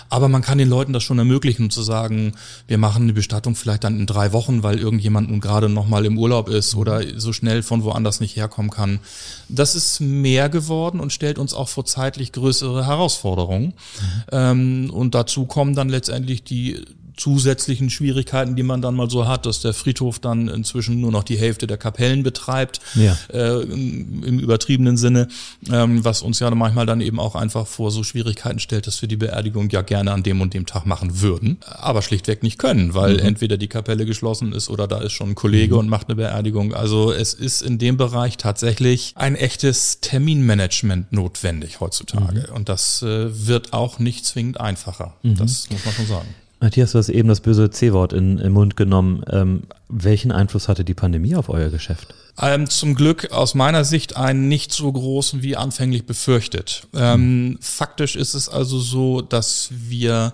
Aber 0.09 0.29
man 0.29 0.43
kann 0.43 0.59
den 0.59 0.69
Leuten 0.69 0.93
das 0.93 1.03
schon 1.03 1.19
ermöglichen, 1.19 1.71
zu 1.71 1.83
sagen, 1.83 2.35
wir 2.67 2.79
machen 2.79 3.05
eine 3.05 3.13
Bestattung 3.13 3.55
vielleicht 3.55 3.85
dann 3.85 3.99
in 3.99 4.07
drei 4.07 4.33
Wochen, 4.33 4.63
weil 4.63 4.79
irgendjemand 4.79 5.31
nun 5.31 5.41
gerade 5.41 5.69
nochmal 5.69 6.07
im 6.07 6.19
Urlaub 6.19 6.49
ist 6.49 6.75
oder 6.75 7.03
so 7.19 7.33
schnell 7.33 7.63
von 7.63 7.85
woanders 7.85 8.21
nicht 8.21 8.37
herkommen 8.37 8.71
kann. 8.71 9.01
Das 9.49 9.75
ist 9.75 10.01
mehr 10.01 10.49
geworden 10.49 11.01
und 11.01 11.13
stellt 11.13 11.39
uns 11.39 11.55
auch 11.55 11.69
vor 11.69 11.85
zeitlich 11.85 12.33
größere 12.33 12.87
Herausforderungen. 12.87 13.67
Mhm. 13.67 14.23
Ähm, 14.33 14.91
und 14.91 15.15
dazu 15.15 15.47
kommen 15.47 15.75
dann 15.75 15.89
letztendlich 15.89 16.45
die 16.45 16.85
zusätzlichen 17.17 17.91
Schwierigkeiten, 17.91 18.57
die 18.57 18.63
man 18.63 18.83
dann 18.83 18.95
mal 18.95 19.09
so 19.09 19.27
hat, 19.27 19.47
dass 19.47 19.61
der 19.61 19.73
Friedhof 19.73 20.19
dann 20.19 20.49
inzwischen 20.49 21.01
nur 21.01 21.13
noch 21.13 21.25
die 21.25 21.39
Hälfte 21.39 21.67
der 21.67 21.77
Kapellen 21.77 22.23
betreibt, 22.23 22.81
ja. 22.95 23.17
äh, 23.33 23.63
im, 23.63 24.25
im, 24.25 24.39
übertriebenen 24.39 24.97
Sinne, 24.97 25.29
ähm, 25.71 26.05
was 26.05 26.23
uns 26.23 26.41
ja 26.41 26.51
manchmal 26.51 26.87
dann 26.87 27.01
eben 27.01 27.21
auch 27.21 27.35
einfach 27.35 27.67
vor 27.67 27.91
so 27.91 28.03
Schwierigkeiten 28.03 28.59
stellt, 28.59 28.87
dass 28.87 29.01
wir 29.01 29.09
die 29.09 29.17
Beerdigung 29.17 29.71
ja 29.71 29.83
gerne 29.83 30.13
an 30.13 30.23
dem 30.23 30.41
und 30.41 30.55
dem 30.55 30.67
Tag 30.67 30.87
machen 30.87 31.21
würden, 31.21 31.59
aber 31.65 32.03
schlichtweg 32.03 32.43
nicht 32.43 32.59
können, 32.59 32.95
weil 32.95 33.15
mhm. 33.15 33.21
entweder 33.21 33.57
die 33.57 33.69
Kapelle 33.69 34.07
geschlossen 34.07 34.53
ist 34.53 34.69
oder 34.69 34.87
da 34.89 35.01
ist 35.01 35.13
schon 35.13 35.31
ein 35.31 35.35
Kollege 35.35 35.75
mhm. 35.75 35.81
und 35.81 35.89
macht 35.89 36.09
eine 36.09 36.17
Beerdigung. 36.17 36.75
Also 36.75 37.13
es 37.13 37.35
ist 37.35 37.63
in 37.63 37.79
dem 37.79 37.97
Bereich 37.97 38.37
tatsächlich 38.37 39.13
ein 39.17 39.37
echtes 39.37 40.01
Terminmanagement 40.01 41.13
notwendig 41.13 41.81
heutzutage 41.81 42.47
mhm. 42.49 42.57
und 42.57 42.69
das 42.69 43.03
äh, 43.03 43.47
wird 43.47 43.73
auch 43.73 43.99
nicht 43.99 44.27
zwingend 44.27 44.61
einfacher. 44.61 45.15
Mhm. 45.23 45.37
Das 45.37 45.71
muss 45.71 45.85
man 45.85 45.95
schon 45.95 46.07
sagen. 46.07 46.29
Matthias, 46.65 46.93
du 46.93 46.99
hast 46.99 47.11
eben 47.11 47.29
das 47.29 47.41
böse 47.41 47.69
C-Wort 47.69 48.15
in 48.15 48.39
den 48.39 48.51
Mund 48.51 48.75
genommen. 48.75 49.23
Ähm, 49.31 49.65
welchen 49.91 50.33
Einfluss 50.33 50.67
hatte 50.67 50.83
die 50.83 50.95
Pandemie 50.95 51.37
auf 51.37 51.51
euer 51.51 51.69
Geschäft? 51.69 52.15
Ähm, 52.41 52.71
zum 52.71 52.95
Glück 52.95 53.31
aus 53.33 53.55
meiner 53.55 53.85
Sicht 53.85 54.17
einen 54.17 54.49
nicht 54.49 54.73
so 54.73 54.91
großen 54.91 55.43
wie 55.43 55.57
anfänglich 55.57 56.07
befürchtet. 56.07 56.87
Ähm, 56.95 57.49
mhm. 57.49 57.59
Faktisch 57.61 58.17
ist 58.17 58.33
es 58.33 58.49
also 58.49 58.79
so, 58.79 59.21
dass 59.21 59.69
wir 59.73 60.33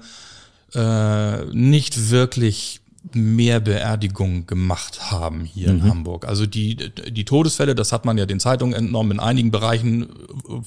äh, 0.72 1.46
nicht 1.46 2.10
wirklich 2.10 2.79
mehr 3.12 3.60
Beerdigungen 3.60 4.46
gemacht 4.46 5.10
haben 5.10 5.44
hier 5.44 5.72
mhm. 5.72 5.78
in 5.78 5.90
Hamburg. 5.90 6.26
Also 6.26 6.46
die, 6.46 6.76
die 6.76 7.24
Todesfälle, 7.24 7.74
das 7.74 7.92
hat 7.92 8.04
man 8.04 8.18
ja 8.18 8.26
den 8.26 8.40
Zeitungen 8.40 8.74
entnommen, 8.74 9.12
in 9.12 9.20
einigen 9.20 9.50
Bereichen 9.50 10.08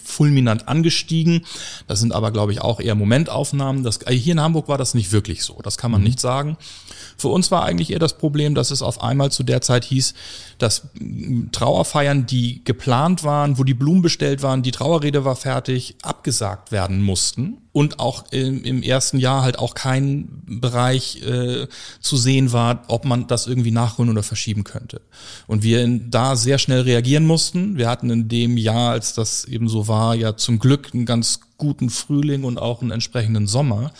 fulminant 0.04 0.67
angestiegen. 0.67 1.46
Das 1.88 2.00
sind 2.00 2.12
aber, 2.12 2.32
glaube 2.32 2.52
ich, 2.52 2.62
auch 2.62 2.80
eher 2.80 2.96
Momentaufnahmen. 2.96 3.84
Das, 3.84 4.02
äh, 4.08 4.13
hier 4.13 4.34
in 4.34 4.41
Hamburg 4.41 4.67
war 4.67 4.78
das 4.78 4.93
nicht 4.93 5.12
wirklich 5.12 5.43
so. 5.43 5.60
Das 5.63 5.78
kann 5.78 5.91
man 5.91 6.02
mhm. 6.02 6.08
nicht 6.08 6.19
sagen. 6.19 6.58
Für 7.17 7.30
uns 7.30 7.52
war 7.52 7.63
eigentlich 7.63 7.91
eher 7.91 7.99
das 7.99 8.17
Problem, 8.17 8.56
dass 8.56 8.71
es 8.71 8.82
auf 8.82 9.02
einmal 9.02 9.32
zu 9.32 9.43
der 9.43 9.62
Zeit 9.62 9.86
hieß, 9.86 10.13
dass 10.58 10.84
Trauerfeiern, 11.52 12.26
die 12.26 12.63
geplant 12.63 13.23
waren, 13.23 13.58
wo 13.58 13.63
die 13.63 13.73
Blumen 13.73 14.02
bestellt 14.02 14.43
waren, 14.43 14.63
die 14.63 14.71
Trauerrede 14.71 15.26
war 15.26 15.36
fertig, 15.36 15.95
abgesagt 16.02 16.71
werden 16.71 17.02
mussten 17.02 17.58
und 17.73 17.99
auch 17.99 18.26
im, 18.32 18.84
ersten 18.84 19.17
Jahr 19.17 19.41
halt 19.41 19.58
auch 19.58 19.73
kein 19.73 20.30
Bereich 20.45 21.21
äh, 21.23 21.67
zu 21.99 22.17
sehen 22.17 22.54
war, 22.54 22.84
ob 22.88 23.04
man 23.04 23.26
das 23.26 23.47
irgendwie 23.47 23.71
nachholen 23.71 24.12
oder 24.12 24.21
verschieben 24.21 24.63
könnte. 24.63 25.02
Und 25.47 25.63
wir 25.63 25.86
da 25.88 26.36
sehr 26.36 26.60
schnell 26.60 26.82
reagieren 26.82 27.26
mussten. 27.26 27.76
Wir 27.78 27.89
hatten 27.89 28.12
in 28.12 28.30
dem 28.30 28.58
Jahr, 28.58 28.91
als 28.91 29.13
das 29.15 29.43
eben 29.45 29.67
so 29.67 29.88
war, 29.88 30.13
ja 30.13 30.38
zum 30.38 30.60
Glück 30.60 30.91
einen 30.93 31.08
ganz 31.08 31.39
guten 31.58 31.89
Frühling 31.89 32.43
und 32.43 32.60
auch 32.60 32.82
einen 32.82 32.91
entsprechenden 32.91 33.47
Sommer. 33.47 33.91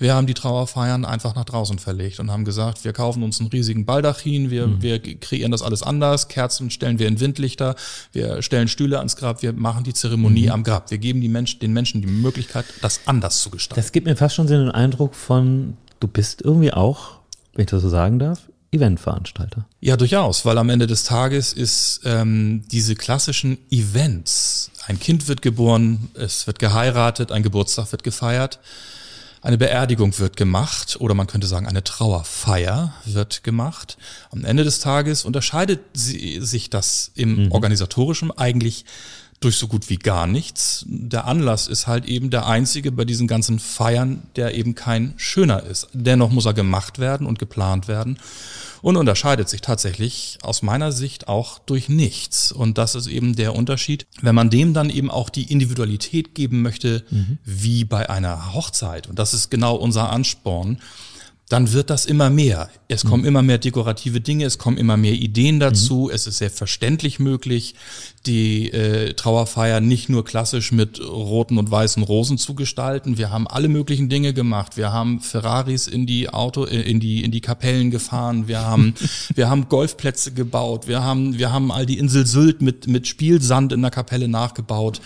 Wir 0.00 0.14
haben 0.14 0.26
die 0.26 0.34
Trauerfeiern 0.34 1.04
einfach 1.04 1.34
nach 1.34 1.44
draußen 1.44 1.78
verlegt 1.78 2.20
und 2.20 2.30
haben 2.30 2.46
gesagt, 2.46 2.84
wir 2.84 2.94
kaufen 2.94 3.22
uns 3.22 3.38
einen 3.38 3.50
riesigen 3.50 3.84
Baldachin, 3.84 4.50
wir, 4.50 4.66
mhm. 4.66 4.82
wir 4.82 4.98
kreieren 4.98 5.52
das 5.52 5.60
alles 5.60 5.82
anders, 5.82 6.28
Kerzen 6.28 6.70
stellen 6.70 6.98
wir 6.98 7.06
in 7.06 7.20
Windlichter, 7.20 7.76
wir 8.12 8.40
stellen 8.40 8.66
Stühle 8.66 8.96
ans 8.96 9.16
Grab, 9.16 9.42
wir 9.42 9.52
machen 9.52 9.84
die 9.84 9.92
Zeremonie 9.92 10.46
mhm. 10.46 10.52
am 10.52 10.64
Grab. 10.64 10.90
Wir 10.90 10.96
geben 10.96 11.20
die 11.20 11.28
Menschen, 11.28 11.60
den 11.60 11.74
Menschen 11.74 12.00
die 12.00 12.08
Möglichkeit, 12.08 12.64
das 12.80 13.02
anders 13.04 13.42
zu 13.42 13.50
gestalten. 13.50 13.78
Das 13.78 13.92
gibt 13.92 14.06
mir 14.06 14.16
fast 14.16 14.36
schon 14.36 14.48
so 14.48 14.54
den 14.54 14.70
Eindruck 14.70 15.14
von, 15.14 15.76
du 16.00 16.08
bist 16.08 16.40
irgendwie 16.40 16.72
auch, 16.72 17.18
wenn 17.52 17.64
ich 17.64 17.70
das 17.70 17.82
so 17.82 17.90
sagen 17.90 18.18
darf, 18.18 18.40
Eventveranstalter. 18.72 19.66
Ja, 19.80 19.98
durchaus, 19.98 20.46
weil 20.46 20.56
am 20.56 20.70
Ende 20.70 20.86
des 20.86 21.02
Tages 21.04 21.52
ist 21.52 22.00
ähm, 22.04 22.62
diese 22.70 22.94
klassischen 22.94 23.58
Events, 23.70 24.70
ein 24.86 24.98
Kind 24.98 25.28
wird 25.28 25.42
geboren, 25.42 26.08
es 26.14 26.46
wird 26.46 26.58
geheiratet, 26.58 27.32
ein 27.32 27.42
Geburtstag 27.42 27.92
wird 27.92 28.02
gefeiert, 28.02 28.60
eine 29.42 29.58
Beerdigung 29.58 30.18
wird 30.18 30.36
gemacht 30.36 30.96
oder 31.00 31.14
man 31.14 31.26
könnte 31.26 31.46
sagen, 31.46 31.66
eine 31.66 31.84
Trauerfeier 31.84 32.94
wird 33.04 33.42
gemacht. 33.42 33.96
Am 34.30 34.44
Ende 34.44 34.64
des 34.64 34.80
Tages 34.80 35.24
unterscheidet 35.24 35.80
sie, 35.94 36.40
sich 36.40 36.70
das 36.70 37.10
im 37.14 37.44
mhm. 37.44 37.52
organisatorischen 37.52 38.36
eigentlich 38.36 38.84
durch 39.40 39.56
so 39.56 39.68
gut 39.68 39.88
wie 39.88 39.96
gar 39.96 40.26
nichts. 40.26 40.84
Der 40.86 41.24
Anlass 41.24 41.66
ist 41.66 41.86
halt 41.86 42.04
eben 42.04 42.28
der 42.28 42.46
einzige 42.46 42.92
bei 42.92 43.06
diesen 43.06 43.26
ganzen 43.26 43.58
Feiern, 43.58 44.22
der 44.36 44.54
eben 44.54 44.74
kein 44.74 45.14
schöner 45.16 45.62
ist. 45.62 45.88
Dennoch 45.94 46.30
muss 46.30 46.44
er 46.44 46.52
gemacht 46.52 46.98
werden 46.98 47.26
und 47.26 47.38
geplant 47.38 47.88
werden 47.88 48.18
und 48.82 48.96
unterscheidet 48.96 49.48
sich 49.48 49.60
tatsächlich 49.60 50.38
aus 50.42 50.62
meiner 50.62 50.92
Sicht 50.92 51.28
auch 51.28 51.58
durch 51.58 51.88
nichts. 51.88 52.52
Und 52.52 52.78
das 52.78 52.94
ist 52.94 53.06
eben 53.06 53.36
der 53.36 53.54
Unterschied, 53.54 54.06
wenn 54.22 54.34
man 54.34 54.50
dem 54.50 54.74
dann 54.74 54.90
eben 54.90 55.10
auch 55.10 55.30
die 55.30 55.50
Individualität 55.50 56.34
geben 56.34 56.62
möchte, 56.62 57.04
mhm. 57.10 57.38
wie 57.44 57.84
bei 57.84 58.08
einer 58.08 58.54
Hochzeit. 58.54 59.08
Und 59.08 59.18
das 59.18 59.34
ist 59.34 59.50
genau 59.50 59.76
unser 59.76 60.10
Ansporn 60.10 60.78
dann 61.50 61.72
wird 61.72 61.90
das 61.90 62.06
immer 62.06 62.30
mehr. 62.30 62.70
Es 62.86 63.04
kommen 63.04 63.22
mhm. 63.22 63.28
immer 63.28 63.42
mehr 63.42 63.58
dekorative 63.58 64.20
Dinge, 64.20 64.44
es 64.44 64.56
kommen 64.56 64.78
immer 64.78 64.96
mehr 64.96 65.14
Ideen 65.14 65.58
dazu. 65.58 66.04
Mhm. 66.04 66.14
Es 66.14 66.28
ist 66.28 66.38
selbstverständlich 66.38 67.18
möglich, 67.18 67.74
die 68.24 68.70
äh, 68.70 69.14
Trauerfeier 69.14 69.80
nicht 69.80 70.08
nur 70.08 70.24
klassisch 70.24 70.70
mit 70.70 71.00
roten 71.00 71.58
und 71.58 71.68
weißen 71.68 72.04
Rosen 72.04 72.38
zu 72.38 72.54
gestalten. 72.54 73.18
Wir 73.18 73.30
haben 73.30 73.48
alle 73.48 73.66
möglichen 73.66 74.08
Dinge 74.08 74.32
gemacht. 74.32 74.76
Wir 74.76 74.92
haben 74.92 75.20
Ferraris 75.20 75.88
in 75.88 76.06
die 76.06 76.30
Auto, 76.30 76.66
äh, 76.66 76.82
in 76.82 77.00
die 77.00 77.24
in 77.24 77.32
die 77.32 77.40
Kapellen 77.40 77.90
gefahren. 77.90 78.46
Wir 78.46 78.60
haben 78.64 78.94
wir 79.34 79.50
haben 79.50 79.68
Golfplätze 79.68 80.32
gebaut. 80.32 80.86
Wir 80.86 81.02
haben 81.02 81.36
wir 81.36 81.50
haben 81.50 81.72
all 81.72 81.84
die 81.84 81.98
Insel 81.98 82.26
Sylt 82.26 82.62
mit 82.62 82.86
mit 82.86 83.08
Spielsand 83.08 83.72
in 83.72 83.82
der 83.82 83.90
Kapelle 83.90 84.28
nachgebaut. 84.28 85.00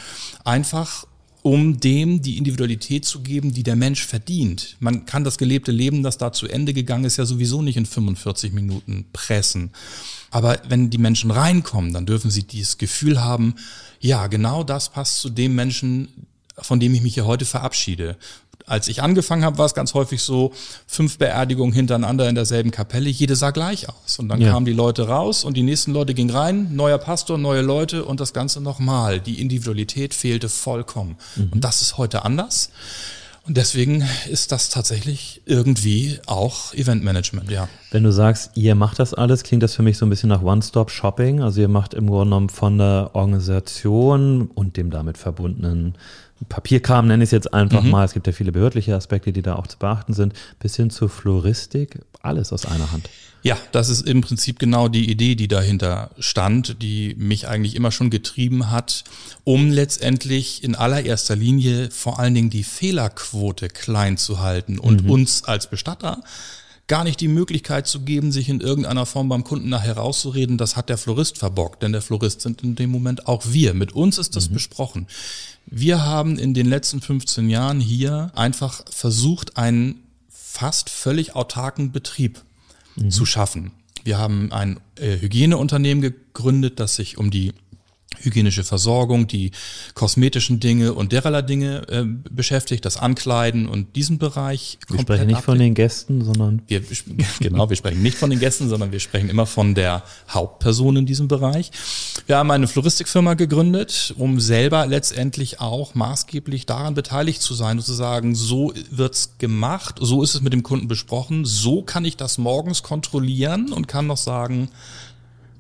Einfach 0.45 1.07
um 1.45 1.79
dem 1.79 2.23
die 2.23 2.39
Individualität 2.39 3.05
zu 3.05 3.21
geben, 3.21 3.53
die 3.53 3.63
der 3.63 3.77
Mensch 3.77 4.07
verdient. 4.07 4.79
Man 4.81 5.05
kann 5.05 5.25
das 5.25 5.37
gelebte 5.37 5.73
Leben, 5.73 6.03
das 6.03 6.17
da 6.17 6.33
zu 6.33 6.49
Ende 6.49 6.73
gegangen 6.73 7.05
ist, 7.05 7.19
ja 7.19 7.27
sowieso 7.27 7.61
nicht 7.61 7.77
in 7.77 7.85
45 7.85 8.55
Minuten 8.55 9.05
pressen. 9.13 9.71
Aber 10.31 10.59
wenn 10.71 10.89
die 10.89 10.97
Menschen 10.97 11.31
reinkommen, 11.31 11.93
dann 11.93 12.07
dürfen 12.07 12.31
sie 12.31 12.45
dieses 12.45 12.79
Gefühl 12.79 13.23
haben, 13.23 13.57
ja, 14.01 14.27
genau 14.29 14.65
das 14.65 14.89
passt 14.89 15.21
zu 15.21 15.29
dem 15.29 15.55
Menschen, 15.55 16.09
von 16.57 16.81
dem 16.81 16.95
ich 16.95 17.03
mich 17.03 17.13
hier 17.13 17.27
heute 17.27 17.45
verabschiede 17.45 18.17
als 18.67 18.89
ich 18.89 19.03
angefangen 19.03 19.45
habe, 19.45 19.59
war 19.59 19.67
es 19.67 19.75
ganz 19.75 19.95
häufig 19.95 20.23
so, 20.23 20.53
fünf 20.87 21.19
Beerdigungen 21.19 21.75
hintereinander 21.75 22.29
in 22.29 22.35
derselben 22.35 22.71
Kapelle, 22.71 23.11
jede 23.11 23.37
sah 23.37 23.51
gleich 23.51 23.89
aus. 23.89 24.19
Und 24.19 24.29
dann 24.29 24.41
ja. 24.41 24.53
kamen 24.53 24.65
die 24.65 24.73
Leute 24.73 25.09
raus 25.09 25.45
und 25.45 25.57
die 25.57 25.63
nächsten 25.63 25.93
Leute 25.93 26.15
gingen 26.15 26.31
rein, 26.31 26.75
neuer 26.75 26.99
Pastor, 26.99 27.37
neue 27.37 27.63
Leute 27.63 28.05
und 28.05 28.21
das 28.21 28.33
Ganze 28.33 28.61
nochmal. 28.61 29.21
Die 29.21 29.41
Individualität 29.41 30.15
fehlte 30.15 30.49
vollkommen. 30.49 31.17
Mhm. 31.37 31.51
Und 31.53 31.65
das 31.65 31.83
ist 31.83 31.99
heute 31.99 32.25
anders. 32.25 32.71
Und 33.47 33.59
deswegen 33.59 34.03
ist 34.31 34.53
das 34.53 34.71
tatsächlich 34.71 35.43
irgendwie 35.45 36.19
auch 36.25 36.73
Eventmanagement, 36.73 37.51
ja. 37.51 37.69
Wenn 37.91 38.03
du 38.03 38.11
sagst, 38.11 38.53
ihr 38.55 38.75
macht 38.75 38.99
das 38.99 39.13
alles, 39.13 39.43
klingt 39.43 39.63
das 39.63 39.75
für 39.75 39.83
mich 39.83 39.99
so 39.99 40.07
ein 40.07 40.11
bisschen 40.11 40.31
nach 40.31 40.43
One-Stop-Shopping. 40.43 41.43
Also 41.43 41.61
ihr 41.61 41.69
macht 41.69 41.93
im 41.93 42.07
Grunde 42.07 42.25
genommen 42.25 42.49
von 42.49 42.79
der 42.79 43.11
Organisation 43.13 44.47
und 44.55 44.79
dem 44.79 44.91
damit 44.91 45.19
verbundenen 45.19 45.95
Papierkram 46.49 47.07
nenne 47.07 47.25
ich 47.25 47.29
es 47.29 47.33
jetzt 47.33 47.55
einfach 47.55 47.83
mhm. 47.83 47.91
mal. 47.91 48.05
Es 48.05 48.13
gibt 48.13 48.27
ja 48.27 48.33
viele 48.33 48.53
behördliche 48.53 48.95
Aspekte, 48.95 49.33
die 49.33 49.43
da 49.43 49.57
auch 49.57 49.67
zu 49.67 49.79
beachten 49.79 50.13
sind, 50.13 50.35
bis 50.59 50.77
hin 50.77 50.91
zur 50.91 51.09
Floristik, 51.09 52.01
alles 52.23 52.53
aus 52.53 52.67
einer 52.67 52.93
Hand. 52.93 53.09
Ja, 53.43 53.59
das 53.73 53.91
ist 53.91 54.09
im 54.09 54.23
Prinzip 54.23 54.59
genau 54.59 54.89
die 54.89 55.11
Idee, 55.11 55.35
die 55.35 55.49
dahinter 55.49 56.11
stand, 56.19 56.81
die 56.81 57.15
mich 57.19 57.47
eigentlich 57.47 57.77
immer 57.77 57.93
schon 57.93 58.09
getrieben 58.09 58.71
hat, 58.71 59.05
um 59.45 59.71
letztendlich 59.71 60.65
in 60.65 60.75
allererster 60.75 61.37
Linie 61.37 61.91
vor 61.91 62.19
allen 62.19 62.35
Dingen 62.35 62.49
die 62.49 62.65
Fehlerquote 62.65 63.69
klein 63.69 64.17
zu 64.17 64.41
halten 64.41 64.79
und 64.79 65.05
mhm. 65.05 65.11
uns 65.11 65.45
als 65.45 65.69
Bestatter 65.69 66.23
gar 66.87 67.05
nicht 67.05 67.21
die 67.21 67.29
Möglichkeit 67.29 67.87
zu 67.87 68.01
geben, 68.01 68.31
sich 68.33 68.49
in 68.49 68.61
irgendeiner 68.61 69.07
Form 69.07 69.29
beim 69.29 69.45
Kunden 69.45 69.69
nachher 69.69 69.97
rauszureden, 69.97 70.59
das 70.59 70.77
hat 70.77 70.89
der 70.89 70.99
Florist 70.99 71.39
verbockt, 71.39 71.83
denn 71.83 71.93
der 71.93 72.03
Florist 72.03 72.43
sind 72.43 72.63
in 72.63 72.77
dem 72.77 72.91
Moment 72.91 73.27
auch 73.27 73.43
wir. 73.47 73.75
Mit 73.75 73.93
uns 73.93 74.19
ist 74.19 74.37
das 74.37 74.51
mhm. 74.51 74.55
besprochen. 74.55 75.07
Wir 75.67 76.03
haben 76.05 76.39
in 76.39 76.55
den 76.55 76.67
letzten 76.67 77.01
15 77.01 77.49
Jahren 77.49 77.81
hier 77.81 78.31
einfach 78.35 78.85
versucht, 78.91 79.57
einen 79.57 80.01
fast 80.29 80.91
völlig 80.91 81.35
autarken 81.35 81.91
Betrieb 81.93 82.43
mhm. 82.97 83.11
zu 83.11 83.27
schaffen. 83.27 83.73
Wir 84.05 84.19
haben 84.19 84.53
ein 84.53 84.79
äh, 84.97 85.19
Hygieneunternehmen 85.19 86.03
gegründet, 86.03 86.79
das 86.79 86.97
sich 86.97 87.17
um 87.17 87.31
die 87.31 87.53
hygienische 88.25 88.65
Versorgung, 88.65 89.27
die 89.27 89.51
kosmetischen 89.95 90.61
Dinge 90.61 90.95
und 90.95 91.13
dererlei 91.13 91.43
Dinge 91.43 91.89
äh, 91.89 92.05
beschäftigt, 92.05 92.85
das 92.85 92.97
Ankleiden 92.97 93.69
und 93.69 93.97
diesen 93.97 94.19
Bereich. 94.19 94.79
Wir 94.89 95.01
sprechen 95.01 95.27
nicht 95.27 95.43
von 95.43 95.59
den 95.59 95.75
Gästen, 95.75 96.25
sondern 96.25 96.63
wir 96.67 96.83
genau, 97.41 97.69
wir 97.69 97.77
sprechen 97.77 98.03
nicht 98.03 98.17
von 98.17 98.31
den 98.31 98.39
Gästen, 98.39 98.69
sondern 98.69 98.93
wir 98.93 99.01
sprechen 99.01 99.29
immer 99.29 99.47
von 99.47 99.75
der 99.75 100.03
Hauptperson 100.29 100.97
in 100.97 101.07
diesem 101.07 101.29
Bereich. 101.29 101.71
Wir 102.27 102.39
haben 102.39 102.51
eine 102.51 102.67
Floristikfirma 102.67 103.35
gegründet, 103.35 104.15
um 104.19 104.41
selber 104.41 104.87
letztendlich 104.87 105.61
auch 105.61 105.95
maßgeblich 105.95 106.67
daran 106.67 106.95
beteiligt 106.95 107.43
zu 107.43 107.55
sein 107.55 107.79
und 107.79 107.85
zu 107.85 107.95
sagen, 107.95 108.35
so 108.35 108.73
wird's 108.91 109.35
gemacht, 109.39 109.97
so 110.01 110.23
ist 110.23 110.35
es 110.35 110.41
mit 110.41 110.53
dem 110.53 110.63
Kunden 110.63 110.89
besprochen, 110.89 111.45
so 111.45 111.83
kann 111.83 112.05
ich 112.05 112.17
das 112.17 112.39
morgens 112.39 112.83
kontrollieren 112.83 113.73
und 113.73 113.89
kann 113.89 114.07
noch 114.07 114.17
sagen, 114.17 114.69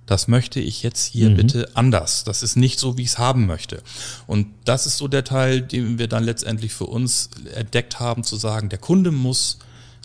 das 0.07 0.29
möchte 0.29 0.61
ich 0.61 0.83
jetzt 0.83 1.07
hier 1.07 1.31
mhm. 1.31 1.37
bitte 1.37 1.71
anders. 1.75 2.25
Das 2.25 2.43
ist 2.43 2.57
nicht 2.57 2.79
so, 2.79 2.99
wie 2.99 3.03
ich 3.03 3.09
es 3.09 3.19
haben 3.19 3.47
möchte. 3.47 3.83
Und 4.27 4.49
das 4.65 4.87
ist 4.87 4.99
so 4.99 5.09
der 5.09 5.25
Teil, 5.25 5.63
den 5.63 5.99
wir 5.99 6.09
dann 6.09 6.25
letztendlich 6.25 6.73
für 6.75 6.87
uns 6.87 7.31
entdeckt 7.55 8.01
haben, 8.01 8.23
zu 8.23 8.37
sagen, 8.37 8.69
der 8.69 8.79
Kunde 8.79 9.11
muss 9.11 9.59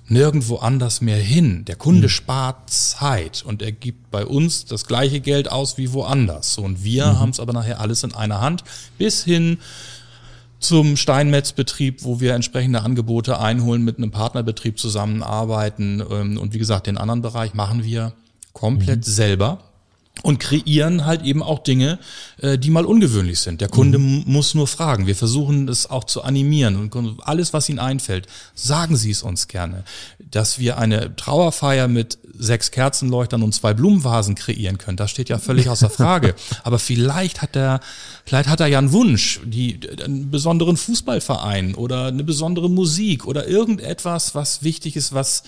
nirgendwo 0.08 0.58
anders 0.58 1.02
mehr 1.02 1.18
hin. 1.18 1.66
Der 1.66 1.76
Kunde 1.76 2.08
mhm. 2.08 2.12
spart 2.12 2.70
Zeit 2.70 3.43
und 3.45 3.62
er 3.62 3.72
gibt 3.72 4.10
bei 4.10 4.26
uns 4.26 4.66
das 4.66 4.86
gleiche 4.86 5.20
Geld 5.20 5.52
aus 5.52 5.78
wie 5.78 5.93
woanders. 5.93 6.58
Und 6.58 6.84
wir 6.84 7.06
mhm. 7.06 7.20
haben 7.20 7.30
es 7.30 7.39
aber 7.39 7.54
nachher 7.54 7.80
alles 7.80 8.04
in 8.04 8.14
einer 8.14 8.41
Hand 8.41 8.64
bis 8.97 9.24
hin 9.24 9.60
zum 10.60 10.97
Steinmetzbetrieb, 10.97 12.04
wo 12.04 12.20
wir 12.20 12.34
entsprechende 12.36 12.82
Angebote 12.82 13.39
einholen, 13.39 13.84
mit 13.84 13.97
einem 13.97 14.12
Partnerbetrieb 14.12 14.80
zusammenarbeiten. 14.80 16.04
Ähm, 16.10 16.38
und 16.38 16.54
wie 16.54 16.60
gesagt, 16.60 16.88
den 16.88 16.97
anderen 16.97 17.22
Bereich 17.22 17.54
machen 17.54 17.84
wir 17.84 18.14
komplett 18.54 19.00
mhm. 19.00 19.12
selber 19.12 19.68
und 20.24 20.39
kreieren 20.39 21.05
halt 21.05 21.24
eben 21.24 21.41
auch 21.41 21.59
Dinge, 21.59 21.99
äh, 22.41 22.57
die 22.57 22.70
mal 22.70 22.86
ungewöhnlich 22.86 23.39
sind. 23.39 23.61
Der 23.61 23.70
Kunde 23.70 23.99
mhm. 23.99 24.24
muss 24.26 24.53
nur 24.53 24.67
fragen. 24.67 25.07
Wir 25.07 25.15
versuchen 25.15 25.67
es 25.70 25.89
auch 25.89 26.03
zu 26.03 26.24
animieren 26.24 26.76
und 26.76 27.20
alles, 27.22 27.53
was 27.53 27.70
Ihnen 27.70 27.80
einfällt, 27.80 28.28
sagen 28.53 28.95
Sie 28.95 29.11
es 29.11 29.24
uns 29.24 29.47
gerne. 29.47 29.84
Dass 30.20 30.59
wir 30.59 30.78
eine 30.78 31.15
Trauerfeier 31.15 31.88
mit 31.88 32.17
sechs 32.38 32.72
Kerzenleuchtern 32.72 33.43
und 33.43 33.53
zwei 33.53 33.74
Blumenvasen 33.74 34.36
kreieren 34.36 34.78
können, 34.78 34.97
das 34.97 35.11
steht 35.11 35.30
ja 35.30 35.39
völlig 35.39 35.70
außer 35.70 35.89
Frage. 35.89 36.36
Aber 36.63 36.80
vielleicht 36.80 37.41
hat 37.41 37.55
er, 37.55 37.80
vielleicht 38.26 38.49
hat 38.49 38.59
er 38.59 38.67
ja 38.67 38.78
einen 38.78 38.91
Wunsch, 38.91 39.39
die, 39.43 39.80
einen 40.03 40.32
besonderen 40.32 40.78
Fußballverein 40.78 41.76
oder 41.76 42.07
eine 42.07 42.24
besondere 42.24 42.70
Musik 42.70 43.26
oder 43.26 43.47
irgendetwas, 43.47 44.36
was 44.36 44.63
wichtig 44.63 44.95
ist, 44.95 45.13
was 45.13 45.43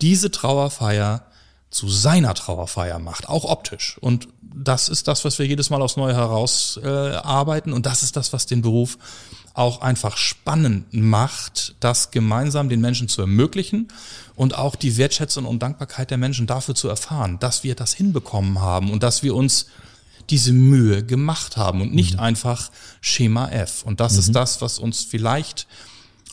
diese 0.00 0.30
Trauerfeier 0.30 1.24
zu 1.70 1.88
seiner 1.88 2.34
Trauerfeier 2.34 2.98
macht, 2.98 3.28
auch 3.28 3.44
optisch. 3.44 3.98
Und 4.00 4.28
das 4.40 4.88
ist 4.88 5.08
das, 5.08 5.24
was 5.24 5.38
wir 5.38 5.46
jedes 5.46 5.68
Mal 5.68 5.82
aufs 5.82 5.96
Neue 5.96 6.14
herausarbeiten. 6.14 7.72
Äh, 7.72 7.74
und 7.74 7.86
das 7.86 8.02
ist 8.02 8.16
das, 8.16 8.32
was 8.32 8.46
den 8.46 8.62
Beruf 8.62 8.96
auch 9.52 9.80
einfach 9.80 10.16
spannend 10.16 10.92
macht, 10.92 11.76
das 11.80 12.10
gemeinsam 12.10 12.68
den 12.68 12.80
Menschen 12.80 13.08
zu 13.08 13.22
ermöglichen 13.22 13.88
und 14.34 14.56
auch 14.56 14.76
die 14.76 14.96
Wertschätzung 14.96 15.46
und 15.46 15.62
Dankbarkeit 15.62 16.10
der 16.10 16.18
Menschen 16.18 16.46
dafür 16.46 16.74
zu 16.74 16.88
erfahren, 16.88 17.38
dass 17.40 17.64
wir 17.64 17.74
das 17.74 17.94
hinbekommen 17.94 18.60
haben 18.60 18.90
und 18.90 19.02
dass 19.02 19.22
wir 19.22 19.34
uns 19.34 19.66
diese 20.28 20.52
Mühe 20.52 21.04
gemacht 21.04 21.56
haben 21.56 21.80
und 21.80 21.94
nicht 21.94 22.14
mhm. 22.14 22.20
einfach 22.20 22.70
Schema 23.00 23.48
F. 23.48 23.82
Und 23.84 24.00
das 24.00 24.14
mhm. 24.14 24.18
ist 24.20 24.34
das, 24.34 24.60
was 24.60 24.78
uns 24.78 25.02
vielleicht 25.02 25.66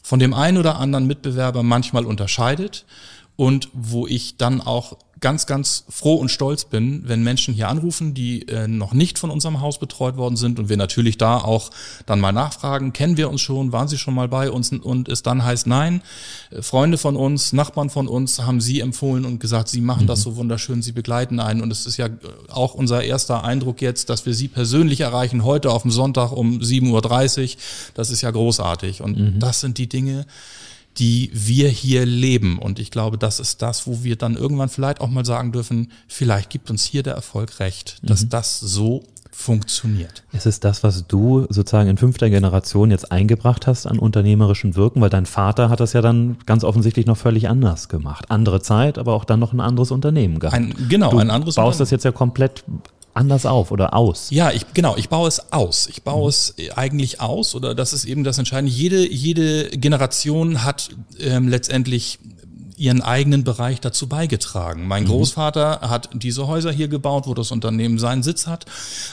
von 0.04 0.20
dem 0.20 0.34
einen 0.34 0.58
oder 0.58 0.78
anderen 0.78 1.08
Mitbewerber 1.08 1.64
manchmal 1.64 2.06
unterscheidet 2.06 2.86
und 3.36 3.70
wo 3.74 4.06
ich 4.06 4.38
dann 4.38 4.62
auch 4.62 4.98
ganz, 5.24 5.46
ganz 5.46 5.86
froh 5.90 6.16
und 6.16 6.30
stolz 6.30 6.66
bin, 6.66 7.08
wenn 7.08 7.24
Menschen 7.24 7.54
hier 7.54 7.70
anrufen, 7.70 8.14
die 8.14 8.46
äh, 8.50 8.68
noch 8.68 8.94
nicht 8.94 9.18
von 9.18 9.32
unserem 9.32 9.62
Haus 9.62 9.80
betreut 9.80 10.18
worden 10.18 10.36
sind 10.36 10.60
und 10.60 10.68
wir 10.68 10.76
natürlich 10.76 11.18
da 11.18 11.38
auch 11.38 11.72
dann 12.06 12.20
mal 12.20 12.34
nachfragen, 12.34 12.92
kennen 12.92 13.16
wir 13.16 13.30
uns 13.30 13.40
schon, 13.40 13.72
waren 13.72 13.88
sie 13.88 13.98
schon 13.98 14.14
mal 14.14 14.28
bei 14.28 14.52
uns 14.52 14.74
und 14.74 15.08
es 15.08 15.24
dann 15.24 15.46
heißt, 15.46 15.66
nein, 15.66 16.02
äh, 16.52 16.62
Freunde 16.62 16.98
von 16.98 17.16
uns, 17.16 17.54
Nachbarn 17.54 17.90
von 17.90 18.10
uns 18.10 18.42
haben 18.42 18.60
sie 18.60 18.82
empfohlen 18.82 19.24
und 19.24 19.40
gesagt, 19.40 19.70
sie 19.70 19.80
machen 19.80 20.04
mhm. 20.04 20.08
das 20.08 20.22
so 20.22 20.36
wunderschön, 20.36 20.82
sie 20.82 20.92
begleiten 20.92 21.40
einen 21.40 21.62
und 21.62 21.72
es 21.72 21.86
ist 21.86 21.96
ja 21.96 22.10
auch 22.50 22.74
unser 22.74 23.02
erster 23.02 23.46
Eindruck 23.46 23.82
jetzt, 23.82 24.10
dass 24.10 24.26
wir 24.26 24.34
sie 24.34 24.50
persönlich 24.50 25.00
erreichen, 25.00 25.46
heute 25.46 25.72
auf 25.72 25.84
dem 25.84 25.92
Sonntag 25.92 26.34
um 26.34 26.60
7.30 26.60 27.42
Uhr, 27.44 27.62
das 27.94 28.12
ist 28.12 28.22
ja 28.22 28.30
großartig 28.30 29.02
und 29.02 29.18
mhm. 29.18 29.40
das 29.40 29.62
sind 29.62 29.78
die 29.78 29.88
Dinge, 29.88 30.26
die 30.98 31.32
wir 31.34 31.70
hier 31.70 32.06
leben. 32.06 32.60
Und 32.60 32.80
ich 32.80 32.92
glaube, 32.92 33.18
das 33.18 33.40
ist 33.40 33.62
das, 33.62 33.88
wo 33.88 34.04
wir 34.04 34.16
dann 34.16 34.36
irgendwann 34.36 34.70
vielleicht 34.70 35.02
auch 35.02 35.10
mal 35.10 35.26
sagen 35.26 35.52
dürfen, 35.52 35.92
vielleicht 36.08 36.50
gibt 36.50 36.70
uns 36.70 36.86
hier 36.86 37.04
der 37.04 37.14
Erfolg 37.14 37.60
recht, 37.60 37.98
dass 38.04 38.26
mhm. 38.26 38.30
das 38.30 38.60
so 38.60 39.04
funktioniert. 39.34 40.24
Es 40.32 40.46
ist 40.46 40.64
das, 40.64 40.84
was 40.84 41.08
du 41.08 41.48
sozusagen 41.50 41.90
in 41.90 41.98
fünfter 41.98 42.30
Generation 42.30 42.92
jetzt 42.92 43.12
eingebracht 43.12 43.66
hast 43.66 43.88
an 43.88 43.98
unternehmerischen 43.98 44.76
Wirken, 44.76 45.02
weil 45.02 45.10
dein 45.10 45.26
Vater 45.26 45.70
hat 45.70 45.80
das 45.80 45.94
ja 45.94 46.02
dann 46.02 46.38
ganz 46.46 46.64
offensichtlich 46.64 47.08
noch 47.08 47.18
völlig 47.18 47.50
anders 47.50 47.90
gemacht. 47.90 48.26
Andere 48.30 48.62
Zeit, 48.62 49.00
aber 49.00 49.14
auch 49.14 49.26
dann 49.26 49.40
noch 49.40 49.52
ein 49.52 49.60
anderes 49.60 49.90
Unternehmen 49.90 50.38
gehabt. 50.38 50.56
Ein, 50.56 50.76
genau, 50.88 51.10
du 51.10 51.18
ein 51.18 51.32
anderes 51.32 51.56
baust 51.56 51.80
das 51.80 51.90
jetzt 51.90 52.06
ja 52.06 52.12
komplett 52.12 52.64
anders 53.14 53.46
auf 53.46 53.72
oder 53.72 53.94
aus? 53.94 54.28
Ja, 54.30 54.52
ich 54.52 54.66
genau, 54.74 54.96
ich 54.98 55.10
baue 55.10 55.28
es 55.28 55.52
aus. 55.52 55.88
Ich 55.88 56.04
baue 56.04 56.24
mhm. 56.24 56.30
es 56.30 56.56
eigentlich 56.76 57.22
aus 57.22 57.56
oder 57.56 57.76
das 57.76 57.94
ist 57.94 58.06
eben 58.06 58.24
das 58.24 58.38
Entscheidende. 58.38 58.72
Jede 58.72 59.08
jede 59.08 59.70
Generation 59.70 60.64
hat 60.64 60.90
ähm, 61.20 61.48
letztendlich 61.48 62.20
ihren 62.78 63.02
eigenen 63.02 63.44
Bereich 63.44 63.80
dazu 63.82 64.08
beigetragen. 64.08 64.88
Mein 64.88 65.04
mhm. 65.04 65.08
Großvater 65.08 65.82
hat 65.82 66.10
diese 66.14 66.48
Häuser 66.48 66.72
hier 66.72 66.88
gebaut, 66.88 67.28
wo 67.28 67.34
das 67.34 67.52
Unternehmen 67.52 68.00
seinen 68.00 68.24
Sitz 68.24 68.48
hat. 68.48 68.66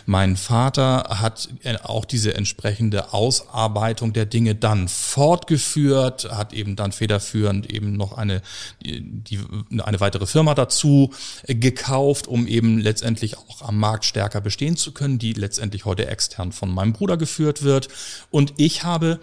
Mein 0.06 0.36
Vater 0.36 1.20
hat 1.20 1.48
äh, 1.62 1.76
auch 1.82 2.04
diese 2.04 2.34
entsprechende 2.34 3.12
Ausarbeitung 3.12 4.12
der 4.12 4.26
Dinge 4.26 4.54
dann 4.54 4.88
fortgeführt, 4.88 6.30
hat 6.30 6.52
eben 6.52 6.76
dann 6.76 6.92
federführend 6.92 7.70
eben 7.70 7.92
noch 7.92 8.16
eine, 8.16 8.42
die, 8.82 9.38
eine 9.82 10.00
weitere 10.00 10.26
Firma 10.26 10.54
dazu 10.54 11.12
gekauft, 11.46 12.26
um 12.26 12.46
eben 12.46 12.78
letztendlich 12.78 13.36
auch 13.38 13.62
am 13.62 13.78
Markt 13.78 14.04
stärker 14.04 14.40
bestehen 14.40 14.76
zu 14.76 14.92
können, 14.92 15.18
die 15.18 15.32
letztendlich 15.32 15.84
heute 15.84 16.06
extern 16.06 16.52
von 16.52 16.70
meinem 16.70 16.92
Bruder 16.92 17.16
geführt 17.16 17.62
wird. 17.62 17.88
Und 18.30 18.54
ich 18.56 18.84
habe 18.84 19.20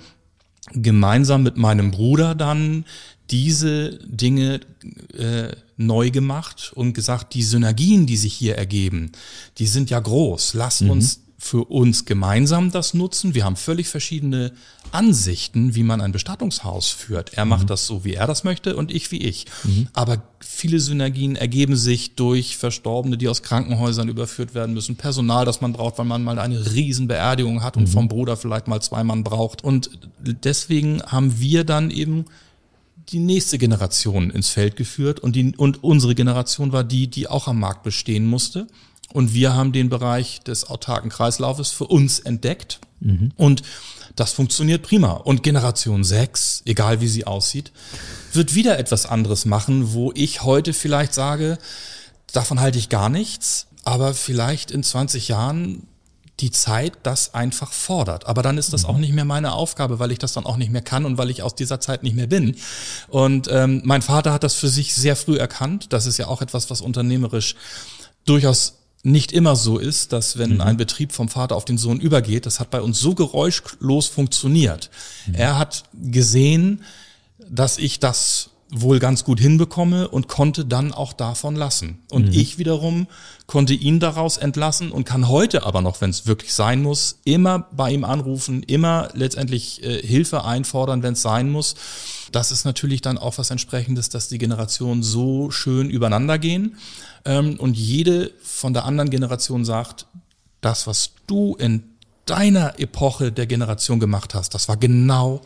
gemeinsam 0.73 1.43
mit 1.43 1.57
meinem 1.57 1.91
Bruder 1.91 2.35
dann 2.35 2.85
diese 3.29 3.99
Dinge 4.05 4.61
äh, 5.13 5.55
neu 5.75 6.11
gemacht 6.11 6.71
und 6.75 6.93
gesagt, 6.93 7.33
die 7.33 7.43
Synergien, 7.43 8.05
die 8.05 8.17
sich 8.17 8.33
hier 8.33 8.55
ergeben, 8.55 9.11
die 9.57 9.67
sind 9.67 9.89
ja 9.89 9.99
groß. 9.99 10.53
Lasst 10.53 10.81
mhm. 10.81 10.91
uns 10.91 11.21
für 11.39 11.65
uns 11.65 12.05
gemeinsam 12.05 12.71
das 12.71 12.95
nutzen. 12.95 13.35
Wir 13.35 13.45
haben 13.45 13.55
völlig 13.55 13.87
verschiedene 13.87 14.53
Ansichten, 14.91 15.75
wie 15.75 15.83
man 15.83 16.01
ein 16.01 16.11
Bestattungshaus 16.11 16.89
führt. 16.89 17.33
Er 17.35 17.45
macht 17.45 17.63
mhm. 17.63 17.67
das 17.67 17.85
so, 17.85 18.03
wie 18.03 18.15
er 18.15 18.25
das 18.25 18.43
möchte 18.43 18.75
und 18.75 18.91
ich 18.91 19.11
wie 19.11 19.19
ich. 19.19 19.45
Mhm. 19.63 19.87
Aber 19.93 20.23
viele 20.39 20.79
Synergien 20.79 21.35
ergeben 21.35 21.75
sich 21.75 22.15
durch 22.15 22.57
Verstorbene, 22.57 23.17
die 23.17 23.27
aus 23.27 23.43
Krankenhäusern 23.43 24.09
überführt 24.09 24.55
werden 24.55 24.73
müssen, 24.73 24.95
Personal, 24.95 25.45
das 25.45 25.61
man 25.61 25.73
braucht, 25.73 25.99
weil 25.99 26.05
man 26.05 26.23
mal 26.23 26.39
eine 26.39 26.73
Riesenbeerdigung 26.73 27.61
hat 27.61 27.77
und 27.77 27.83
mhm. 27.83 27.87
vom 27.87 28.07
Bruder 28.07 28.35
vielleicht 28.35 28.67
mal 28.67 28.81
zwei 28.81 29.03
Mann 29.03 29.23
braucht. 29.23 29.63
Und 29.63 29.91
deswegen 30.19 31.03
haben 31.03 31.39
wir 31.39 31.65
dann 31.65 31.91
eben 31.91 32.25
die 33.09 33.19
nächste 33.19 33.57
Generation 33.57 34.29
ins 34.29 34.49
Feld 34.49 34.75
geführt 34.75 35.19
und, 35.19 35.35
die, 35.35 35.55
und 35.55 35.83
unsere 35.83 36.15
Generation 36.15 36.71
war 36.71 36.83
die, 36.83 37.07
die 37.07 37.27
auch 37.27 37.47
am 37.47 37.59
Markt 37.59 37.83
bestehen 37.83 38.25
musste. 38.25 38.67
Und 39.13 39.33
wir 39.33 39.53
haben 39.53 39.71
den 39.71 39.89
Bereich 39.89 40.41
des 40.41 40.65
autarken 40.65 41.09
Kreislaufes 41.09 41.71
für 41.71 41.85
uns 41.85 42.19
entdeckt. 42.19 42.79
Mhm. 42.99 43.31
Und 43.37 43.63
das 44.15 44.33
funktioniert 44.33 44.81
prima. 44.81 45.11
Und 45.11 45.43
Generation 45.43 46.03
6, 46.03 46.63
egal 46.65 46.99
wie 46.99 47.07
sie 47.07 47.25
aussieht, 47.25 47.71
wird 48.33 48.55
wieder 48.55 48.77
etwas 48.79 49.05
anderes 49.05 49.45
machen, 49.45 49.93
wo 49.93 50.11
ich 50.13 50.43
heute 50.43 50.73
vielleicht 50.73 51.13
sage, 51.13 51.57
davon 52.33 52.59
halte 52.59 52.79
ich 52.79 52.89
gar 52.89 53.09
nichts, 53.09 53.67
aber 53.83 54.13
vielleicht 54.13 54.71
in 54.71 54.83
20 54.83 55.29
Jahren 55.29 55.87
die 56.39 56.51
Zeit 56.51 56.93
das 57.03 57.33
einfach 57.33 57.71
fordert. 57.71 58.27
Aber 58.27 58.43
dann 58.43 58.57
ist 58.57 58.71
das 58.71 58.85
auch 58.85 58.97
nicht 58.97 59.13
mehr 59.13 59.25
meine 59.25 59.53
Aufgabe, 59.53 59.99
weil 59.99 60.11
ich 60.11 60.19
das 60.19 60.33
dann 60.33 60.45
auch 60.45 60.57
nicht 60.57 60.71
mehr 60.71 60.83
kann 60.83 61.05
und 61.05 61.17
weil 61.17 61.31
ich 61.31 61.41
aus 61.41 61.55
dieser 61.55 61.79
Zeit 61.79 62.03
nicht 62.03 62.15
mehr 62.15 62.27
bin. 62.27 62.55
Und 63.07 63.47
ähm, 63.51 63.81
mein 63.83 64.03
Vater 64.03 64.33
hat 64.33 64.43
das 64.43 64.53
für 64.53 64.69
sich 64.69 64.93
sehr 64.93 65.15
früh 65.15 65.37
erkannt. 65.37 65.93
Das 65.93 66.05
ist 66.05 66.17
ja 66.17 66.27
auch 66.27 66.41
etwas, 66.41 66.69
was 66.69 66.81
unternehmerisch 66.81 67.55
durchaus 68.25 68.73
nicht 69.03 69.31
immer 69.31 69.55
so 69.55 69.77
ist, 69.77 70.11
dass 70.11 70.37
wenn 70.37 70.55
mhm. 70.55 70.61
ein 70.61 70.77
Betrieb 70.77 71.11
vom 71.11 71.29
Vater 71.29 71.55
auf 71.55 71.65
den 71.65 71.77
Sohn 71.77 71.99
übergeht, 71.99 72.45
das 72.45 72.59
hat 72.59 72.69
bei 72.69 72.81
uns 72.81 72.99
so 72.99 73.15
geräuschlos 73.15 74.07
funktioniert. 74.07 74.89
Mhm. 75.27 75.35
Er 75.35 75.57
hat 75.57 75.83
gesehen, 75.93 76.83
dass 77.49 77.77
ich 77.77 77.99
das 77.99 78.49
wohl 78.69 78.99
ganz 78.99 79.23
gut 79.23 79.39
hinbekomme 79.39 80.09
und 80.09 80.27
konnte 80.27 80.65
dann 80.65 80.91
auch 80.91 81.13
davon 81.13 81.55
lassen. 81.55 81.99
Und 82.11 82.27
mhm. 82.27 82.33
ich 82.33 82.57
wiederum 82.57 83.07
konnte 83.45 83.73
ihn 83.73 83.99
daraus 84.01 84.37
entlassen 84.37 84.91
und 84.91 85.05
kann 85.05 85.29
heute 85.29 85.65
aber 85.65 85.81
noch, 85.81 86.01
wenn 86.01 86.09
es 86.09 86.27
wirklich 86.27 86.53
sein 86.53 86.83
muss, 86.83 87.19
immer 87.23 87.59
bei 87.71 87.91
ihm 87.91 88.03
anrufen, 88.03 88.63
immer 88.63 89.09
letztendlich 89.13 89.83
äh, 89.83 90.05
Hilfe 90.05 90.43
einfordern, 90.43 91.01
wenn 91.01 91.13
es 91.13 91.21
sein 91.21 91.49
muss. 91.49 91.75
Das 92.33 92.51
ist 92.51 92.65
natürlich 92.65 93.01
dann 93.01 93.17
auch 93.17 93.37
was 93.37 93.51
entsprechendes, 93.51 94.09
dass 94.09 94.27
die 94.27 94.37
Generationen 94.37 95.01
so 95.01 95.49
schön 95.49 95.89
übereinander 95.89 96.37
gehen 96.37 96.77
ähm, 97.23 97.57
und 97.59 97.77
jede 97.77 98.31
von 98.43 98.73
der 98.73 98.83
anderen 98.83 99.09
Generation 99.09 99.63
sagt, 99.63 100.07
das, 100.59 100.87
was 100.87 101.11
du 101.25 101.55
in 101.55 101.83
deiner 102.25 102.79
Epoche 102.79 103.31
der 103.31 103.47
Generation 103.47 104.01
gemacht 104.01 104.33
hast, 104.33 104.53
das 104.53 104.67
war 104.67 104.75
genau 104.75 105.41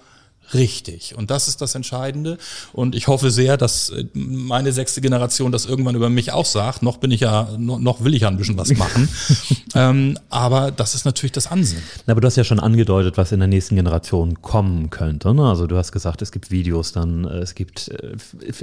richtig. 0.53 1.15
Und 1.17 1.31
das 1.31 1.47
ist 1.47 1.61
das 1.61 1.75
Entscheidende. 1.75 2.37
Und 2.73 2.95
ich 2.95 3.07
hoffe 3.07 3.31
sehr, 3.31 3.57
dass 3.57 3.89
äh, 3.89 4.05
meine 4.13 4.71
sechste 4.71 5.01
Generation 5.01 5.51
das 5.51 5.65
irgendwann 5.65 5.95
über 5.95 6.09
mich 6.09 6.31
auch 6.31 6.45
sagt. 6.45 6.83
Noch 6.83 6.97
bin 6.97 7.11
ich 7.11 7.21
ja, 7.21 7.49
noch 7.57 8.03
will 8.03 8.13
ich 8.13 8.21
ja 8.21 8.27
ein 8.27 8.37
bisschen 8.37 8.57
was 8.57 8.71
machen. 8.75 9.09
ähm, 9.75 10.17
aber 10.29 10.71
das 10.71 10.95
ist 10.95 11.05
natürlich 11.05 11.31
das 11.31 11.47
Ansinnen. 11.47 11.83
Aber 12.07 12.21
du 12.21 12.27
hast 12.27 12.35
ja 12.35 12.43
schon 12.43 12.59
angedeutet, 12.59 13.17
was 13.17 13.31
in 13.31 13.39
der 13.39 13.47
nächsten 13.47 13.75
Generation 13.75 14.41
kommen 14.41 14.89
könnte. 14.89 15.33
Ne? 15.33 15.43
Also 15.43 15.67
du 15.67 15.77
hast 15.77 15.91
gesagt, 15.91 16.21
es 16.21 16.31
gibt 16.31 16.51
Videos, 16.51 16.91
dann 16.91 17.25
äh, 17.25 17.39
es 17.39 17.55
gibt, 17.55 17.89
äh, 17.89 18.15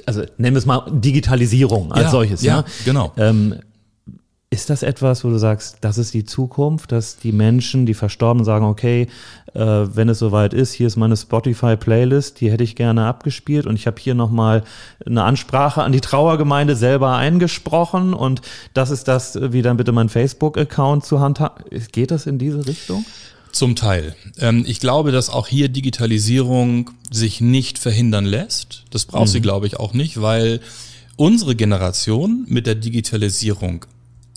also 0.07 0.23
nennen 0.37 0.55
wir 0.55 0.59
es 0.59 0.67
mal 0.67 0.85
Digitalisierung 0.91 1.93
als 1.93 2.05
ja, 2.05 2.11
solches. 2.11 2.43
Ja, 2.43 2.57
ja? 2.59 2.65
genau. 2.85 3.13
Ähm, 3.17 3.57
ist 4.51 4.71
das 4.71 4.83
etwas, 4.83 5.25
wo 5.25 5.29
du 5.29 5.39
sagst, 5.39 5.79
das 5.83 5.99
ist 5.99 6.15
die 6.15 6.25
Zukunft, 6.25 6.91
dass 6.91 7.19
die 7.19 7.33
Menschen, 7.33 7.85
die 7.85 7.93
Verstorbenen 7.93 8.47
sagen, 8.47 8.65
okay, 8.65 9.07
äh, 9.53 9.61
wenn 9.61 10.09
es 10.09 10.19
soweit 10.19 10.55
ist, 10.55 10.73
hier 10.73 10.87
ist 10.87 10.97
meine 10.97 11.19
Spotify-Playlist, 11.19 12.41
die 12.41 12.51
hätte 12.51 12.65
ich 12.65 12.75
gerne 12.75 13.05
abgespielt 13.07 13.67
und 13.67 13.77
ich 13.77 13.87
habe 13.87 14.01
hier 14.01 14.15
nochmal 14.15 14.65
eine 15.05 15.23
Ansprache 15.25 15.83
an 15.83 15.93
die 15.93 16.01
Trauergemeinde 16.01 16.77
selber 16.77 17.15
eingesprochen 17.15 18.15
und 18.15 18.41
das 18.73 18.91
ist 18.91 19.07
das, 19.07 19.39
wie 19.41 19.61
dann 19.61 19.77
bitte 19.77 19.93
mein 19.93 20.09
Facebook-Account 20.09 21.05
zu 21.05 21.21
handhaben. 21.21 21.65
Geht 21.93 22.11
das 22.11 22.27
in 22.27 22.39
diese 22.39 22.67
Richtung? 22.67 23.05
Zum 23.53 23.77
Teil. 23.77 24.17
Ähm, 24.39 24.65
ich 24.67 24.81
glaube, 24.81 25.13
dass 25.13 25.29
auch 25.29 25.47
hier 25.47 25.69
Digitalisierung 25.69 26.91
sich 27.11 27.43
nicht 27.43 27.79
verhindern 27.79 28.25
lässt. 28.25 28.85
Das 28.91 29.05
braucht 29.05 29.27
mhm. 29.27 29.33
sie, 29.33 29.41
glaube 29.43 29.67
ich, 29.67 29.79
auch 29.79 29.93
nicht, 29.93 30.23
weil 30.23 30.61
unsere 31.17 31.55
Generation 31.55 32.47
mit 32.49 32.67
der 32.67 32.77
Digitalisierung 32.77 33.85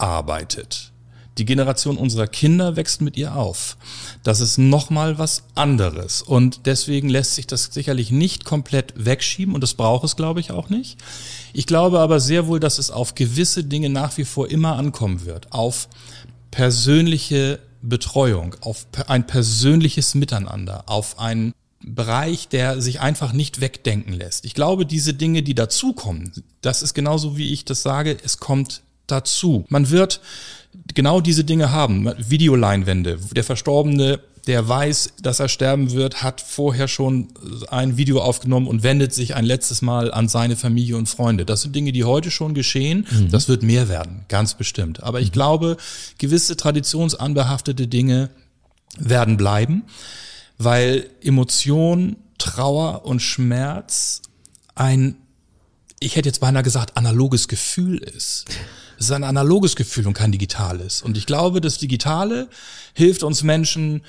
arbeitet. 0.02 0.92
Die 1.38 1.46
Generation 1.46 1.98
unserer 1.98 2.28
Kinder 2.28 2.76
wächst 2.76 3.02
mit 3.02 3.16
ihr 3.16 3.36
auf. 3.36 3.78
Das 4.22 4.42
ist 4.42 4.58
nochmal 4.58 5.18
was 5.18 5.44
anderes. 5.56 6.22
Und 6.22 6.66
deswegen 6.66 7.08
lässt 7.08 7.36
sich 7.36 7.48
das 7.48 7.66
sicherlich 7.72 8.12
nicht 8.12 8.44
komplett 8.44 8.94
wegschieben 8.98 9.56
und 9.56 9.62
das 9.62 9.76
braucht 9.76 10.04
es, 10.04 10.18
glaube 10.18 10.42
ich, 10.42 10.52
auch 10.52 10.70
nicht. 10.70 11.00
Ich 11.54 11.68
glaube 11.68 12.00
aber 12.00 12.20
sehr 12.20 12.48
wohl, 12.48 12.60
dass 12.60 12.80
es 12.80 12.92
auf 12.92 13.16
gewisse 13.16 13.64
Dinge 13.64 13.90
nach 13.90 14.18
wie 14.18 14.26
vor 14.26 14.50
immer 14.50 14.76
ankommen 14.76 15.26
wird. 15.26 15.52
Auf 15.54 15.88
persönliche 16.52 17.60
Betreuung, 17.82 18.56
auf 18.62 18.86
ein 19.08 19.26
persönliches 19.26 20.16
Miteinander, 20.16 20.84
auf 20.88 21.18
einen 21.18 21.54
Bereich, 21.84 22.50
der 22.50 22.82
sich 22.82 23.00
einfach 23.00 23.34
nicht 23.34 23.62
wegdenken 23.62 24.14
lässt. 24.14 24.46
Ich 24.46 24.54
glaube, 24.54 24.86
diese 24.86 25.14
Dinge, 25.14 25.42
die 25.44 25.56
dazukommen, 25.56 26.32
das 26.62 26.84
ist 26.84 26.94
genauso 26.94 27.38
wie 27.38 27.52
ich 27.52 27.66
das 27.66 27.82
sage, 27.82 28.18
es 28.24 28.38
kommt 28.38 28.84
dazu. 29.12 29.66
Man 29.70 29.90
wird 29.90 30.22
genau 30.94 31.22
diese 31.22 31.44
Dinge 31.44 31.72
haben. 31.72 32.12
Videoleinwände. 32.18 33.20
Der 33.36 33.44
Verstorbene, 33.44 34.20
der 34.48 34.68
weiß, 34.68 35.14
dass 35.22 35.40
er 35.40 35.50
sterben 35.50 35.92
wird, 35.92 36.24
hat 36.24 36.42
vorher 36.42 36.88
schon 36.88 37.30
ein 37.70 37.98
Video 37.98 38.22
aufgenommen 38.22 38.68
und 38.68 38.84
wendet 38.84 39.14
sich 39.14 39.36
ein 39.36 39.46
letztes 39.46 39.82
Mal 39.82 40.12
an 40.12 40.28
seine 40.28 40.56
Familie 40.56 40.98
und 40.98 41.08
Freunde. 41.08 41.46
Das 41.46 41.62
sind 41.62 41.76
Dinge, 41.76 41.92
die 41.92 42.04
heute 42.04 42.32
schon 42.32 42.54
geschehen. 42.54 43.06
Mhm. 43.12 43.30
Das 43.30 43.48
wird 43.48 43.64
mehr 43.64 43.90
werden, 43.90 44.26
ganz 44.28 44.56
bestimmt. 44.56 45.04
Aber 45.04 45.20
ich 45.22 45.30
mhm. 45.30 45.34
glaube, 45.34 45.78
gewisse 46.18 46.58
traditionsanbehaftete 46.58 47.88
Dinge 47.88 48.30
werden 48.98 49.38
bleiben, 49.38 49.84
weil 50.58 51.10
Emotion, 51.22 52.18
Trauer 52.38 53.06
und 53.06 53.22
Schmerz 53.22 54.22
ein, 54.76 55.16
ich 56.00 56.16
hätte 56.16 56.30
jetzt 56.30 56.42
beinahe 56.42 56.64
gesagt, 56.64 56.98
analoges 56.98 57.48
Gefühl 57.48 58.00
ist. 58.00 58.46
Es 59.02 59.08
ist 59.08 59.14
ein 59.14 59.24
analoges 59.24 59.76
Gefühl 59.76 60.06
und 60.06 60.14
kein 60.14 60.32
digitales. 60.32 61.02
Und 61.02 61.18
ich 61.18 61.26
glaube, 61.26 61.60
das 61.60 61.80
Digitale 61.80 62.50
hilft 62.94 63.24
uns 63.24 63.42
Menschen, 63.42 64.04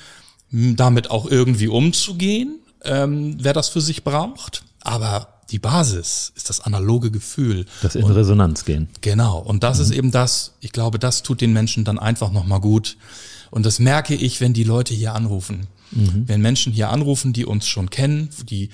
damit 0.51 1.11
auch 1.11 1.25
irgendwie 1.25 1.69
umzugehen, 1.69 2.59
ähm, 2.85 3.39
wer 3.41 3.55
das 3.55 3.71
für 3.71 3.81
sich 3.81 4.05
braucht. 4.05 4.65
Aber 4.83 5.29
die 5.51 5.59
Basis 5.59 6.31
ist 6.37 6.51
das 6.51 6.61
analoge 6.61 7.11
Gefühl. 7.11 7.65
Das 7.81 7.95
in 7.95 8.05
und, 8.05 8.13
Resonanz 8.13 8.67
gehen. 8.67 8.91
Genau. 9.01 9.39
Und 9.39 9.63
das 9.63 9.79
mhm. 9.79 9.85
ist 9.85 9.91
eben 9.93 10.11
das, 10.11 10.57
ich 10.61 10.73
glaube, 10.73 10.99
das 10.99 11.23
tut 11.23 11.41
den 11.41 11.55
Menschen 11.55 11.87
dann 11.87 11.99
einfach 11.99 12.31
nochmal 12.31 12.61
gut. 12.61 12.99
Und 13.51 13.65
das 13.65 13.79
merke 13.79 14.15
ich, 14.15 14.43
wenn 14.43 14.53
die 14.53 14.65
Leute 14.65 14.93
hier 14.93 15.15
anrufen. 15.15 15.69
Mhm. 15.93 16.25
Wenn 16.27 16.43
Menschen 16.43 16.71
hier 16.71 16.91
anrufen, 16.91 17.33
die 17.33 17.47
uns 17.47 17.67
schon 17.67 17.89
kennen, 17.89 18.29
die 18.45 18.69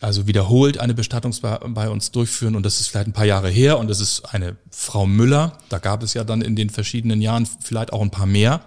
also 0.00 0.26
wiederholt 0.26 0.78
eine 0.78 0.94
Bestattung 0.94 1.34
bei 1.74 1.90
uns 1.90 2.10
durchführen 2.10 2.56
und 2.56 2.64
das 2.64 2.80
ist 2.80 2.88
vielleicht 2.88 3.08
ein 3.08 3.12
paar 3.12 3.26
Jahre 3.26 3.50
her 3.50 3.78
und 3.78 3.88
das 3.88 4.00
ist 4.00 4.24
eine 4.34 4.56
Frau 4.70 5.06
Müller. 5.06 5.58
Da 5.68 5.78
gab 5.78 6.02
es 6.02 6.14
ja 6.14 6.24
dann 6.24 6.40
in 6.40 6.56
den 6.56 6.70
verschiedenen 6.70 7.20
Jahren 7.20 7.46
vielleicht 7.46 7.92
auch 7.92 8.00
ein 8.00 8.10
paar 8.10 8.26
mehr. 8.26 8.62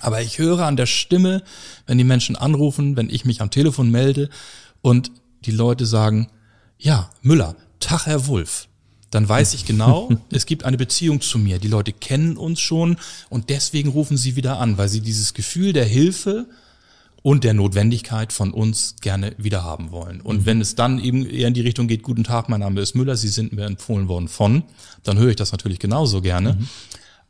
Aber 0.00 0.20
ich 0.20 0.38
höre 0.38 0.66
an 0.66 0.76
der 0.76 0.86
Stimme, 0.86 1.44
wenn 1.86 1.96
die 1.96 2.04
Menschen 2.04 2.34
anrufen, 2.34 2.96
wenn 2.96 3.08
ich 3.08 3.24
mich 3.24 3.40
am 3.40 3.50
Telefon 3.50 3.90
melde 3.90 4.28
und 4.82 5.12
die 5.44 5.52
Leute 5.52 5.86
sagen, 5.86 6.28
ja, 6.76 7.10
Müller, 7.22 7.54
Tag, 7.78 8.06
Herr 8.06 8.26
Wulff. 8.26 8.68
Dann 9.10 9.28
weiß 9.28 9.54
ich 9.54 9.64
genau, 9.64 10.10
es 10.30 10.44
gibt 10.44 10.64
eine 10.64 10.76
Beziehung 10.76 11.20
zu 11.20 11.38
mir. 11.38 11.60
Die 11.60 11.68
Leute 11.68 11.92
kennen 11.92 12.36
uns 12.36 12.58
schon 12.58 12.96
und 13.30 13.48
deswegen 13.48 13.90
rufen 13.90 14.16
sie 14.16 14.34
wieder 14.34 14.58
an, 14.58 14.76
weil 14.76 14.88
sie 14.88 15.00
dieses 15.00 15.34
Gefühl 15.34 15.72
der 15.72 15.84
Hilfe 15.84 16.46
und 17.24 17.42
der 17.42 17.54
Notwendigkeit 17.54 18.34
von 18.34 18.52
uns 18.52 18.96
gerne 19.00 19.34
wiederhaben 19.38 19.92
wollen. 19.92 20.20
Und 20.20 20.42
mhm. 20.42 20.46
wenn 20.46 20.60
es 20.60 20.74
dann 20.74 20.98
eben 21.02 21.24
eher 21.24 21.48
in 21.48 21.54
die 21.54 21.62
Richtung 21.62 21.88
geht, 21.88 22.02
guten 22.02 22.22
Tag, 22.22 22.50
mein 22.50 22.60
Name 22.60 22.82
ist 22.82 22.94
Müller, 22.94 23.16
Sie 23.16 23.28
sind 23.28 23.54
mir 23.54 23.64
empfohlen 23.64 24.08
worden 24.08 24.28
von, 24.28 24.62
dann 25.04 25.16
höre 25.16 25.30
ich 25.30 25.36
das 25.36 25.50
natürlich 25.50 25.78
genauso 25.78 26.20
gerne. 26.20 26.52
Mhm. 26.52 26.68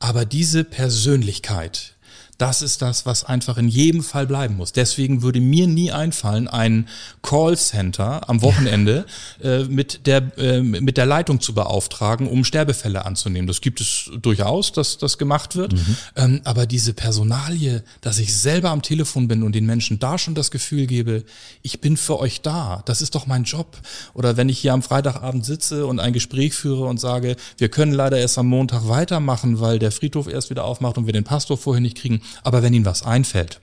Aber 0.01 0.25
diese 0.25 0.65
Persönlichkeit, 0.65 1.94
das 2.39 2.63
ist 2.63 2.83
das, 2.83 3.07
was 3.07 3.25
einfach 3.25 3.59
in 3.59 3.69
jedem 3.69 4.03
Fall 4.03 4.27
bleiben 4.27 4.57
muss. 4.57 4.73
Deswegen 4.73 5.23
würde 5.23 5.41
mir 5.41 5.67
nie 5.67 5.93
einfallen, 5.93 6.49
ein 6.49 6.89
Callcenter 7.23 8.29
am 8.29 8.43
Wochenende 8.43 9.07
äh, 9.43 9.65
mit, 9.65 10.07
der, 10.07 10.37
äh, 10.39 10.61
mit 10.61 10.97
der 10.97 11.07
Leitung 11.07 11.41
zu 11.41 11.55
beauftragen, 11.55 12.29
um 12.29 12.45
Sterbefälle 12.45 13.05
anzunehmen. 13.05 13.47
Das 13.47 13.61
gibt 13.61 13.81
es 13.81 14.11
durchaus, 14.21 14.73
dass 14.73 14.99
das 14.99 15.19
gemacht 15.19 15.55
wird. 15.55 15.75
Mhm. 15.75 15.97
Ähm, 16.17 16.41
aber 16.45 16.67
diese 16.67 16.93
Personalie, 16.93 17.85
dass 18.01 18.19
ich 18.19 18.35
selber 18.37 18.71
am 18.71 18.83
Telefon 18.83 19.29
bin 19.29 19.43
und 19.43 19.55
den 19.55 19.67
Menschen 19.67 19.99
da 19.99 20.19
schon 20.19 20.35
das 20.35 20.51
Gefühl 20.51 20.87
gebe, 20.87 21.25
ich 21.63 21.81
bin 21.81 21.97
für 21.97 22.19
euch 22.19 22.41
da, 22.41 22.83
das 22.87 23.01
ist 23.01 23.15
doch 23.15 23.27
mein 23.27 23.45
Job. 23.45 23.79
Oder 24.13 24.37
wenn 24.37 24.49
ich 24.49 24.59
hier 24.59 24.73
am 24.73 24.83
Freitagabend 24.83 25.45
sitze 25.45 25.87
und 25.87 26.01
ein 26.01 26.13
Gespräch 26.13 26.55
führe 26.55 26.85
und 26.85 26.99
sage, 26.99 27.37
wir 27.59 27.69
können 27.69 27.93
leider 27.93 28.19
erst 28.19 28.39
am 28.39 28.47
Montag 28.47 28.89
weitermachen, 28.89 29.61
weil 29.61 29.79
der 29.79 29.93
Friedhof 29.93 30.27
erst 30.27 30.51
wieder 30.51 30.65
aufmacht 30.65 30.99
und 30.99 31.07
wir 31.07 31.13
den 31.13 31.25
Pastor 31.25 31.57
vorher 31.57 31.81
nicht 31.81 31.97
kriegen, 31.97 32.23
aber 32.43 32.63
wenn 32.63 32.75
Ihnen 32.75 32.85
was 32.85 33.03
einfällt, 33.03 33.61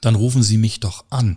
dann 0.00 0.14
rufen 0.14 0.42
Sie 0.42 0.56
mich 0.56 0.80
doch 0.80 1.04
an. 1.10 1.36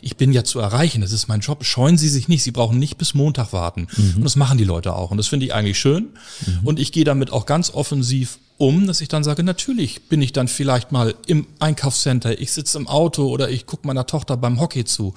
Ich 0.00 0.16
bin 0.16 0.32
ja 0.32 0.44
zu 0.44 0.60
erreichen, 0.60 1.00
das 1.00 1.12
ist 1.12 1.28
mein 1.28 1.40
Job. 1.40 1.64
Scheuen 1.64 1.98
Sie 1.98 2.08
sich 2.08 2.28
nicht, 2.28 2.42
Sie 2.42 2.50
brauchen 2.50 2.78
nicht 2.78 2.96
bis 2.96 3.14
Montag 3.14 3.52
warten. 3.52 3.86
Mhm. 3.96 4.16
Und 4.16 4.24
das 4.24 4.36
machen 4.36 4.58
die 4.58 4.64
Leute 4.64 4.94
auch. 4.94 5.10
Und 5.10 5.18
das 5.18 5.28
finde 5.28 5.46
ich 5.46 5.54
eigentlich 5.54 5.78
schön. 5.78 6.08
Mhm. 6.46 6.60
Und 6.66 6.78
ich 6.78 6.92
gehe 6.92 7.04
damit 7.04 7.32
auch 7.32 7.46
ganz 7.46 7.70
offensiv 7.70 8.38
um, 8.56 8.86
dass 8.86 9.00
ich 9.00 9.08
dann 9.08 9.24
sage, 9.24 9.44
natürlich 9.44 10.08
bin 10.08 10.20
ich 10.20 10.32
dann 10.32 10.48
vielleicht 10.48 10.90
mal 10.90 11.14
im 11.26 11.46
Einkaufscenter, 11.60 12.40
ich 12.40 12.52
sitze 12.52 12.78
im 12.78 12.88
Auto 12.88 13.28
oder 13.28 13.50
ich 13.50 13.66
gucke 13.66 13.86
meiner 13.86 14.06
Tochter 14.06 14.36
beim 14.36 14.60
Hockey 14.60 14.84
zu. 14.84 15.14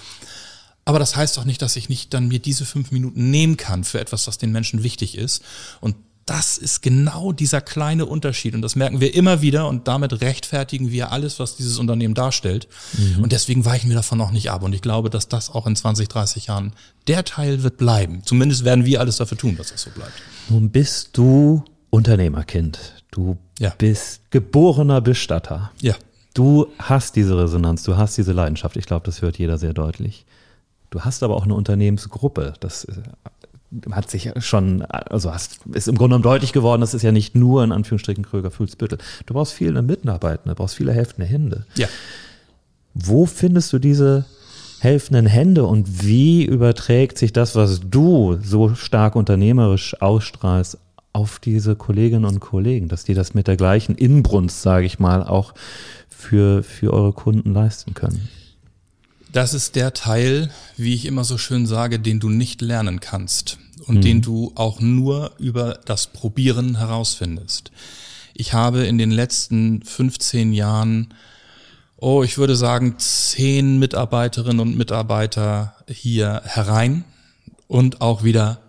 Aber 0.85 0.99
das 0.99 1.15
heißt 1.15 1.37
doch 1.37 1.45
nicht, 1.45 1.61
dass 1.61 1.75
ich 1.75 1.89
nicht 1.89 2.13
dann 2.13 2.27
mir 2.27 2.39
diese 2.39 2.65
fünf 2.65 2.91
Minuten 2.91 3.29
nehmen 3.29 3.57
kann 3.57 3.83
für 3.83 3.99
etwas, 3.99 4.27
was 4.27 4.37
den 4.37 4.51
Menschen 4.51 4.83
wichtig 4.83 5.17
ist. 5.17 5.41
Und 5.79 5.95
das 6.25 6.57
ist 6.57 6.81
genau 6.81 7.31
dieser 7.31 7.61
kleine 7.61 8.05
Unterschied 8.05 8.53
und 8.53 8.61
das 8.61 8.75
merken 8.75 9.01
wir 9.01 9.13
immer 9.15 9.41
wieder 9.41 9.67
und 9.67 9.87
damit 9.87 10.21
rechtfertigen 10.21 10.91
wir 10.91 11.11
alles, 11.11 11.39
was 11.39 11.55
dieses 11.55 11.79
Unternehmen 11.79 12.13
darstellt. 12.13 12.67
Mhm. 12.97 13.23
Und 13.23 13.31
deswegen 13.31 13.65
weichen 13.65 13.89
wir 13.89 13.97
davon 13.97 14.21
auch 14.21 14.31
nicht 14.31 14.51
ab. 14.51 14.63
Und 14.63 14.73
ich 14.73 14.81
glaube, 14.81 15.09
dass 15.09 15.27
das 15.27 15.49
auch 15.49 15.67
in 15.67 15.75
20, 15.75 16.07
30 16.07 16.47
Jahren 16.47 16.73
der 17.07 17.25
Teil 17.25 17.63
wird 17.63 17.77
bleiben. 17.77 18.21
Zumindest 18.23 18.63
werden 18.63 18.85
wir 18.85 18.99
alles 18.99 19.17
dafür 19.17 19.37
tun, 19.37 19.57
dass 19.57 19.71
das 19.71 19.81
so 19.81 19.89
bleibt. 19.89 20.13
Nun 20.49 20.69
bist 20.69 21.17
du 21.17 21.63
Unternehmerkind. 21.89 22.79
Du 23.11 23.37
ja. 23.59 23.73
bist 23.77 24.21
geborener 24.31 25.01
Bestatter. 25.01 25.71
Ja. 25.81 25.95
Du 26.33 26.67
hast 26.79 27.17
diese 27.17 27.37
Resonanz, 27.37 27.83
du 27.83 27.97
hast 27.97 28.17
diese 28.17 28.31
Leidenschaft. 28.31 28.77
Ich 28.77 28.85
glaube, 28.85 29.05
das 29.05 29.21
hört 29.21 29.37
jeder 29.37 29.57
sehr 29.57 29.73
deutlich. 29.73 30.25
Du 30.89 31.01
hast 31.01 31.23
aber 31.23 31.35
auch 31.35 31.43
eine 31.43 31.55
Unternehmensgruppe. 31.55 32.53
Das 32.59 32.85
äh, 32.85 32.93
hat 33.91 34.09
sich 34.09 34.31
schon, 34.39 34.81
also 34.83 35.33
hast, 35.33 35.59
ist 35.73 35.87
im 35.87 35.95
Grunde 35.95 36.15
genommen 36.15 36.23
deutlich 36.23 36.53
geworden, 36.53 36.81
das 36.81 36.93
ist 36.93 37.03
ja 37.03 37.11
nicht 37.11 37.35
nur 37.35 37.63
in 37.63 37.71
Anführungsstrichen 37.71 38.25
Kröger 38.25 38.51
Fülsbüttel. 38.51 38.97
Du 39.25 39.33
brauchst 39.33 39.53
viele 39.53 39.81
Mitarbeitende, 39.81 40.55
du 40.55 40.55
brauchst 40.55 40.75
viele 40.75 40.93
helfende 40.93 41.25
Hände. 41.25 41.65
Ja. 41.75 41.87
Wo 42.93 43.25
findest 43.25 43.71
du 43.71 43.79
diese 43.79 44.25
helfenden 44.79 45.25
Hände 45.25 45.65
und 45.65 46.03
wie 46.03 46.43
überträgt 46.43 47.17
sich 47.17 47.31
das, 47.31 47.55
was 47.55 47.81
du 47.81 48.39
so 48.41 48.75
stark 48.75 49.15
unternehmerisch 49.15 50.01
ausstrahlst, 50.01 50.77
auf 51.13 51.39
diese 51.39 51.75
Kolleginnen 51.75 52.25
und 52.25 52.39
Kollegen, 52.39 52.87
dass 52.87 53.03
die 53.03 53.13
das 53.13 53.33
mit 53.33 53.47
der 53.47 53.57
gleichen 53.57 53.95
Inbrunst, 53.95 54.61
sage 54.61 54.85
ich 54.85 54.97
mal, 54.97 55.23
auch 55.23 55.53
für, 56.09 56.63
für 56.63 56.93
eure 56.93 57.13
Kunden 57.13 57.53
leisten 57.53 57.93
können? 57.93 58.29
Das 59.31 59.53
ist 59.53 59.75
der 59.75 59.93
Teil, 59.93 60.51
wie 60.75 60.93
ich 60.93 61.05
immer 61.05 61.23
so 61.23 61.37
schön 61.37 61.65
sage, 61.65 61.99
den 61.99 62.19
du 62.19 62.29
nicht 62.29 62.61
lernen 62.61 62.99
kannst 62.99 63.57
und 63.85 63.97
mhm. 63.97 64.01
den 64.01 64.21
du 64.21 64.51
auch 64.55 64.79
nur 64.79 65.33
über 65.37 65.79
das 65.85 66.07
Probieren 66.07 66.77
herausfindest. 66.77 67.71
Ich 68.33 68.53
habe 68.53 68.85
in 68.85 68.97
den 68.97 69.11
letzten 69.11 69.83
15 69.83 70.51
Jahren, 70.51 71.13
oh, 71.97 72.23
ich 72.23 72.37
würde 72.37 72.55
sagen, 72.55 72.95
zehn 72.97 73.79
Mitarbeiterinnen 73.79 74.59
und 74.59 74.77
Mitarbeiter 74.77 75.75
hier 75.87 76.41
herein 76.45 77.05
und 77.67 78.01
auch 78.01 78.23
wieder 78.23 78.59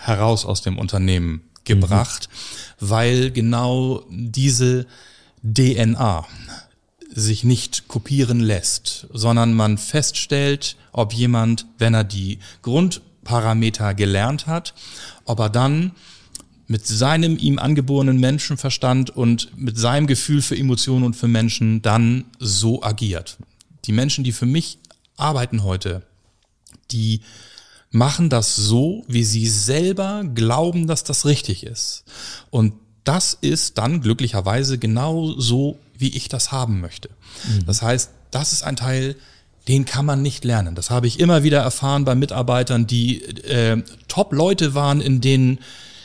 heraus 0.00 0.46
aus 0.46 0.62
dem 0.62 0.78
Unternehmen 0.78 1.42
gebracht, 1.64 2.28
mhm. 2.80 2.88
weil 2.88 3.30
genau 3.32 4.02
diese 4.08 4.86
DNA, 5.42 6.26
sich 7.20 7.44
nicht 7.44 7.88
kopieren 7.88 8.40
lässt, 8.40 9.06
sondern 9.12 9.54
man 9.54 9.78
feststellt, 9.78 10.76
ob 10.92 11.14
jemand, 11.14 11.66
wenn 11.78 11.94
er 11.94 12.04
die 12.04 12.38
Grundparameter 12.62 13.94
gelernt 13.94 14.46
hat, 14.46 14.74
ob 15.24 15.40
er 15.40 15.48
dann 15.48 15.92
mit 16.66 16.86
seinem 16.86 17.38
ihm 17.38 17.58
angeborenen 17.58 18.18
Menschenverstand 18.18 19.10
und 19.10 19.56
mit 19.56 19.78
seinem 19.78 20.06
Gefühl 20.06 20.42
für 20.42 20.56
Emotionen 20.58 21.04
und 21.04 21.16
für 21.16 21.28
Menschen 21.28 21.80
dann 21.80 22.26
so 22.38 22.82
agiert. 22.82 23.38
Die 23.86 23.92
Menschen, 23.92 24.24
die 24.24 24.32
für 24.32 24.46
mich 24.46 24.78
arbeiten 25.16 25.62
heute, 25.62 26.02
die 26.90 27.22
machen 27.90 28.28
das 28.28 28.56
so, 28.56 29.04
wie 29.08 29.24
sie 29.24 29.46
selber 29.46 30.24
glauben, 30.34 30.86
dass 30.86 31.02
das 31.02 31.24
richtig 31.24 31.64
ist. 31.64 32.04
Und 32.50 32.74
das 33.04 33.38
ist 33.40 33.78
dann 33.78 34.00
glücklicherweise 34.02 34.78
genau 34.78 35.32
so, 35.38 35.78
wie 35.98 36.16
ich 36.16 36.28
das 36.28 36.52
haben 36.52 36.80
möchte. 36.80 37.10
Mhm. 37.48 37.66
Das 37.66 37.82
heißt, 37.82 38.10
das 38.30 38.52
ist 38.52 38.62
ein 38.62 38.76
Teil, 38.76 39.16
den 39.68 39.84
kann 39.84 40.06
man 40.06 40.22
nicht 40.22 40.44
lernen. 40.44 40.74
Das 40.74 40.90
habe 40.90 41.06
ich 41.06 41.18
immer 41.18 41.42
wieder 41.42 41.60
erfahren 41.60 42.04
bei 42.04 42.14
Mitarbeitern, 42.14 42.86
die 42.86 43.22
äh, 43.22 43.82
Top-Leute 44.08 44.74
waren 44.74 45.00
in 45.00 45.20
den 45.20 45.58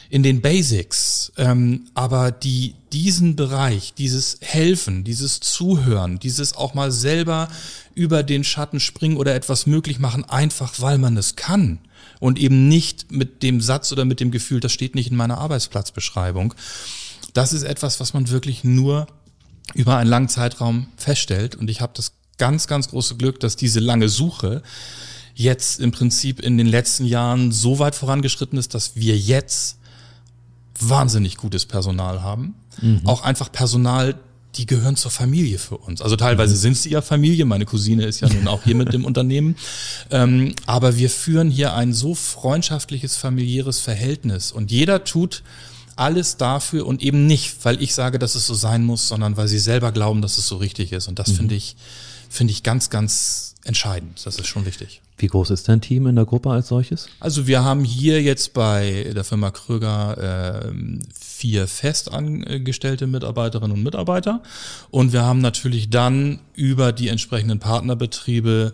in 0.10 0.24
den 0.24 0.42
Basics, 0.42 1.32
ähm, 1.38 1.88
aber 1.94 2.32
die 2.32 2.76
diesen 2.92 3.38
Bereich, 3.38 3.94
dieses 3.94 4.40
Helfen, 4.42 5.06
dieses 5.06 5.40
Zuhören, 5.40 6.20
dieses 6.20 6.54
auch 6.54 6.74
mal 6.74 6.92
selber 6.92 7.48
über 7.96 8.22
den 8.22 8.44
Schatten 8.44 8.82
springen 8.82 9.16
oder 9.16 9.34
etwas 9.34 9.68
möglich 9.68 10.00
machen, 10.00 10.26
einfach 10.26 10.74
weil 10.80 10.98
man 10.98 11.16
es 11.16 11.38
kann 11.38 11.80
und 12.20 12.40
eben 12.40 12.68
nicht 12.68 13.10
mit 13.12 13.42
dem 13.42 13.62
Satz 13.62 13.94
oder 13.94 14.04
mit 14.04 14.20
dem 14.20 14.32
Gefühl, 14.32 14.60
das 14.60 14.74
steht 14.74 14.96
nicht 14.96 15.12
in 15.12 15.16
meiner 15.16 15.38
Arbeitsplatzbeschreibung. 15.38 16.54
Das 17.34 17.54
ist 17.54 17.64
etwas, 17.64 18.02
was 18.02 18.14
man 18.14 18.30
wirklich 18.30 18.66
nur 18.66 19.08
über 19.74 19.98
einen 19.98 20.10
langen 20.10 20.30
Zeitraum 20.30 20.88
feststellt. 20.98 21.56
Und 21.56 21.70
ich 21.70 21.82
habe 21.82 21.94
das 21.96 22.14
ganz, 22.38 22.68
ganz 22.68 22.90
große 22.90 23.16
Glück, 23.16 23.40
dass 23.40 23.56
diese 23.56 23.80
lange 23.80 24.10
Suche 24.10 24.64
jetzt 25.36 25.80
im 25.80 25.92
Prinzip 25.92 26.40
in 26.40 26.58
den 26.58 26.68
letzten 26.68 27.06
Jahren 27.06 27.52
so 27.52 27.80
weit 27.80 27.96
vorangeschritten 27.96 28.58
ist, 28.58 28.74
dass 28.74 28.96
wir 28.96 29.18
jetzt 29.18 29.78
wahnsinnig 30.80 31.38
gutes 31.38 31.66
Personal 31.66 32.22
haben. 32.22 32.56
Mhm. 32.82 33.02
Auch 33.06 33.24
einfach 33.24 33.52
Personal, 33.52 34.16
die 34.56 34.66
gehören 34.66 34.96
zur 34.96 35.12
Familie 35.12 35.58
für 35.60 35.78
uns. 35.78 36.02
Also 36.02 36.16
teilweise 36.16 36.56
mhm. 36.56 36.60
sind 36.60 36.78
sie 36.78 36.90
ja 36.90 37.02
Familie. 37.02 37.46
Meine 37.46 37.66
Cousine 37.66 38.06
ist 38.06 38.20
ja 38.20 38.30
nun 38.30 38.48
auch 38.48 38.64
hier 38.64 38.76
mit 38.76 38.94
dem 38.94 39.06
Unternehmen. 39.06 39.56
Ähm, 40.10 40.56
aber 40.66 40.98
wir 40.98 41.10
führen 41.10 41.50
hier 41.50 41.74
ein 41.76 41.94
so 41.94 42.16
freundschaftliches, 42.16 43.16
familiäres 43.16 43.80
Verhältnis 43.80 44.52
und 44.52 44.72
jeder 44.72 45.04
tut 45.04 45.44
alles 45.96 46.38
dafür 46.38 46.86
und 46.86 47.02
eben 47.02 47.28
nicht, 47.28 47.64
weil 47.64 47.82
ich 47.82 47.94
sage, 47.94 48.20
dass 48.20 48.36
es 48.36 48.48
so 48.48 48.54
sein 48.54 48.86
muss, 48.86 49.08
sondern 49.08 49.38
weil 49.38 49.48
sie 49.48 49.60
selber 49.60 49.92
glauben, 49.92 50.22
dass 50.22 50.38
es 50.38 50.48
so 50.48 50.58
richtig 50.58 50.92
ist. 50.92 51.08
Und 51.08 51.20
das 51.20 51.30
mhm. 51.30 51.36
finde 51.36 51.56
ich, 51.56 51.76
finde 52.30 52.52
ich 52.52 52.64
ganz, 52.64 52.90
ganz 52.90 53.56
entscheidend. 53.64 54.26
Das 54.26 54.38
ist 54.38 54.48
schon 54.48 54.66
wichtig. 54.66 55.02
Wie 55.18 55.28
groß 55.28 55.52
ist 55.52 55.70
dein 55.70 55.82
Team 55.82 56.08
in 56.08 56.16
der 56.16 56.26
Gruppe 56.26 56.50
als 56.50 56.70
solches? 56.70 57.08
Also 57.20 57.46
wir 57.46 57.64
haben 57.64 57.84
hier 57.84 58.22
jetzt 58.24 58.54
bei 58.54 59.12
der 59.16 59.24
Firma 59.24 59.52
Kröger 59.52 60.64
äh, 60.66 60.72
vier 61.14 61.68
festangestellte 61.68 63.06
Mitarbeiterinnen 63.06 63.72
und 63.72 63.84
Mitarbeiter 63.84 64.42
und 64.90 65.14
wir 65.14 65.22
haben 65.22 65.40
natürlich 65.40 65.92
dann 65.92 66.40
über 66.56 66.92
die 66.92 67.10
entsprechenden 67.10 67.60
Partnerbetriebe 67.60 68.74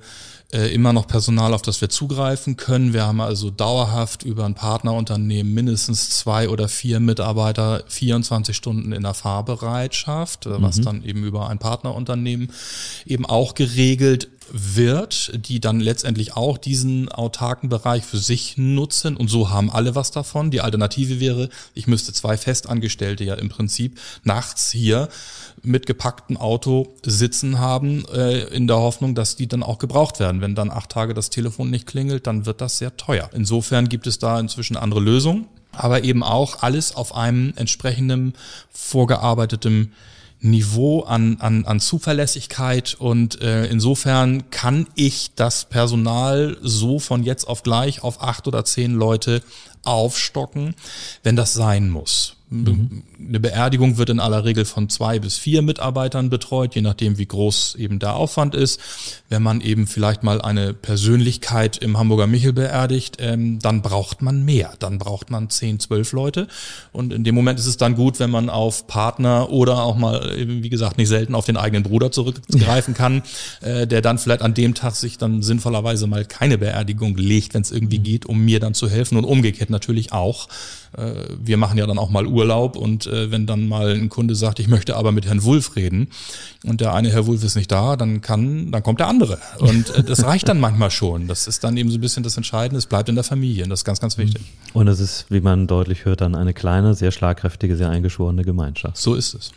äh, 0.53 0.73
immer 0.73 0.93
noch 0.93 1.07
Personal, 1.07 1.53
auf 1.53 1.61
das 1.61 1.81
wir 1.81 1.89
zugreifen 1.89 2.55
können. 2.55 2.93
Wir 2.93 3.05
haben 3.05 3.19
also 3.19 3.49
dauerhaft 3.49 4.23
über 4.23 4.45
ein 4.45 4.55
Partnerunternehmen 4.55 5.53
mindestens 5.53 6.09
zwei 6.11 6.47
oder 6.47 6.69
vier 6.69 7.01
Mitarbeiter 7.01 7.83
24 7.87 8.55
Stunden 8.55 8.93
in 8.93 9.03
der 9.03 9.13
Fahrbereitschaft, 9.13 10.45
äh, 10.45 10.61
was 10.61 10.77
mhm. 10.77 10.83
dann 10.83 11.03
eben 11.03 11.23
über 11.25 11.49
ein 11.49 11.59
Partnerunternehmen 11.59 12.51
eben 13.05 13.25
auch 13.25 13.55
geregelt 13.55 14.29
wird, 14.49 15.31
die 15.35 15.59
dann 15.59 15.81
letztendlich 15.81 16.35
auch 16.37 16.57
diesen 16.57 17.09
autarken 17.09 17.67
Bereich 17.67 18.05
für 18.05 18.17
sich 18.17 18.57
nutzen 18.57 19.17
und 19.17 19.29
so 19.29 19.49
haben 19.49 19.69
alle 19.69 19.95
was 19.95 20.11
davon. 20.11 20.51
Die 20.51 20.61
Alternative 20.61 21.19
wäre, 21.19 21.49
ich 21.73 21.87
müsste 21.87 22.13
zwei 22.13 22.37
Festangestellte 22.37 23.25
ja 23.25 23.35
im 23.35 23.49
Prinzip 23.49 23.99
nachts 24.23 24.71
hier 24.71 25.09
mit 25.67 25.85
gepacktem 25.85 26.37
Auto 26.37 26.95
sitzen 27.03 27.59
haben, 27.59 28.05
äh, 28.13 28.45
in 28.45 28.67
der 28.67 28.77
Hoffnung, 28.77 29.15
dass 29.15 29.35
die 29.35 29.47
dann 29.47 29.63
auch 29.63 29.77
gebraucht 29.77 30.19
werden. 30.19 30.41
Wenn 30.41 30.55
dann 30.55 30.71
acht 30.71 30.89
Tage 30.89 31.13
das 31.13 31.29
Telefon 31.29 31.69
nicht 31.69 31.85
klingelt, 31.85 32.27
dann 32.27 32.45
wird 32.45 32.61
das 32.61 32.77
sehr 32.77 32.95
teuer. 32.97 33.29
Insofern 33.33 33.89
gibt 33.89 34.07
es 34.07 34.19
da 34.19 34.39
inzwischen 34.39 34.77
andere 34.77 34.99
Lösungen, 34.99 35.47
aber 35.71 36.03
eben 36.03 36.23
auch 36.23 36.63
alles 36.63 36.95
auf 36.95 37.15
einem 37.15 37.53
entsprechenden 37.55 38.33
vorgearbeiteten 38.71 39.93
Niveau 40.39 41.01
an, 41.01 41.37
an, 41.39 41.65
an 41.65 41.79
Zuverlässigkeit 41.79 42.95
und 42.99 43.41
äh, 43.41 43.65
insofern 43.65 44.51
kann 44.51 44.87
ich 44.93 45.31
das 45.35 45.65
Personal 45.65 46.57
so 46.61 46.99
von 46.99 47.23
jetzt 47.23 47.45
auf 47.47 47.63
gleich 47.63 48.03
auf 48.03 48.21
acht 48.21 48.47
oder 48.47 48.63
zehn 48.63 48.93
Leute 48.93 49.41
aufstocken, 49.83 50.75
wenn 51.23 51.35
das 51.35 51.53
sein 51.53 51.89
muss. 51.89 52.36
Mhm. 52.49 53.03
Eine 53.27 53.41
Beerdigung 53.41 53.97
wird 53.97 54.09
in 54.09 54.21
aller 54.21 54.45
Regel 54.45 54.63
von 54.63 54.87
zwei 54.87 55.19
bis 55.19 55.37
vier 55.37 55.61
Mitarbeitern 55.61 56.29
betreut, 56.29 56.75
je 56.75 56.81
nachdem, 56.81 57.17
wie 57.17 57.25
groß 57.25 57.75
eben 57.75 57.99
der 57.99 58.15
Aufwand 58.15 58.55
ist. 58.55 58.79
Wenn 59.27 59.43
man 59.43 59.59
eben 59.59 59.85
vielleicht 59.85 60.23
mal 60.23 60.41
eine 60.41 60.73
Persönlichkeit 60.73 61.77
im 61.77 61.97
Hamburger 61.97 62.25
Michel 62.25 62.53
beerdigt, 62.53 63.17
ähm, 63.19 63.59
dann 63.59 63.81
braucht 63.81 64.21
man 64.21 64.45
mehr. 64.45 64.73
Dann 64.79 64.97
braucht 64.97 65.29
man 65.29 65.49
zehn, 65.49 65.81
zwölf 65.81 66.13
Leute. 66.13 66.47
Und 66.93 67.11
in 67.11 67.25
dem 67.25 67.35
Moment 67.35 67.59
ist 67.59 67.65
es 67.65 67.75
dann 67.75 67.95
gut, 67.95 68.17
wenn 68.19 68.29
man 68.29 68.49
auf 68.49 68.87
Partner 68.87 69.49
oder 69.49 69.83
auch 69.83 69.97
mal, 69.97 70.33
wie 70.37 70.69
gesagt, 70.69 70.97
nicht 70.97 71.09
selten 71.09 71.35
auf 71.35 71.45
den 71.45 71.57
eigenen 71.57 71.83
Bruder 71.83 72.13
zurückgreifen 72.13 72.93
kann, 72.93 73.23
äh, 73.59 73.85
der 73.87 74.01
dann 74.01 74.19
vielleicht 74.19 74.41
an 74.41 74.53
dem 74.53 74.73
Tag 74.73 74.95
sich 74.95 75.17
dann 75.17 75.41
sinnvollerweise 75.41 76.07
mal 76.07 76.23
keine 76.23 76.57
Beerdigung 76.57 77.17
legt, 77.17 77.55
wenn 77.55 77.61
es 77.61 77.71
irgendwie 77.71 77.99
mhm. 77.99 78.03
geht, 78.03 78.25
um 78.25 78.45
mir 78.45 78.61
dann 78.61 78.73
zu 78.73 78.89
helfen 78.89 79.17
und 79.17 79.25
umgekehrt 79.25 79.69
natürlich 79.69 80.13
auch. 80.13 80.47
Äh, 80.97 81.35
wir 81.39 81.57
machen 81.57 81.77
ja 81.77 81.85
dann 81.85 81.97
auch 81.97 82.09
mal 82.09 82.25
Urlaub 82.25 82.75
und 82.75 83.07
äh, 83.07 83.31
wenn 83.31 83.45
dann 83.45 83.67
mal 83.67 83.91
ein 83.91 84.09
Kunde 84.09 84.35
sagt, 84.35 84.59
ich 84.59 84.67
möchte 84.67 84.95
aber 84.95 85.11
mit 85.11 85.25
Herrn 85.25 85.43
Wulff 85.43 85.75
reden 85.75 86.09
und 86.65 86.81
der 86.81 86.93
eine 86.93 87.09
Herr 87.11 87.27
Wulff 87.27 87.43
ist 87.43 87.55
nicht 87.55 87.71
da, 87.71 87.95
dann 87.95 88.21
kann, 88.21 88.71
dann 88.71 88.83
kommt 88.83 88.99
der 88.99 89.07
andere. 89.07 89.37
Und 89.59 89.89
äh, 89.91 90.03
das 90.03 90.25
reicht 90.25 90.47
dann 90.49 90.59
manchmal 90.59 90.91
schon. 90.91 91.27
Das 91.27 91.47
ist 91.47 91.63
dann 91.63 91.77
eben 91.77 91.89
so 91.89 91.97
ein 91.97 92.01
bisschen 92.01 92.23
das 92.23 92.35
Entscheidende. 92.35 92.79
Es 92.79 92.87
bleibt 92.87 93.09
in 93.09 93.15
der 93.15 93.23
Familie 93.23 93.63
und 93.63 93.69
das 93.69 93.81
ist 93.81 93.85
ganz, 93.85 93.99
ganz 93.99 94.17
wichtig. 94.17 94.41
Und 94.73 94.87
es 94.87 94.99
ist, 94.99 95.25
wie 95.29 95.41
man 95.41 95.67
deutlich 95.67 96.05
hört, 96.05 96.21
dann 96.21 96.35
eine 96.35 96.53
kleine, 96.53 96.93
sehr 96.93 97.11
schlagkräftige, 97.11 97.77
sehr 97.77 97.89
eingeschworene 97.89 98.43
Gemeinschaft. 98.43 98.97
So 98.97 99.15
ist 99.15 99.33
es. 99.33 99.51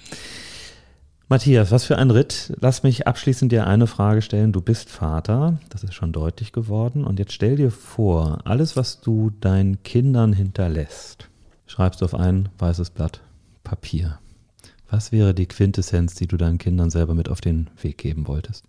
Matthias, 1.30 1.70
was 1.70 1.84
für 1.84 1.97
ein 1.97 2.11
Ritt. 2.11 2.53
Lass 2.61 2.82
mich 2.82 3.07
abschließend 3.07 3.53
dir 3.53 3.68
eine 3.68 3.86
Frage 3.86 4.20
stellen. 4.20 4.51
Du 4.51 4.61
bist 4.61 4.91
Vater, 4.91 5.61
das 5.68 5.84
ist 5.84 5.95
schon 5.95 6.11
deutlich 6.11 6.51
geworden. 6.51 7.05
Und 7.05 7.20
jetzt 7.20 7.32
stell 7.32 7.55
dir 7.55 7.70
vor, 7.70 8.41
alles, 8.45 8.74
was 8.74 9.01
du 9.01 9.30
deinen 9.41 9.80
Kindern 9.84 10.32
hinterlässt, 10.32 11.30
schreibst 11.71 12.01
du 12.01 12.05
auf 12.05 12.14
ein 12.14 12.49
weißes 12.59 12.91
Blatt 12.91 13.21
Papier. 13.62 14.18
Was 14.91 15.12
wäre 15.12 15.35
die 15.35 15.47
Quintessenz, 15.47 16.16
die 16.16 16.27
du 16.27 16.37
deinen 16.37 16.59
Kindern 16.59 16.91
selber 16.91 17.14
mit 17.14 17.29
auf 17.29 17.41
den 17.41 17.71
Weg 17.81 17.99
geben 17.99 18.27
wolltest? 18.27 18.64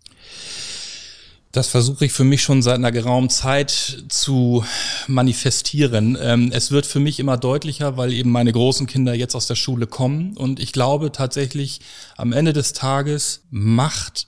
Das 1.51 1.67
versuche 1.67 2.05
ich 2.05 2.13
für 2.13 2.23
mich 2.23 2.43
schon 2.43 2.61
seit 2.61 2.75
einer 2.75 2.91
geraumen 2.91 3.29
Zeit 3.29 4.03
zu 4.07 4.63
manifestieren. 5.07 6.15
Ähm, 6.21 6.51
es 6.53 6.69
wird 6.69 6.85
für 6.85 6.99
mich 6.99 7.19
immer 7.19 7.37
deutlicher, 7.37 7.97
weil 7.97 8.13
eben 8.13 8.29
meine 8.29 8.51
großen 8.51 8.85
Kinder 8.85 9.15
jetzt 9.15 9.35
aus 9.35 9.47
der 9.47 9.55
Schule 9.55 9.87
kommen. 9.87 10.37
Und 10.37 10.59
ich 10.59 10.71
glaube 10.71 11.11
tatsächlich, 11.11 11.81
am 12.15 12.31
Ende 12.31 12.53
des 12.53 12.73
Tages 12.73 13.41
macht 13.49 14.27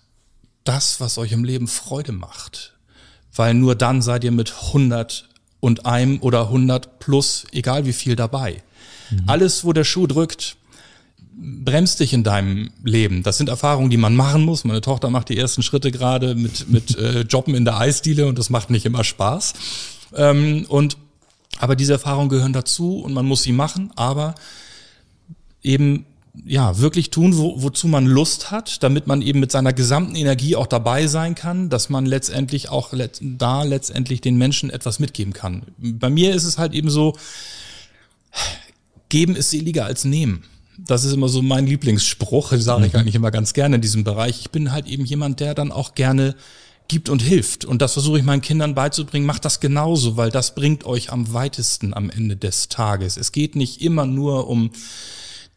das, 0.64 1.00
was 1.00 1.20
euch 1.20 1.32
im 1.32 1.44
Leben 1.44 1.68
Freude 1.68 2.12
macht. 2.12 2.74
Weil 3.34 3.54
nur 3.54 3.76
dann 3.76 4.02
seid 4.02 4.24
ihr 4.24 4.32
mit 4.32 4.54
100 4.68 5.30
und 5.64 5.86
einem 5.86 6.20
oder 6.20 6.48
100 6.48 7.00
plus, 7.00 7.46
egal 7.54 7.86
wie 7.86 7.94
viel 7.94 8.18
dabei. 8.18 8.62
Mhm. 9.10 9.24
Alles, 9.28 9.64
wo 9.64 9.72
der 9.72 9.86
Schuh 9.86 10.08
drückt, 10.08 10.58
bremst 11.38 12.02
dich 12.02 12.12
in 12.12 12.26
deinem 12.26 12.72
Leben. 12.84 13.24
Das 13.24 13.38
sind 13.38 13.48
Erfahrungen, 13.48 13.90
die 13.90 13.96
man 13.96 14.14
machen 14.14 14.44
muss. 14.44 14.66
Meine 14.66 14.82
Tochter 14.82 15.10
macht 15.10 15.30
die 15.30 15.38
ersten 15.38 15.64
Schritte 15.64 15.90
gerade 15.90 16.36
mit, 16.36 16.70
mit 16.70 16.98
äh, 16.98 17.22
Jobben 17.22 17.56
in 17.56 17.64
der 17.64 17.78
Eisdiele 17.78 18.28
und 18.28 18.38
das 18.38 18.50
macht 18.50 18.72
nicht 18.72 18.86
immer 18.86 19.06
Spaß. 19.06 19.54
Ähm, 20.18 20.66
und 20.68 20.98
aber 21.60 21.78
diese 21.78 21.94
Erfahrungen 21.94 22.28
gehören 22.28 22.52
dazu 22.52 23.00
und 23.00 23.14
man 23.14 23.26
muss 23.26 23.44
sie 23.44 23.54
machen, 23.54 23.90
aber 23.96 24.36
eben 25.62 26.06
ja 26.46 26.80
wirklich 26.80 27.10
tun, 27.10 27.38
wo, 27.38 27.62
wozu 27.62 27.88
man 27.88 28.06
Lust 28.06 28.52
hat, 28.52 28.82
damit 28.84 29.08
man 29.08 29.22
eben 29.22 29.40
mit 29.40 29.52
seiner 29.52 29.74
gesamten 29.74 30.16
Energie 30.16 30.56
auch 30.56 30.68
dabei 30.68 31.08
sein 31.08 31.36
kann, 31.36 31.70
dass 31.70 31.90
man 31.90 32.06
letztendlich 32.06 32.70
auch 32.70 32.92
let, 32.92 33.20
da 33.22 33.64
letztendlich 33.64 34.22
den 34.22 34.38
Menschen 34.38 34.70
etwas 34.70 35.00
mitgeben 35.00 35.34
kann. 35.34 35.64
Bei 35.78 36.10
mir 36.10 36.34
ist 36.34 36.46
es 36.46 36.58
halt 36.58 36.74
eben 36.74 36.90
so, 36.90 37.16
geben 39.10 39.36
ist 39.36 39.52
seliger 39.52 39.86
als 39.86 40.06
nehmen 40.06 40.44
das 40.78 41.06
ist 41.06 41.14
immer 41.14 41.30
so 41.30 41.42
mein 41.42 41.68
Lieblingsspruch, 41.68 42.54
sage 42.58 42.86
ich 42.86 42.94
mhm. 42.94 43.00
eigentlich 43.00 43.16
immer 43.16 43.32
ganz 43.32 43.54
gerne 43.54 43.76
in 43.76 43.82
diesem 43.82 44.04
Bereich. 44.04 44.40
Ich 44.40 44.52
bin 44.52 44.72
halt 44.72 44.88
eben 44.88 45.06
jemand, 45.06 45.40
der 45.40 45.54
dann 45.54 45.72
auch 45.72 45.96
gerne 45.96 46.36
gibt 46.88 47.10
und 47.10 47.22
hilft. 47.22 47.66
Und 47.66 47.82
das 47.82 47.94
versuche 47.94 48.18
ich 48.18 48.24
meinen 48.24 48.42
Kindern 48.42 48.76
beizubringen. 48.76 49.26
Macht 49.26 49.46
das 49.46 49.60
genauso, 49.60 50.18
weil 50.18 50.32
das 50.32 50.56
bringt 50.56 50.86
euch 50.86 51.12
am 51.12 51.34
weitesten 51.34 51.94
am 51.94 52.10
Ende 52.10 52.36
des 52.36 52.70
Tages. 52.70 53.18
Es 53.18 53.32
geht 53.32 53.56
nicht 53.56 53.82
immer 53.82 54.06
nur 54.06 54.48
um 54.48 54.72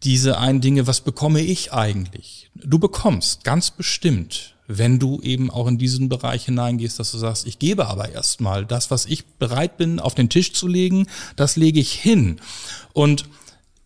diese 0.07 0.39
einen 0.39 0.61
Dinge, 0.61 0.87
was 0.87 1.01
bekomme 1.01 1.41
ich 1.41 1.73
eigentlich? 1.73 2.49
Du 2.55 2.79
bekommst 2.79 3.43
ganz 3.43 3.73
bestimmt, 3.73 4.55
wenn 4.69 5.01
du 5.01 5.21
eben 5.21 5.51
auch 5.51 5.67
in 5.67 5.79
diesen 5.79 6.09
Bereich 6.09 6.45
hineingehst, 6.45 7.01
dass 7.01 7.11
du 7.11 7.19
sagst, 7.19 7.45
ich 7.45 7.59
gebe 7.59 7.89
aber 7.89 8.11
erstmal 8.11 8.65
das, 8.65 8.93
was 8.93 9.05
ich 9.05 9.27
bereit 9.27 9.77
bin, 9.77 9.99
auf 9.99 10.15
den 10.15 10.29
Tisch 10.29 10.53
zu 10.53 10.69
legen, 10.69 11.09
das 11.35 11.57
lege 11.57 11.81
ich 11.81 11.93
hin. 11.93 12.41
Und 12.93 13.29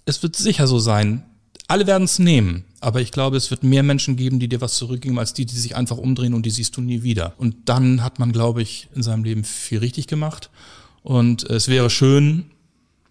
es 0.04 0.22
wird 0.22 0.36
sicher 0.36 0.66
so 0.66 0.78
sein, 0.78 1.24
alle 1.68 1.86
werden 1.86 2.04
es 2.04 2.18
nehmen, 2.18 2.64
aber 2.80 3.00
ich 3.00 3.12
glaube, 3.12 3.38
es 3.38 3.50
wird 3.50 3.62
mehr 3.62 3.82
Menschen 3.82 4.16
geben, 4.16 4.40
die 4.40 4.48
dir 4.48 4.60
was 4.60 4.74
zurückgeben, 4.74 5.18
als 5.18 5.32
die, 5.32 5.46
die 5.46 5.56
sich 5.56 5.74
einfach 5.74 5.96
umdrehen 5.96 6.34
und 6.34 6.44
die 6.44 6.50
siehst 6.50 6.76
du 6.76 6.82
nie 6.82 7.02
wieder. 7.02 7.32
Und 7.38 7.56
dann 7.64 8.02
hat 8.02 8.18
man, 8.18 8.32
glaube 8.32 8.60
ich, 8.60 8.88
in 8.94 9.02
seinem 9.02 9.24
Leben 9.24 9.44
viel 9.44 9.78
richtig 9.78 10.06
gemacht. 10.06 10.50
Und 11.02 11.44
es 11.44 11.68
wäre 11.68 11.88
schön, 11.88 12.50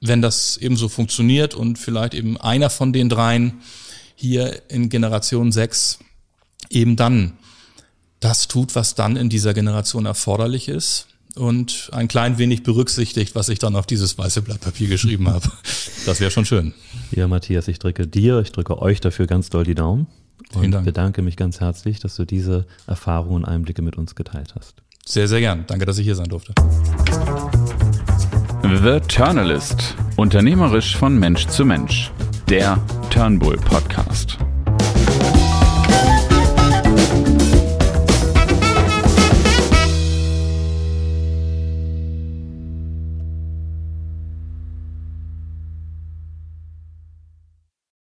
wenn 0.01 0.21
das 0.21 0.57
eben 0.57 0.75
so 0.77 0.89
funktioniert 0.89 1.53
und 1.53 1.77
vielleicht 1.77 2.13
eben 2.13 2.39
einer 2.39 2.69
von 2.69 2.93
den 2.93 3.09
dreien 3.09 3.61
hier 4.15 4.61
in 4.69 4.89
Generation 4.89 5.51
6 5.51 5.99
eben 6.69 6.95
dann 6.95 7.33
das 8.19 8.47
tut, 8.47 8.75
was 8.75 8.95
dann 8.95 9.15
in 9.15 9.29
dieser 9.29 9.53
Generation 9.53 10.05
erforderlich 10.05 10.67
ist 10.67 11.07
und 11.35 11.89
ein 11.93 12.07
klein 12.07 12.37
wenig 12.37 12.63
berücksichtigt, 12.63 13.33
was 13.35 13.49
ich 13.49 13.59
dann 13.59 13.75
auf 13.75 13.85
dieses 13.85 14.17
weiße 14.17 14.41
Blatt 14.41 14.61
Papier 14.61 14.87
geschrieben 14.87 15.29
habe. 15.33 15.49
Das 16.05 16.19
wäre 16.19 16.31
schon 16.31 16.45
schön. 16.45 16.73
Ja, 17.11 17.27
Matthias, 17.27 17.67
ich 17.67 17.79
drücke 17.79 18.07
dir, 18.07 18.39
ich 18.39 18.51
drücke 18.51 18.81
euch 18.81 18.99
dafür 18.99 19.25
ganz 19.27 19.49
doll 19.49 19.63
die 19.63 19.75
Daumen 19.75 20.07
Vielen 20.51 20.65
und 20.65 20.71
Dank. 20.71 20.85
bedanke 20.85 21.21
mich 21.21 21.37
ganz 21.37 21.59
herzlich, 21.59 21.99
dass 21.99 22.15
du 22.15 22.25
diese 22.25 22.65
Erfahrungen 22.87 23.43
und 23.43 23.45
Einblicke 23.45 23.81
mit 23.81 23.97
uns 23.97 24.15
geteilt 24.15 24.53
hast. 24.57 24.75
Sehr, 25.05 25.27
sehr 25.27 25.39
gern. 25.39 25.63
Danke, 25.67 25.85
dass 25.85 25.97
ich 25.97 26.05
hier 26.05 26.15
sein 26.15 26.27
durfte. 26.27 26.53
The 28.61 28.99
Turnalist. 29.07 29.95
Unternehmerisch 30.17 30.97
von 30.97 31.17
Mensch 31.17 31.47
zu 31.47 31.65
Mensch. 31.65 32.11
Der 32.49 32.77
Turnbull 33.09 33.57
Podcast. 33.57 34.37